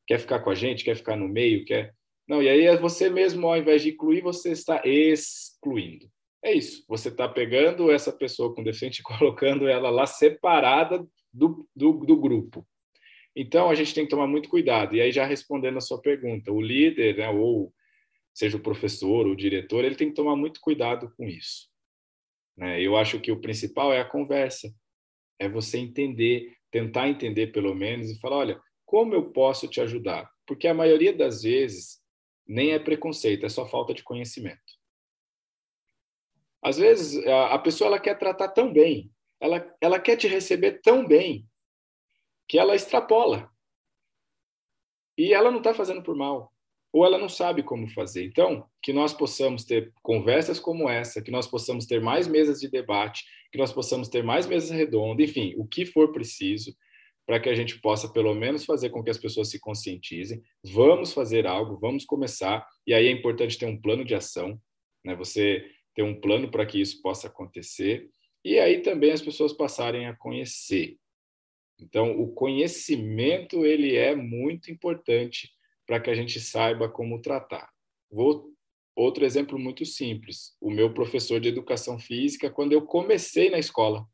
Quer 0.07 0.19
ficar 0.19 0.41
com 0.41 0.51
a 0.51 0.55
gente? 0.55 0.85
Quer 0.85 0.97
ficar 0.97 1.17
no 1.17 1.29
meio? 1.29 1.65
Quer 1.65 1.93
não, 2.27 2.43
e 2.43 2.49
aí 2.49 2.63
é 2.63 2.77
você 2.77 3.11
mesmo, 3.11 3.47
ao 3.47 3.57
invés 3.57 3.83
de 3.83 3.91
incluir, 3.91 4.23
você 4.23 4.51
está 4.51 4.81
excluindo. 4.85 6.09
É 6.43 6.53
isso. 6.53 6.85
Você 6.89 7.09
está 7.09 7.29
pegando 7.29 7.91
essa 7.91 8.13
pessoa 8.13 8.55
com 8.55 8.63
deficiente 8.63 9.01
e 9.01 9.03
colocando 9.05 9.69
ela 9.69 9.91
lá 9.91 10.07
separada 10.07 11.07
do, 11.33 11.69
do, 11.77 11.93
do, 11.93 12.17
grupo. 12.17 12.67
Então, 13.37 13.69
a 13.69 13.75
gente 13.75 13.95
tem 13.95 14.05
que 14.05 14.11
tomar 14.11 14.27
muito 14.27 14.49
cuidado. 14.49 14.95
E 14.95 15.01
aí, 15.01 15.13
já 15.13 15.27
respondendo 15.27 15.77
a 15.77 15.83
sua 15.83 16.01
pergunta, 16.01 16.53
o 16.53 16.61
líder, 16.61 17.19
né, 17.19 17.29
ou 17.29 17.73
seja 18.33 18.57
o 18.57 18.63
professor, 18.63 19.27
o 19.27 19.37
diretor, 19.37 19.85
ele 19.85 19.97
tem 19.97 20.09
que 20.09 20.15
tomar 20.15 20.37
muito 20.37 20.61
cuidado 20.61 21.13
com 21.17 21.29
isso. 21.29 21.69
Né? 22.57 22.81
Eu 22.81 22.97
acho 22.97 23.21
que 23.21 23.33
o 23.33 23.41
principal 23.41 23.93
é 23.93 24.01
a 24.01 24.05
conversa. 24.09 24.73
É 25.39 25.49
você 25.49 25.79
entender, 25.79 26.57
tentar 26.71 27.09
entender 27.09 27.49
pelo 27.49 27.75
menos, 27.75 28.11
e 28.11 28.21
falar: 28.21 28.37
olha, 28.37 28.61
como 28.85 29.15
eu 29.15 29.33
posso 29.33 29.69
te 29.69 29.81
ajudar? 29.81 30.31
Porque 30.47 30.69
a 30.69 30.75
maioria 30.75 31.13
das 31.13 31.43
vezes 31.43 32.01
nem 32.47 32.73
é 32.73 32.79
preconceito, 32.79 33.47
é 33.47 33.49
só 33.49 33.67
falta 33.67 33.95
de 33.95 34.03
conhecimento. 34.03 34.61
Às 36.63 36.79
vezes, 36.79 37.27
a 37.27 37.59
pessoa 37.59 37.89
ela 37.89 38.01
quer 38.01 38.19
tratar 38.19 38.49
tão 38.49 38.73
bem, 38.73 39.11
ela, 39.41 39.77
ela 39.81 40.01
quer 40.01 40.17
te 40.17 40.27
receber 40.27 40.81
tão 40.83 41.07
bem, 41.07 41.47
que 42.49 42.59
ela 42.59 42.75
extrapola. 42.75 43.51
E 45.17 45.33
ela 45.33 45.51
não 45.51 45.59
está 45.59 45.75
fazendo 45.75 46.03
por 46.03 46.17
mal, 46.17 46.54
ou 46.95 47.05
ela 47.05 47.19
não 47.19 47.29
sabe 47.29 47.61
como 47.65 47.89
fazer. 47.89 48.25
Então, 48.25 48.69
que 48.81 48.93
nós 48.93 49.13
possamos 49.13 49.65
ter 49.65 49.93
conversas 50.01 50.61
como 50.61 50.89
essa, 50.89 51.21
que 51.21 51.31
nós 51.33 51.45
possamos 51.45 51.87
ter 51.87 52.01
mais 52.01 52.29
mesas 52.29 52.61
de 52.61 52.71
debate, 52.71 53.25
que 53.51 53.59
nós 53.59 53.73
possamos 53.73 54.09
ter 54.09 54.23
mais 54.23 54.47
mesas 54.47 54.71
redondas, 54.71 55.29
enfim, 55.29 55.55
o 55.59 55.67
que 55.67 55.85
for 55.85 56.13
preciso, 56.13 56.73
para 57.27 57.41
que 57.41 57.49
a 57.49 57.55
gente 57.55 57.81
possa, 57.81 58.09
pelo 58.13 58.33
menos, 58.33 58.65
fazer 58.65 58.91
com 58.91 59.03
que 59.03 59.11
as 59.11 59.19
pessoas 59.19 59.51
se 59.51 59.59
conscientizem. 59.59 60.41
Vamos 60.63 61.13
fazer 61.13 61.49
algo, 61.49 61.81
vamos 61.81 62.05
começar. 62.05 62.65
E 62.87 62.95
aí 62.95 63.09
é 63.09 63.11
importante 63.11 63.59
ter 63.59 63.67
um 63.67 63.81
plano 63.81 64.05
de 64.05 64.15
ação, 64.15 64.57
né? 65.05 65.17
Você 65.17 65.69
ter 65.97 66.05
um 66.05 66.21
plano 66.21 66.49
para 66.49 66.65
que 66.65 66.81
isso 66.81 67.03
possa 67.03 67.27
acontecer. 67.27 68.09
E 68.45 68.57
aí 68.61 68.83
também 68.83 69.11
as 69.11 69.23
pessoas 69.23 69.53
passarem 69.53 70.07
a 70.07 70.15
conhecer. 70.15 70.97
Então, 71.81 72.21
o 72.21 72.33
conhecimento 72.33 73.67
ele 73.67 73.97
é 73.97 74.15
muito 74.15 74.71
importante 74.71 75.54
para 75.87 76.01
que 76.01 76.11
a 76.11 76.15
gente 76.15 76.41
saiba 76.41 76.89
como 76.89 77.21
tratar. 77.21 77.71
Vou 78.11 78.55
outro 78.97 79.25
exemplo 79.25 79.59
muito 79.59 79.85
simples. 79.85 80.57
O 80.61 80.71
meu 80.71 80.93
professor 80.93 81.41
de 81.41 81.49
educação 81.49 81.99
física, 81.99 82.51
quando 82.51 82.73
eu 82.73 82.83
comecei 82.83 83.51
na 83.51 83.59
escola, 83.59 84.07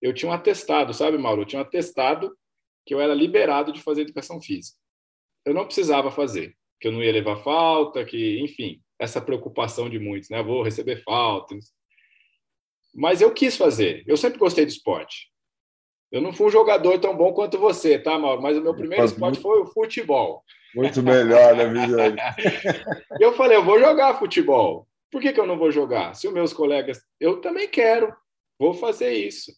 eu 0.00 0.12
tinha 0.12 0.30
um 0.30 0.34
atestado, 0.34 0.92
sabe, 0.94 1.18
Mauro? 1.18 1.42
Eu 1.42 1.46
tinha 1.46 1.60
um 1.60 1.64
atestado 1.64 2.36
que 2.86 2.94
eu 2.94 3.00
era 3.00 3.14
liberado 3.14 3.72
de 3.72 3.82
fazer 3.82 4.02
educação 4.02 4.40
física. 4.40 4.78
Eu 5.44 5.54
não 5.54 5.64
precisava 5.64 6.10
fazer, 6.10 6.54
que 6.80 6.88
eu 6.88 6.92
não 6.92 7.02
ia 7.02 7.12
levar 7.12 7.36
falta, 7.36 8.04
que, 8.04 8.40
enfim, 8.40 8.80
essa 8.98 9.20
preocupação 9.20 9.88
de 9.88 9.98
muitos, 9.98 10.30
né? 10.30 10.42
vou 10.42 10.62
receber 10.62 11.02
falta. 11.02 11.56
Mas 12.94 13.20
eu 13.20 13.32
quis 13.32 13.56
fazer. 13.56 14.04
Eu 14.06 14.16
sempre 14.16 14.38
gostei 14.38 14.64
de 14.64 14.72
esporte. 14.72 15.30
Eu 16.10 16.20
não 16.20 16.32
fui 16.32 16.46
um 16.46 16.50
jogador 16.50 16.98
tão 16.98 17.16
bom 17.16 17.32
quanto 17.32 17.58
você, 17.58 17.98
tá, 17.98 18.18
Mauro? 18.18 18.40
Mas 18.40 18.56
o 18.56 18.62
meu 18.62 18.74
primeiro 18.74 19.04
esporte 19.04 19.40
foi 19.40 19.60
o 19.60 19.66
futebol. 19.66 20.42
Muito 20.74 21.02
melhor, 21.02 21.56
né, 21.56 21.66
Viviane? 21.66 22.16
eu 23.20 23.32
falei, 23.34 23.56
eu 23.56 23.64
vou 23.64 23.78
jogar 23.78 24.18
futebol. 24.18 24.86
Por 25.10 25.20
que, 25.20 25.32
que 25.32 25.40
eu 25.40 25.46
não 25.46 25.58
vou 25.58 25.70
jogar? 25.70 26.14
Se 26.14 26.28
os 26.28 26.34
meus 26.34 26.52
colegas. 26.52 27.02
Eu 27.18 27.40
também 27.40 27.68
quero, 27.68 28.14
vou 28.58 28.74
fazer 28.74 29.12
isso. 29.12 29.52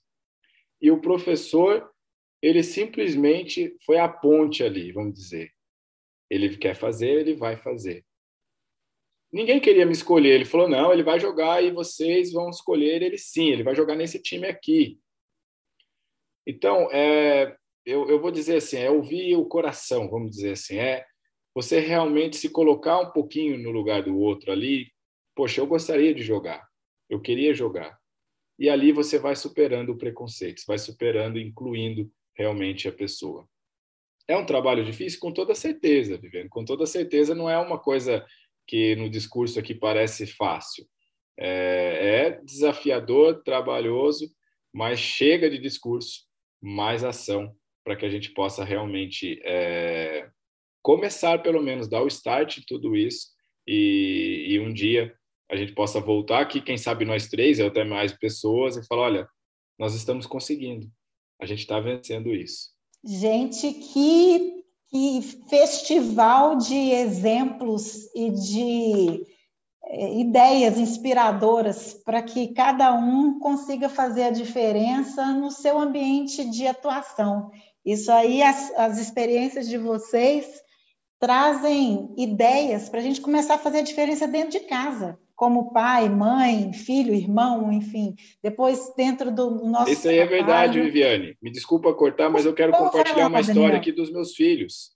E 0.80 0.90
o 0.90 1.00
professor, 1.00 1.90
ele 2.40 2.62
simplesmente 2.62 3.76
foi 3.84 3.98
a 3.98 4.08
ponte 4.08 4.62
ali, 4.62 4.92
vamos 4.92 5.14
dizer. 5.14 5.50
Ele 6.30 6.56
quer 6.56 6.74
fazer, 6.74 7.20
ele 7.20 7.34
vai 7.34 7.56
fazer. 7.56 8.04
Ninguém 9.32 9.61
queria 9.61 9.86
me 9.86 9.92
escolher. 9.92 10.34
Ele 10.34 10.44
falou: 10.44 10.68
não, 10.68 10.92
ele 10.92 11.02
vai 11.02 11.18
jogar 11.20 11.62
e 11.62 11.70
vocês 11.70 12.32
vão 12.32 12.50
escolher 12.50 13.02
ele 13.02 13.18
sim, 13.18 13.50
ele 13.50 13.62
vai 13.62 13.74
jogar 13.74 13.94
nesse 13.94 14.20
time 14.20 14.46
aqui. 14.46 14.98
Então, 16.46 16.88
é, 16.90 17.56
eu, 17.85 18.09
eu 18.09 18.20
vou 18.20 18.31
dizer 18.31 18.57
assim: 18.57 18.78
é 18.78 18.91
ouvir 18.91 19.37
o 19.37 19.47
coração, 19.47 20.09
vamos 20.09 20.31
dizer 20.33 20.53
assim. 20.53 20.76
É 20.78 21.05
você 21.55 21.81
realmente 21.81 22.37
se 22.37 22.49
colocar 22.49 23.01
um 23.01 23.11
pouquinho 23.11 23.59
no 23.59 23.70
lugar 23.70 24.03
do 24.03 24.16
outro 24.18 24.53
ali. 24.53 24.93
Poxa, 25.35 25.61
eu 25.61 25.66
gostaria 25.66 26.14
de 26.14 26.22
jogar, 26.22 26.66
eu 27.09 27.20
queria 27.20 27.55
jogar. 27.55 27.99
E 28.59 28.68
ali 28.68 28.93
você 28.93 29.18
vai 29.18 29.35
superando 29.35 29.91
o 29.91 29.99
preconceito, 29.99 30.62
vai 30.66 30.78
superando, 30.78 31.39
incluindo 31.39 32.11
realmente 32.37 32.87
a 32.87 32.93
pessoa. 32.93 33.49
É 34.28 34.37
um 34.37 34.47
trabalho 34.47 34.85
difícil? 34.85 35.18
Com 35.18 35.33
toda 35.33 35.55
certeza, 35.55 36.18
Viviane. 36.18 36.49
Com 36.49 36.64
toda 36.64 36.87
certeza, 36.87 37.35
não 37.35 37.49
é 37.49 37.59
uma 37.59 37.78
coisa 37.78 38.24
que 38.66 38.95
no 38.97 39.11
discurso 39.11 39.59
aqui 39.59 39.74
parece 39.74 40.26
fácil. 40.26 40.87
É, 41.37 42.26
é 42.26 42.41
desafiador, 42.43 43.43
trabalhoso, 43.43 44.31
mas 44.72 45.01
chega 45.01 45.51
de 45.51 45.59
discurso, 45.59 46.26
mais 46.61 47.03
ação, 47.03 47.57
para 47.85 47.97
que 47.97 48.05
a 48.05 48.11
gente 48.11 48.31
possa 48.31 48.64
realmente 48.64 49.41
é, 49.45 50.28
começar, 50.83 51.43
pelo 51.43 51.62
menos, 51.62 51.89
dar 51.89 52.03
o 52.03 52.09
start 52.09 52.59
em 52.59 52.64
tudo 52.66 52.97
isso 52.97 53.28
e, 53.66 54.47
e 54.51 54.61
um 54.61 54.72
dia 54.72 55.14
a 55.51 55.57
gente 55.57 55.72
possa 55.72 56.01
voltar 56.01 56.41
aqui, 56.41 56.61
quem 56.61 56.78
sabe 56.78 57.05
nós 57.05 57.28
três, 57.28 57.59
ou 57.59 57.66
até 57.66 57.83
mais 57.83 58.12
pessoas, 58.12 58.76
e 58.76 58.87
falar: 58.87 59.03
olha, 59.03 59.28
nós 59.78 59.95
estamos 59.95 60.26
conseguindo, 60.26 60.89
a 61.41 61.47
gente 61.47 61.61
está 61.61 61.81
vencendo 61.81 62.33
isso. 62.33 62.70
Gente, 63.05 63.72
que, 63.72 64.62
que 64.91 65.22
festival 65.49 66.57
de 66.57 66.74
exemplos 66.74 68.14
e 68.14 68.31
de 68.31 69.26
é, 69.85 70.20
ideias 70.20 70.78
inspiradoras 70.78 71.95
para 71.95 72.22
que 72.22 72.49
cada 72.49 72.93
um 72.93 73.41
consiga 73.41 73.89
fazer 73.89 74.24
a 74.24 74.31
diferença 74.31 75.33
no 75.33 75.51
seu 75.51 75.81
ambiente 75.81 76.49
de 76.49 76.66
atuação. 76.66 77.51
Isso 77.85 78.11
aí, 78.12 78.43
as, 78.43 78.70
as 78.76 78.99
experiências 78.99 79.68
de 79.68 79.78
vocês 79.78 80.47
trazem 81.18 82.14
ideias 82.16 82.89
para 82.89 83.01
a 83.01 83.03
gente 83.03 83.20
começar 83.20 83.55
a 83.55 83.59
fazer 83.59 83.78
a 83.78 83.83
diferença 83.83 84.26
dentro 84.26 84.51
de 84.51 84.61
casa 84.61 85.18
como 85.41 85.72
pai, 85.72 86.07
mãe, 86.11 86.70
filho, 86.74 87.14
irmão, 87.14 87.72
enfim. 87.72 88.14
Depois, 88.43 88.93
dentro 88.95 89.35
do 89.35 89.51
nosso. 89.64 89.91
Isso 89.91 90.07
aí 90.07 90.18
é 90.18 90.26
verdade, 90.26 90.78
Viviane. 90.83 91.35
Me 91.41 91.51
desculpa 91.51 91.95
cortar, 91.95 92.28
mas 92.28 92.45
eu 92.45 92.53
quero 92.53 92.72
compartilhar 92.72 93.28
uma 93.28 93.41
história 93.41 93.78
aqui 93.78 93.91
dos 93.91 94.12
meus 94.12 94.35
filhos. 94.35 94.91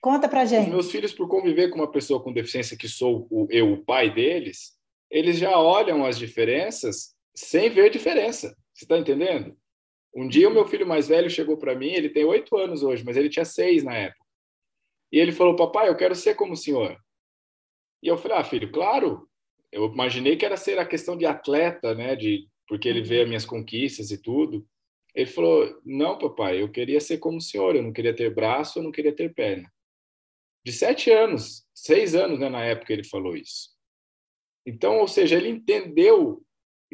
Conta 0.00 0.26
pra 0.26 0.46
gente. 0.46 0.68
Os 0.68 0.72
meus 0.72 0.90
filhos, 0.90 1.12
por 1.12 1.28
conviver 1.28 1.68
com 1.68 1.76
uma 1.76 1.90
pessoa 1.90 2.22
com 2.22 2.32
deficiência 2.32 2.78
que 2.78 2.88
sou 2.88 3.26
o, 3.30 3.46
eu, 3.50 3.74
o 3.74 3.84
pai 3.84 4.10
deles, 4.10 4.72
eles 5.10 5.36
já 5.36 5.58
olham 5.58 6.02
as 6.06 6.18
diferenças 6.18 7.14
sem 7.34 7.68
ver 7.68 7.90
diferença. 7.90 8.56
Você 8.72 8.86
está 8.86 8.96
entendendo? 8.96 9.54
Um 10.14 10.28
dia, 10.28 10.48
o 10.48 10.52
meu 10.52 10.66
filho 10.66 10.86
mais 10.86 11.08
velho 11.08 11.28
chegou 11.28 11.56
para 11.56 11.74
mim, 11.74 11.88
ele 11.88 12.08
tem 12.08 12.24
oito 12.24 12.56
anos 12.56 12.82
hoje, 12.82 13.04
mas 13.04 13.16
ele 13.16 13.28
tinha 13.28 13.44
seis 13.44 13.82
na 13.82 13.94
época. 13.94 14.24
E 15.10 15.18
ele 15.18 15.32
falou: 15.32 15.56
Papai, 15.56 15.88
eu 15.88 15.96
quero 15.96 16.14
ser 16.14 16.34
como 16.34 16.52
o 16.52 16.56
senhor. 16.56 16.96
E 18.02 18.08
eu 18.08 18.16
falei: 18.16 18.38
Ah, 18.38 18.44
filho, 18.44 18.70
claro, 18.70 19.28
eu 19.72 19.86
imaginei 19.86 20.36
que 20.36 20.44
era 20.44 20.56
ser 20.56 20.78
a 20.78 20.86
questão 20.86 21.16
de 21.16 21.26
atleta, 21.26 21.94
né? 21.94 22.14
De 22.14 22.48
porque 22.66 22.88
ele 22.88 23.02
vê 23.02 23.22
as 23.22 23.28
minhas 23.28 23.44
conquistas 23.44 24.10
e 24.10 24.20
tudo. 24.20 24.66
Ele 25.14 25.30
falou: 25.30 25.80
Não, 25.84 26.16
papai, 26.16 26.62
eu 26.62 26.70
queria 26.70 27.00
ser 27.00 27.18
como 27.18 27.38
o 27.38 27.40
senhor. 27.40 27.74
Eu 27.74 27.82
não 27.82 27.92
queria 27.92 28.14
ter 28.14 28.32
braço, 28.32 28.78
eu 28.78 28.82
não 28.82 28.92
queria 28.92 29.14
ter 29.14 29.34
perna. 29.34 29.72
De 30.64 30.72
sete 30.72 31.10
anos, 31.10 31.66
seis 31.74 32.14
anos, 32.14 32.38
né? 32.38 32.48
Na 32.48 32.64
época 32.64 32.92
ele 32.92 33.04
falou 33.04 33.36
isso. 33.36 33.70
Então, 34.66 34.98
ou 34.98 35.08
seja, 35.08 35.36
ele 35.36 35.48
entendeu 35.48 36.42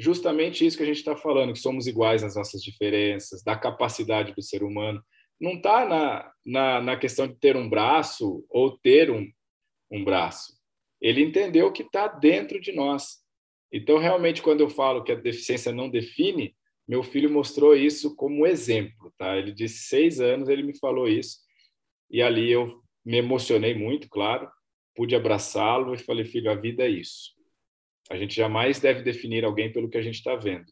justamente 0.00 0.64
isso 0.64 0.76
que 0.76 0.82
a 0.82 0.86
gente 0.86 0.96
está 0.96 1.14
falando, 1.14 1.52
que 1.52 1.58
somos 1.58 1.86
iguais 1.86 2.22
nas 2.22 2.34
nossas 2.34 2.62
diferenças, 2.62 3.42
da 3.42 3.54
capacidade 3.54 4.34
do 4.34 4.42
ser 4.42 4.62
humano. 4.62 5.02
Não 5.38 5.52
está 5.52 5.86
na, 5.86 6.32
na, 6.44 6.80
na, 6.80 6.96
questão 6.96 7.28
de 7.28 7.34
ter 7.34 7.56
um 7.56 7.68
braço 7.68 8.44
ou 8.48 8.78
ter 8.78 9.10
um, 9.10 9.30
um 9.90 10.02
braço. 10.02 10.54
Ele 11.00 11.22
entendeu 11.22 11.70
que 11.72 11.82
está 11.82 12.08
dentro 12.08 12.60
de 12.60 12.72
nós. 12.72 13.18
Então, 13.72 13.98
realmente, 13.98 14.42
quando 14.42 14.60
eu 14.60 14.70
falo 14.70 15.04
que 15.04 15.12
a 15.12 15.16
deficiência 15.16 15.72
não 15.72 15.88
define, 15.88 16.54
meu 16.88 17.02
filho 17.02 17.30
mostrou 17.30 17.76
isso 17.76 18.16
como 18.16 18.46
exemplo. 18.46 19.12
Tá? 19.16 19.36
Ele 19.36 19.52
disse 19.52 19.84
seis 19.84 20.20
anos, 20.20 20.48
ele 20.48 20.62
me 20.62 20.76
falou 20.78 21.06
isso. 21.08 21.38
E 22.10 22.20
ali 22.20 22.50
eu 22.50 22.82
me 23.04 23.18
emocionei 23.18 23.74
muito, 23.74 24.08
claro, 24.08 24.50
pude 24.94 25.14
abraçá-lo 25.14 25.94
e 25.94 25.98
falei, 25.98 26.24
filho, 26.24 26.50
a 26.50 26.54
vida 26.54 26.84
é 26.84 26.88
isso. 26.88 27.30
A 28.10 28.16
gente 28.16 28.34
jamais 28.34 28.80
deve 28.80 29.02
definir 29.02 29.44
alguém 29.44 29.72
pelo 29.72 29.88
que 29.88 29.96
a 29.96 30.02
gente 30.02 30.16
está 30.16 30.34
vendo, 30.34 30.66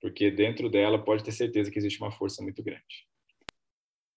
porque 0.00 0.30
dentro 0.30 0.68
dela 0.68 1.02
pode 1.02 1.24
ter 1.24 1.32
certeza 1.32 1.70
que 1.70 1.78
existe 1.78 1.98
uma 1.98 2.12
força 2.12 2.42
muito 2.42 2.62
grande. 2.62 3.08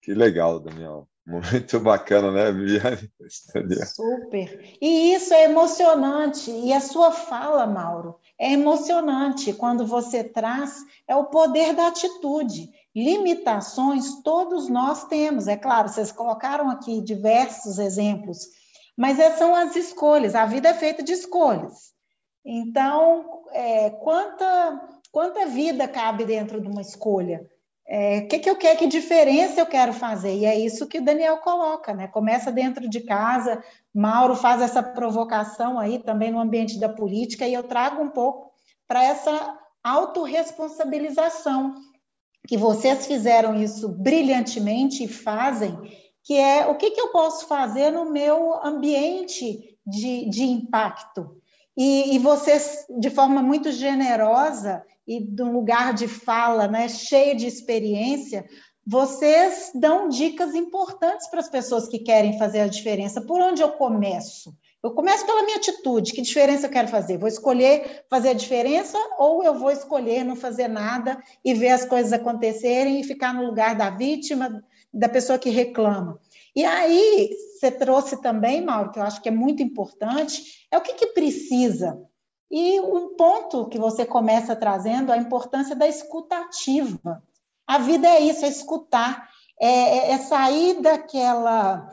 Que 0.01 0.13
legal, 0.13 0.59
Daniel. 0.59 1.07
Muito 1.25 1.79
bacana, 1.79 2.31
né, 2.31 2.51
Viviane? 2.53 3.09
Super. 3.87 4.77
E 4.79 5.13
isso 5.13 5.33
é 5.33 5.45
emocionante. 5.45 6.51
E 6.51 6.71
a 6.71 6.79
sua 6.79 7.11
fala, 7.11 7.65
Mauro, 7.65 8.19
é 8.39 8.51
emocionante 8.51 9.53
quando 9.53 9.87
você 9.87 10.23
traz 10.23 10.83
é 11.07 11.15
o 11.15 11.25
poder 11.25 11.73
da 11.73 11.87
atitude. 11.87 12.69
Limitações 12.93 14.21
todos 14.21 14.69
nós 14.69 15.05
temos, 15.05 15.47
é 15.47 15.57
claro, 15.57 15.89
vocês 15.89 16.11
colocaram 16.11 16.69
aqui 16.69 17.01
diversos 17.01 17.79
exemplos, 17.79 18.47
mas 18.95 19.17
é, 19.19 19.31
são 19.31 19.55
as 19.55 19.75
escolhas. 19.75 20.35
A 20.35 20.45
vida 20.45 20.69
é 20.69 20.73
feita 20.73 21.01
de 21.01 21.13
escolhas. 21.13 21.94
Então, 22.45 23.43
é, 23.51 23.89
quanta, 23.89 24.87
quanta 25.11 25.47
vida 25.47 25.87
cabe 25.87 26.25
dentro 26.25 26.61
de 26.61 26.67
uma 26.67 26.81
escolha? 26.81 27.49
É, 27.87 28.19
o 28.19 28.27
que, 28.27 28.39
que 28.39 28.49
eu 28.49 28.55
quero, 28.55 28.77
que 28.77 28.87
diferença 28.87 29.61
eu 29.61 29.65
quero 29.65 29.93
fazer? 29.93 30.35
E 30.35 30.45
é 30.45 30.57
isso 30.57 30.87
que 30.87 30.99
o 30.99 31.05
Daniel 31.05 31.37
coloca, 31.37 31.93
né? 31.93 32.07
Começa 32.07 32.51
dentro 32.51 32.89
de 32.89 33.01
casa, 33.01 33.63
Mauro 33.93 34.35
faz 34.35 34.61
essa 34.61 34.81
provocação 34.81 35.79
aí 35.79 35.99
também 35.99 36.31
no 36.31 36.39
ambiente 36.39 36.79
da 36.79 36.89
política, 36.89 37.47
e 37.47 37.53
eu 37.53 37.63
trago 37.63 38.01
um 38.01 38.09
pouco 38.09 38.51
para 38.87 39.03
essa 39.03 39.57
autorresponsabilização, 39.83 41.75
que 42.47 42.57
vocês 42.57 43.05
fizeram 43.07 43.55
isso 43.55 43.87
brilhantemente 43.87 45.03
e 45.03 45.07
fazem, 45.07 45.77
que 46.23 46.35
é 46.35 46.65
o 46.67 46.75
que, 46.75 46.91
que 46.91 47.01
eu 47.01 47.09
posso 47.09 47.47
fazer 47.47 47.91
no 47.91 48.11
meu 48.11 48.55
ambiente 48.63 49.77
de, 49.85 50.27
de 50.27 50.43
impacto. 50.43 51.39
E, 51.77 52.15
e 52.15 52.19
vocês, 52.19 52.85
de 52.99 53.09
forma 53.09 53.41
muito 53.41 53.71
generosa, 53.71 54.83
e 55.07 55.19
de 55.19 55.43
um 55.43 55.51
lugar 55.51 55.93
de 55.93 56.07
fala 56.07 56.67
né, 56.67 56.87
cheio 56.87 57.35
de 57.35 57.45
experiência, 57.45 58.45
vocês 58.85 59.71
dão 59.73 60.07
dicas 60.07 60.53
importantes 60.53 61.27
para 61.27 61.39
as 61.39 61.49
pessoas 61.49 61.87
que 61.87 61.99
querem 61.99 62.37
fazer 62.37 62.59
a 62.59 62.67
diferença. 62.67 63.21
Por 63.21 63.41
onde 63.41 63.61
eu 63.61 63.71
começo? 63.71 64.55
Eu 64.83 64.91
começo 64.91 65.25
pela 65.25 65.41
minha 65.43 65.57
atitude. 65.57 66.13
Que 66.13 66.21
diferença 66.21 66.67
eu 66.67 66.71
quero 66.71 66.87
fazer? 66.87 67.17
Vou 67.17 67.27
escolher 67.27 68.05
fazer 68.07 68.29
a 68.29 68.33
diferença 68.33 68.97
ou 69.17 69.43
eu 69.43 69.55
vou 69.55 69.71
escolher 69.71 70.23
não 70.23 70.35
fazer 70.35 70.67
nada 70.67 71.17
e 71.43 71.55
ver 71.55 71.69
as 71.69 71.83
coisas 71.83 72.13
acontecerem 72.13 72.99
e 72.99 73.03
ficar 73.03 73.33
no 73.33 73.45
lugar 73.45 73.75
da 73.75 73.89
vítima, 73.89 74.63
da 74.93 75.09
pessoa 75.09 75.39
que 75.39 75.49
reclama? 75.49 76.19
E 76.55 76.63
aí, 76.63 77.35
você 77.59 77.69
trouxe 77.69 78.21
também, 78.21 78.61
Mauro, 78.61 78.91
que 78.91 78.99
eu 78.99 79.03
acho 79.03 79.21
que 79.21 79.29
é 79.29 79.31
muito 79.31 79.61
importante, 79.61 80.65
é 80.71 80.77
o 80.77 80.81
que, 80.81 80.93
que 80.93 81.07
precisa 81.07 81.99
e 82.49 82.79
um 82.79 83.15
ponto 83.15 83.67
que 83.67 83.77
você 83.77 84.05
começa 84.05 84.55
trazendo 84.55 85.11
a 85.11 85.17
importância 85.17 85.75
da 85.75 85.87
escutativa. 85.87 87.23
A 87.67 87.79
vida 87.79 88.07
é 88.07 88.19
isso, 88.21 88.45
é 88.45 88.47
escutar, 88.47 89.29
é, 89.59 89.67
é, 89.67 90.11
é 90.11 90.17
sair 90.19 90.81
daquela, 90.81 91.89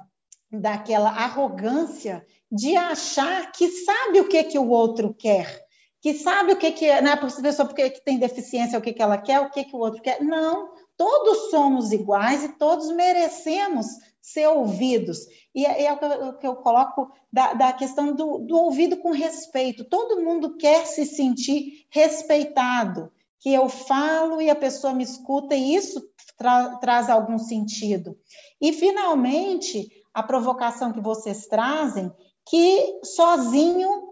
daquela 0.51 1.11
arrogância 1.11 2.25
de 2.51 2.77
achar 2.77 3.51
que 3.51 3.69
sabe 3.69 4.21
o 4.21 4.29
que, 4.29 4.45
que 4.45 4.59
o 4.59 4.69
outro 4.69 5.15
quer, 5.15 5.65
que 6.01 6.15
sabe 6.15 6.53
o 6.53 6.57
que, 6.57 6.71
que 6.73 7.01
né, 7.01 7.13
a 7.13 7.17
pessoa 7.17 7.67
porque 7.67 7.89
que 7.89 8.05
tem 8.05 8.19
deficiência, 8.19 8.79
o 8.79 8.83
que, 8.83 8.93
que 8.93 9.03
ela 9.03 9.17
quer, 9.17 9.41
o 9.41 9.51
que, 9.51 9.65
que 9.65 9.75
o 9.75 9.79
outro 9.79 10.03
quer. 10.03 10.23
Não, 10.23 10.71
todos 11.03 11.51
somos 11.51 11.91
iguais 11.91 12.45
e 12.45 12.49
todos 12.51 12.93
merecemos 12.93 13.89
ser 14.21 14.47
ouvidos. 14.47 15.19
E 15.53 15.67
é, 15.67 15.87
é 15.87 15.93
o, 15.93 16.39
que 16.39 16.47
eu, 16.47 16.55
coloco 16.55 17.11
da, 17.33 17.55
da 17.55 17.73
questão 17.73 18.15
do, 18.15 18.39
do, 18.39 18.57
ouvido 18.57 18.97
com 18.99 19.11
respeito. 19.11 19.85
Todo 19.85 20.23
mundo 20.23 20.57
quer 20.57 20.87
se 20.87 21.05
sentir 21.05 21.87
respeitado, 21.91 23.11
que 23.41 23.53
eu 23.53 23.69
falo 23.69 24.41
e 24.41 24.49
a 24.49 24.55
pessoa 24.55 24.93
me 24.93 25.03
escuta, 25.03 25.57
e 25.57 25.75
isso 25.75 26.01
tra, 26.39 26.77
traz 26.77 27.11
algum 27.11 27.37
sentido. 27.37 28.17
E, 28.61 28.73
finalmente, 28.73 29.91
a 30.15 30.23
provocação 30.23 30.93
que 30.93 31.01
vocês 31.01 31.49
trazem, 31.49 32.13
que 32.49 33.01
sozinho 33.03 34.09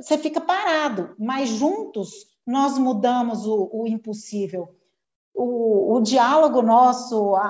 você 0.00 0.16
fica 0.16 0.40
parado, 0.40 1.14
mas 1.18 1.50
juntos 1.50 2.26
nós 2.46 2.78
mudamos 2.78 3.46
o, 3.46 3.68
o 3.70 3.86
impossível 3.86 4.74
o, 5.34 5.96
o 5.96 6.00
diálogo 6.00 6.62
nosso, 6.62 7.34
a, 7.34 7.42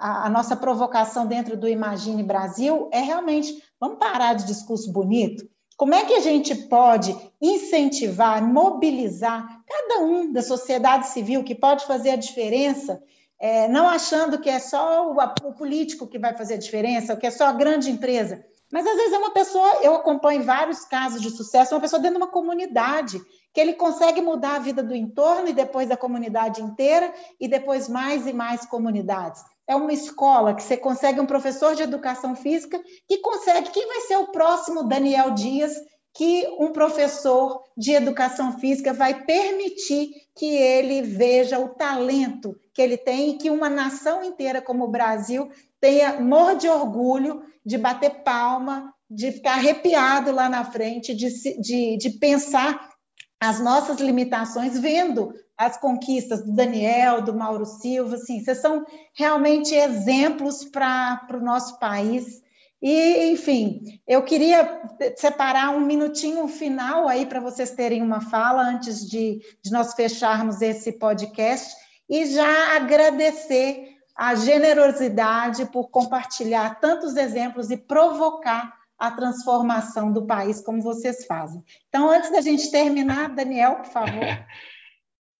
a, 0.00 0.26
a, 0.26 0.30
nossa 0.30 0.56
provocação 0.56 1.26
dentro 1.26 1.56
do 1.56 1.68
Imagine 1.68 2.22
Brasil 2.22 2.88
é 2.92 3.00
realmente, 3.00 3.62
vamos 3.80 3.98
parar 3.98 4.34
de 4.34 4.46
discurso 4.46 4.92
bonito? 4.92 5.48
Como 5.76 5.94
é 5.94 6.04
que 6.04 6.14
a 6.14 6.20
gente 6.20 6.54
pode 6.54 7.16
incentivar, 7.40 8.42
mobilizar 8.42 9.46
cada 9.66 10.00
um 10.00 10.32
da 10.32 10.42
sociedade 10.42 11.06
civil 11.08 11.44
que 11.44 11.54
pode 11.54 11.86
fazer 11.86 12.10
a 12.10 12.16
diferença, 12.16 13.00
é, 13.40 13.68
não 13.68 13.88
achando 13.88 14.40
que 14.40 14.50
é 14.50 14.58
só 14.58 15.12
o, 15.12 15.16
o 15.44 15.52
político 15.54 16.08
que 16.08 16.18
vai 16.18 16.36
fazer 16.36 16.54
a 16.54 16.58
diferença, 16.58 17.12
ou 17.12 17.18
que 17.18 17.26
é 17.26 17.30
só 17.30 17.46
a 17.46 17.52
grande 17.52 17.88
empresa, 17.88 18.44
mas 18.70 18.86
às 18.86 18.96
vezes 18.96 19.12
é 19.12 19.18
uma 19.18 19.30
pessoa, 19.30 19.78
eu 19.82 19.94
acompanho 19.94 20.42
vários 20.42 20.84
casos 20.84 21.22
de 21.22 21.30
sucesso, 21.30 21.74
uma 21.74 21.80
pessoa 21.80 22.00
dentro 22.00 22.18
de 22.18 22.24
uma 22.24 22.30
comunidade 22.30 23.20
que 23.58 23.62
ele 23.62 23.74
consegue 23.74 24.20
mudar 24.22 24.54
a 24.54 24.58
vida 24.60 24.84
do 24.84 24.94
entorno 24.94 25.48
e 25.48 25.52
depois 25.52 25.88
da 25.88 25.96
comunidade 25.96 26.62
inteira 26.62 27.12
e 27.40 27.48
depois 27.48 27.88
mais 27.88 28.24
e 28.24 28.32
mais 28.32 28.64
comunidades. 28.64 29.42
É 29.66 29.74
uma 29.74 29.92
escola 29.92 30.54
que 30.54 30.62
você 30.62 30.76
consegue 30.76 31.18
um 31.18 31.26
professor 31.26 31.74
de 31.74 31.82
educação 31.82 32.36
física 32.36 32.80
que 33.08 33.18
consegue, 33.18 33.70
quem 33.70 33.84
vai 33.84 34.00
ser 34.02 34.16
o 34.18 34.28
próximo 34.28 34.84
Daniel 34.84 35.32
Dias 35.32 35.72
que 36.14 36.46
um 36.60 36.70
professor 36.70 37.60
de 37.76 37.90
educação 37.90 38.60
física 38.60 38.92
vai 38.92 39.24
permitir 39.24 40.08
que 40.36 40.54
ele 40.54 41.02
veja 41.02 41.58
o 41.58 41.70
talento 41.70 42.54
que 42.72 42.80
ele 42.80 42.96
tem 42.96 43.30
e 43.30 43.38
que 43.38 43.50
uma 43.50 43.68
nação 43.68 44.22
inteira 44.22 44.62
como 44.62 44.84
o 44.84 44.90
Brasil 44.90 45.50
tenha 45.80 46.20
morro 46.20 46.54
de 46.54 46.68
orgulho 46.68 47.42
de 47.66 47.76
bater 47.76 48.22
palma, 48.22 48.94
de 49.10 49.32
ficar 49.32 49.54
arrepiado 49.54 50.30
lá 50.30 50.48
na 50.48 50.64
frente, 50.64 51.12
de, 51.12 51.28
de, 51.60 51.96
de 51.96 52.10
pensar 52.20 52.96
as 53.40 53.60
nossas 53.60 54.00
limitações, 54.00 54.78
vendo 54.78 55.32
as 55.56 55.76
conquistas 55.76 56.44
do 56.44 56.52
Daniel, 56.52 57.22
do 57.22 57.34
Mauro 57.34 57.64
Silva, 57.64 58.16
assim, 58.16 58.42
vocês 58.42 58.58
são 58.58 58.84
realmente 59.14 59.74
exemplos 59.74 60.64
para 60.64 61.26
o 61.34 61.40
nosso 61.40 61.78
país. 61.78 62.42
E, 62.80 63.32
enfim, 63.32 63.82
eu 64.06 64.22
queria 64.22 64.82
separar 65.16 65.70
um 65.70 65.80
minutinho 65.80 66.46
final 66.46 67.08
aí 67.08 67.26
para 67.26 67.40
vocês 67.40 67.72
terem 67.72 68.02
uma 68.02 68.20
fala 68.20 68.62
antes 68.62 69.08
de, 69.08 69.40
de 69.62 69.72
nós 69.72 69.94
fecharmos 69.94 70.62
esse 70.62 70.92
podcast 70.92 71.74
e 72.08 72.24
já 72.26 72.76
agradecer 72.76 73.96
a 74.16 74.34
generosidade 74.36 75.66
por 75.66 75.90
compartilhar 75.90 76.80
tantos 76.80 77.16
exemplos 77.16 77.70
e 77.70 77.76
provocar 77.76 78.77
a 78.98 79.10
transformação 79.10 80.12
do 80.12 80.26
país 80.26 80.60
como 80.60 80.82
vocês 80.82 81.24
fazem. 81.24 81.62
Então, 81.88 82.10
antes 82.10 82.30
da 82.30 82.40
gente 82.40 82.70
terminar, 82.70 83.28
Daniel, 83.28 83.76
por 83.76 83.86
favor. 83.86 84.24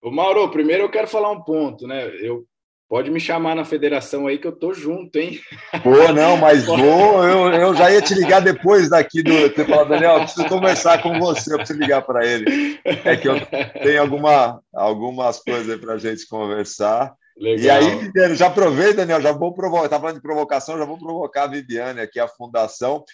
O 0.00 0.12
Mauro, 0.12 0.48
primeiro 0.48 0.84
eu 0.84 0.88
quero 0.88 1.08
falar 1.08 1.32
um 1.32 1.42
ponto, 1.42 1.84
né? 1.84 2.06
Eu 2.22 2.46
pode 2.88 3.10
me 3.10 3.20
chamar 3.20 3.54
na 3.54 3.64
federação 3.64 4.26
aí 4.26 4.38
que 4.38 4.46
eu 4.46 4.52
tô 4.52 4.72
junto, 4.72 5.16
hein? 5.16 5.40
Pô, 5.82 6.12
não, 6.12 6.36
mas 6.36 6.64
vou, 6.64 6.78
eu, 7.24 7.52
eu 7.52 7.74
já 7.74 7.90
ia 7.90 8.00
te 8.00 8.14
ligar 8.14 8.40
depois 8.40 8.88
daqui 8.88 9.22
do 9.22 9.50
ter 9.50 9.66
falado, 9.66 9.88
Daniel, 9.88 10.14
eu 10.14 10.20
preciso 10.20 10.48
conversar 10.48 11.02
com 11.02 11.18
você, 11.18 11.52
eu 11.52 11.58
preciso 11.58 11.80
ligar 11.80 12.02
para 12.02 12.24
ele. 12.24 12.80
É 12.84 13.16
que 13.16 13.28
eu 13.28 13.34
tenho 13.82 14.00
alguma, 14.00 14.62
algumas 14.72 15.40
coisas 15.40 15.68
aí 15.68 15.78
para 15.78 15.94
a 15.94 15.98
gente 15.98 16.26
conversar. 16.28 17.12
Legal. 17.36 17.82
E 17.82 18.20
aí, 18.20 18.34
já 18.34 18.50
provei, 18.50 18.94
Daniel, 18.94 19.20
já 19.20 19.30
vou 19.30 19.54
provocar, 19.54 19.84
estava 19.84 20.02
falando 20.02 20.16
de 20.16 20.22
provocação, 20.22 20.78
já 20.78 20.84
vou 20.84 20.98
provocar 20.98 21.44
a 21.44 21.46
Viviane 21.46 22.00
aqui, 22.00 22.18
a 22.18 22.26
fundação. 22.26 23.04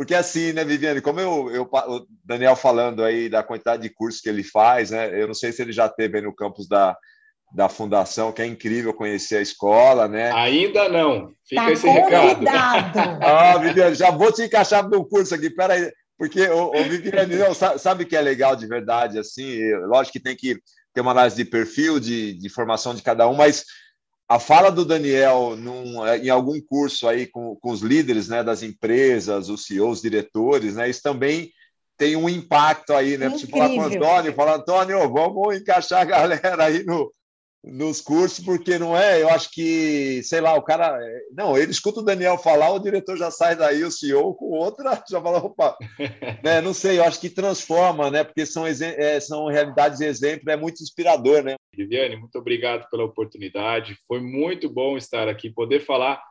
Porque 0.00 0.14
assim, 0.14 0.54
né, 0.54 0.64
Viviane, 0.64 1.02
como 1.02 1.20
eu, 1.20 1.50
eu, 1.50 1.68
o 1.70 2.06
Daniel 2.24 2.56
falando 2.56 3.04
aí 3.04 3.28
da 3.28 3.42
quantidade 3.42 3.82
de 3.82 3.90
cursos 3.90 4.22
que 4.22 4.30
ele 4.30 4.42
faz, 4.42 4.92
né? 4.92 5.10
Eu 5.20 5.26
não 5.26 5.34
sei 5.34 5.52
se 5.52 5.60
ele 5.60 5.72
já 5.72 5.90
teve 5.90 6.16
aí 6.16 6.24
no 6.24 6.34
campus 6.34 6.66
da, 6.66 6.96
da 7.54 7.68
fundação, 7.68 8.32
que 8.32 8.40
é 8.40 8.46
incrível 8.46 8.94
conhecer 8.94 9.36
a 9.36 9.42
escola, 9.42 10.08
né? 10.08 10.32
Ainda 10.32 10.88
não. 10.88 11.34
Fica 11.46 11.64
tá 11.64 11.70
esse 11.70 11.86
recado. 11.86 12.46
ah, 13.20 13.58
Viviane, 13.58 13.94
já 13.94 14.10
vou 14.10 14.32
te 14.32 14.40
encaixar 14.40 14.88
no 14.88 15.04
curso 15.06 15.34
aqui, 15.34 15.50
peraí. 15.50 15.92
Porque 16.16 16.48
o, 16.48 16.70
o 16.70 16.82
Viviane, 16.84 17.36
não, 17.36 17.52
sabe 17.52 18.04
o 18.04 18.06
que 18.06 18.16
é 18.16 18.22
legal 18.22 18.56
de 18.56 18.66
verdade, 18.66 19.18
assim? 19.18 19.70
Lógico 19.84 20.14
que 20.14 20.20
tem 20.20 20.34
que 20.34 20.58
tem 20.94 21.02
uma 21.02 21.10
análise 21.10 21.36
de 21.36 21.44
perfil, 21.44 22.00
de, 22.00 22.32
de 22.38 22.48
formação 22.48 22.94
de 22.94 23.02
cada 23.02 23.28
um, 23.28 23.34
mas 23.34 23.66
a 24.30 24.38
fala 24.38 24.70
do 24.70 24.84
Daniel 24.84 25.56
num, 25.56 26.06
em 26.06 26.30
algum 26.30 26.60
curso 26.60 27.08
aí 27.08 27.26
com, 27.26 27.56
com 27.56 27.72
os 27.72 27.80
líderes 27.80 28.28
né, 28.28 28.44
das 28.44 28.62
empresas, 28.62 29.48
os 29.48 29.66
CEOs, 29.66 29.96
os 29.96 30.02
diretores, 30.02 30.76
né, 30.76 30.88
isso 30.88 31.02
também 31.02 31.50
tem 31.98 32.14
um 32.14 32.28
impacto 32.28 32.92
aí, 32.92 33.18
né? 33.18 33.28
Preciso 33.28 33.50
falar 33.50 33.68
com 33.70 33.78
o 33.78 33.82
Antônio, 33.82 34.32
falar, 34.32 34.54
Antônio, 34.54 35.12
vamos 35.12 35.56
encaixar 35.56 36.02
a 36.02 36.04
galera 36.04 36.64
aí 36.64 36.84
no, 36.84 37.12
nos 37.62 38.00
cursos, 38.00 38.42
porque 38.44 38.78
não 38.78 38.96
é, 38.96 39.22
eu 39.22 39.28
acho 39.28 39.50
que, 39.50 40.22
sei 40.22 40.40
lá, 40.40 40.54
o 40.54 40.62
cara. 40.62 40.98
Não, 41.32 41.56
ele 41.56 41.70
escuta 41.70 42.00
o 42.00 42.04
Daniel 42.04 42.38
falar, 42.38 42.70
o 42.70 42.78
diretor 42.78 43.16
já 43.16 43.30
sai 43.30 43.54
daí, 43.54 43.84
o 43.84 43.90
CEO 43.90 44.34
com 44.34 44.46
outra, 44.46 45.02
já 45.08 45.20
fala, 45.20 45.38
opa, 45.38 45.76
né, 46.42 46.60
não 46.60 46.72
sei, 46.72 46.98
eu 46.98 47.04
acho 47.04 47.20
que 47.20 47.28
transforma, 47.28 48.10
né? 48.10 48.24
Porque 48.24 48.46
são, 48.46 48.66
é, 48.66 49.20
são 49.20 49.46
realidades 49.46 50.00
e 50.00 50.06
exemplos, 50.06 50.52
é 50.52 50.56
muito 50.56 50.82
inspirador, 50.82 51.42
né? 51.42 51.54
Viviane, 51.76 52.16
muito 52.16 52.36
obrigado 52.36 52.88
pela 52.90 53.04
oportunidade. 53.04 53.96
Foi 54.06 54.20
muito 54.20 54.68
bom 54.68 54.96
estar 54.96 55.28
aqui, 55.28 55.50
poder 55.50 55.80
falar 55.80 56.22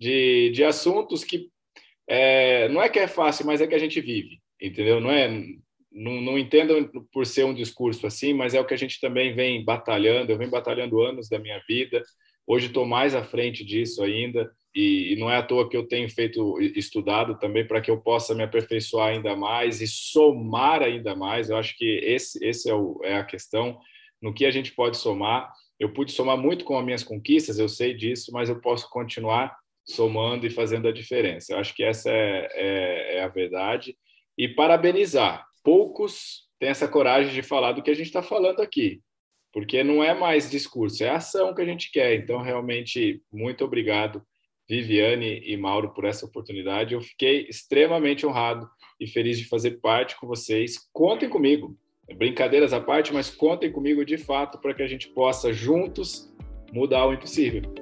de, 0.00 0.50
de 0.50 0.64
assuntos 0.64 1.22
que 1.24 1.48
é, 2.08 2.68
não 2.68 2.82
é 2.82 2.88
que 2.88 2.98
é 2.98 3.06
fácil, 3.06 3.46
mas 3.46 3.60
é 3.60 3.66
que 3.66 3.74
a 3.74 3.78
gente 3.78 4.00
vive 4.00 4.42
entendeu? 4.62 5.00
Não 5.00 5.10
é, 5.10 5.28
não, 5.94 6.20
não 6.20 6.38
entendo 6.38 6.90
por 7.12 7.26
ser 7.26 7.44
um 7.44 7.54
discurso 7.54 8.06
assim, 8.06 8.32
mas 8.32 8.54
é 8.54 8.60
o 8.60 8.64
que 8.64 8.74
a 8.74 8.78
gente 8.78 9.00
também 9.00 9.34
vem 9.34 9.64
batalhando. 9.64 10.32
Eu 10.32 10.38
venho 10.38 10.50
batalhando 10.50 11.00
anos 11.00 11.28
da 11.28 11.38
minha 11.38 11.60
vida. 11.68 12.02
Hoje 12.46 12.66
estou 12.66 12.84
mais 12.84 13.14
à 13.14 13.22
frente 13.22 13.64
disso 13.64 14.02
ainda 14.02 14.50
e, 14.74 15.12
e, 15.12 15.16
não 15.16 15.30
é 15.30 15.36
à 15.36 15.42
toa 15.42 15.68
que 15.68 15.76
eu 15.76 15.86
tenho 15.86 16.08
feito 16.10 16.60
estudado 16.60 17.38
também 17.38 17.66
para 17.66 17.80
que 17.80 17.90
eu 17.90 18.00
possa 18.00 18.34
me 18.34 18.42
aperfeiçoar 18.42 19.08
ainda 19.08 19.36
mais 19.36 19.80
e 19.80 19.86
somar 19.86 20.82
ainda 20.82 21.14
mais. 21.14 21.50
Eu 21.50 21.56
acho 21.56 21.76
que 21.76 22.00
esse, 22.02 22.44
esse 22.44 22.70
é, 22.70 22.74
o, 22.74 23.00
é 23.04 23.16
a 23.16 23.24
questão 23.24 23.78
no 24.20 24.32
que 24.32 24.46
a 24.46 24.50
gente 24.50 24.72
pode 24.72 24.96
somar. 24.96 25.52
Eu 25.78 25.92
pude 25.92 26.12
somar 26.12 26.36
muito 26.36 26.64
com 26.64 26.78
as 26.78 26.84
minhas 26.84 27.04
conquistas, 27.04 27.58
eu 27.58 27.68
sei 27.68 27.92
disso, 27.92 28.32
mas 28.32 28.48
eu 28.48 28.60
posso 28.60 28.88
continuar 28.88 29.54
somando 29.84 30.46
e 30.46 30.50
fazendo 30.50 30.88
a 30.88 30.92
diferença. 30.92 31.52
Eu 31.52 31.58
acho 31.58 31.74
que 31.74 31.82
essa 31.82 32.10
é, 32.10 32.48
é, 32.54 33.16
é 33.16 33.22
a 33.22 33.28
verdade 33.28 33.96
e 34.38 34.48
parabenizar. 34.48 35.44
Poucos 35.62 36.48
têm 36.58 36.70
essa 36.70 36.88
coragem 36.88 37.32
de 37.32 37.42
falar 37.42 37.72
do 37.72 37.82
que 37.82 37.90
a 37.90 37.94
gente 37.94 38.06
está 38.06 38.22
falando 38.22 38.60
aqui, 38.60 39.00
porque 39.52 39.82
não 39.82 40.02
é 40.02 40.14
mais 40.14 40.50
discurso, 40.50 41.04
é 41.04 41.10
ação 41.10 41.54
que 41.54 41.62
a 41.62 41.64
gente 41.64 41.90
quer. 41.90 42.14
Então, 42.14 42.40
realmente, 42.40 43.22
muito 43.32 43.64
obrigado, 43.64 44.22
Viviane 44.68 45.42
e 45.44 45.56
Mauro, 45.56 45.92
por 45.92 46.04
essa 46.04 46.26
oportunidade. 46.26 46.94
Eu 46.94 47.00
fiquei 47.00 47.46
extremamente 47.48 48.26
honrado 48.26 48.68
e 48.98 49.06
feliz 49.06 49.38
de 49.38 49.48
fazer 49.48 49.80
parte 49.80 50.18
com 50.18 50.26
vocês. 50.26 50.88
Contem 50.92 51.28
comigo, 51.28 51.76
brincadeiras 52.16 52.72
à 52.72 52.80
parte, 52.80 53.12
mas 53.12 53.30
contem 53.30 53.70
comigo 53.70 54.04
de 54.04 54.16
fato 54.16 54.58
para 54.58 54.74
que 54.74 54.82
a 54.82 54.88
gente 54.88 55.08
possa 55.08 55.52
juntos 55.52 56.32
mudar 56.72 57.06
o 57.06 57.12
impossível. 57.12 57.81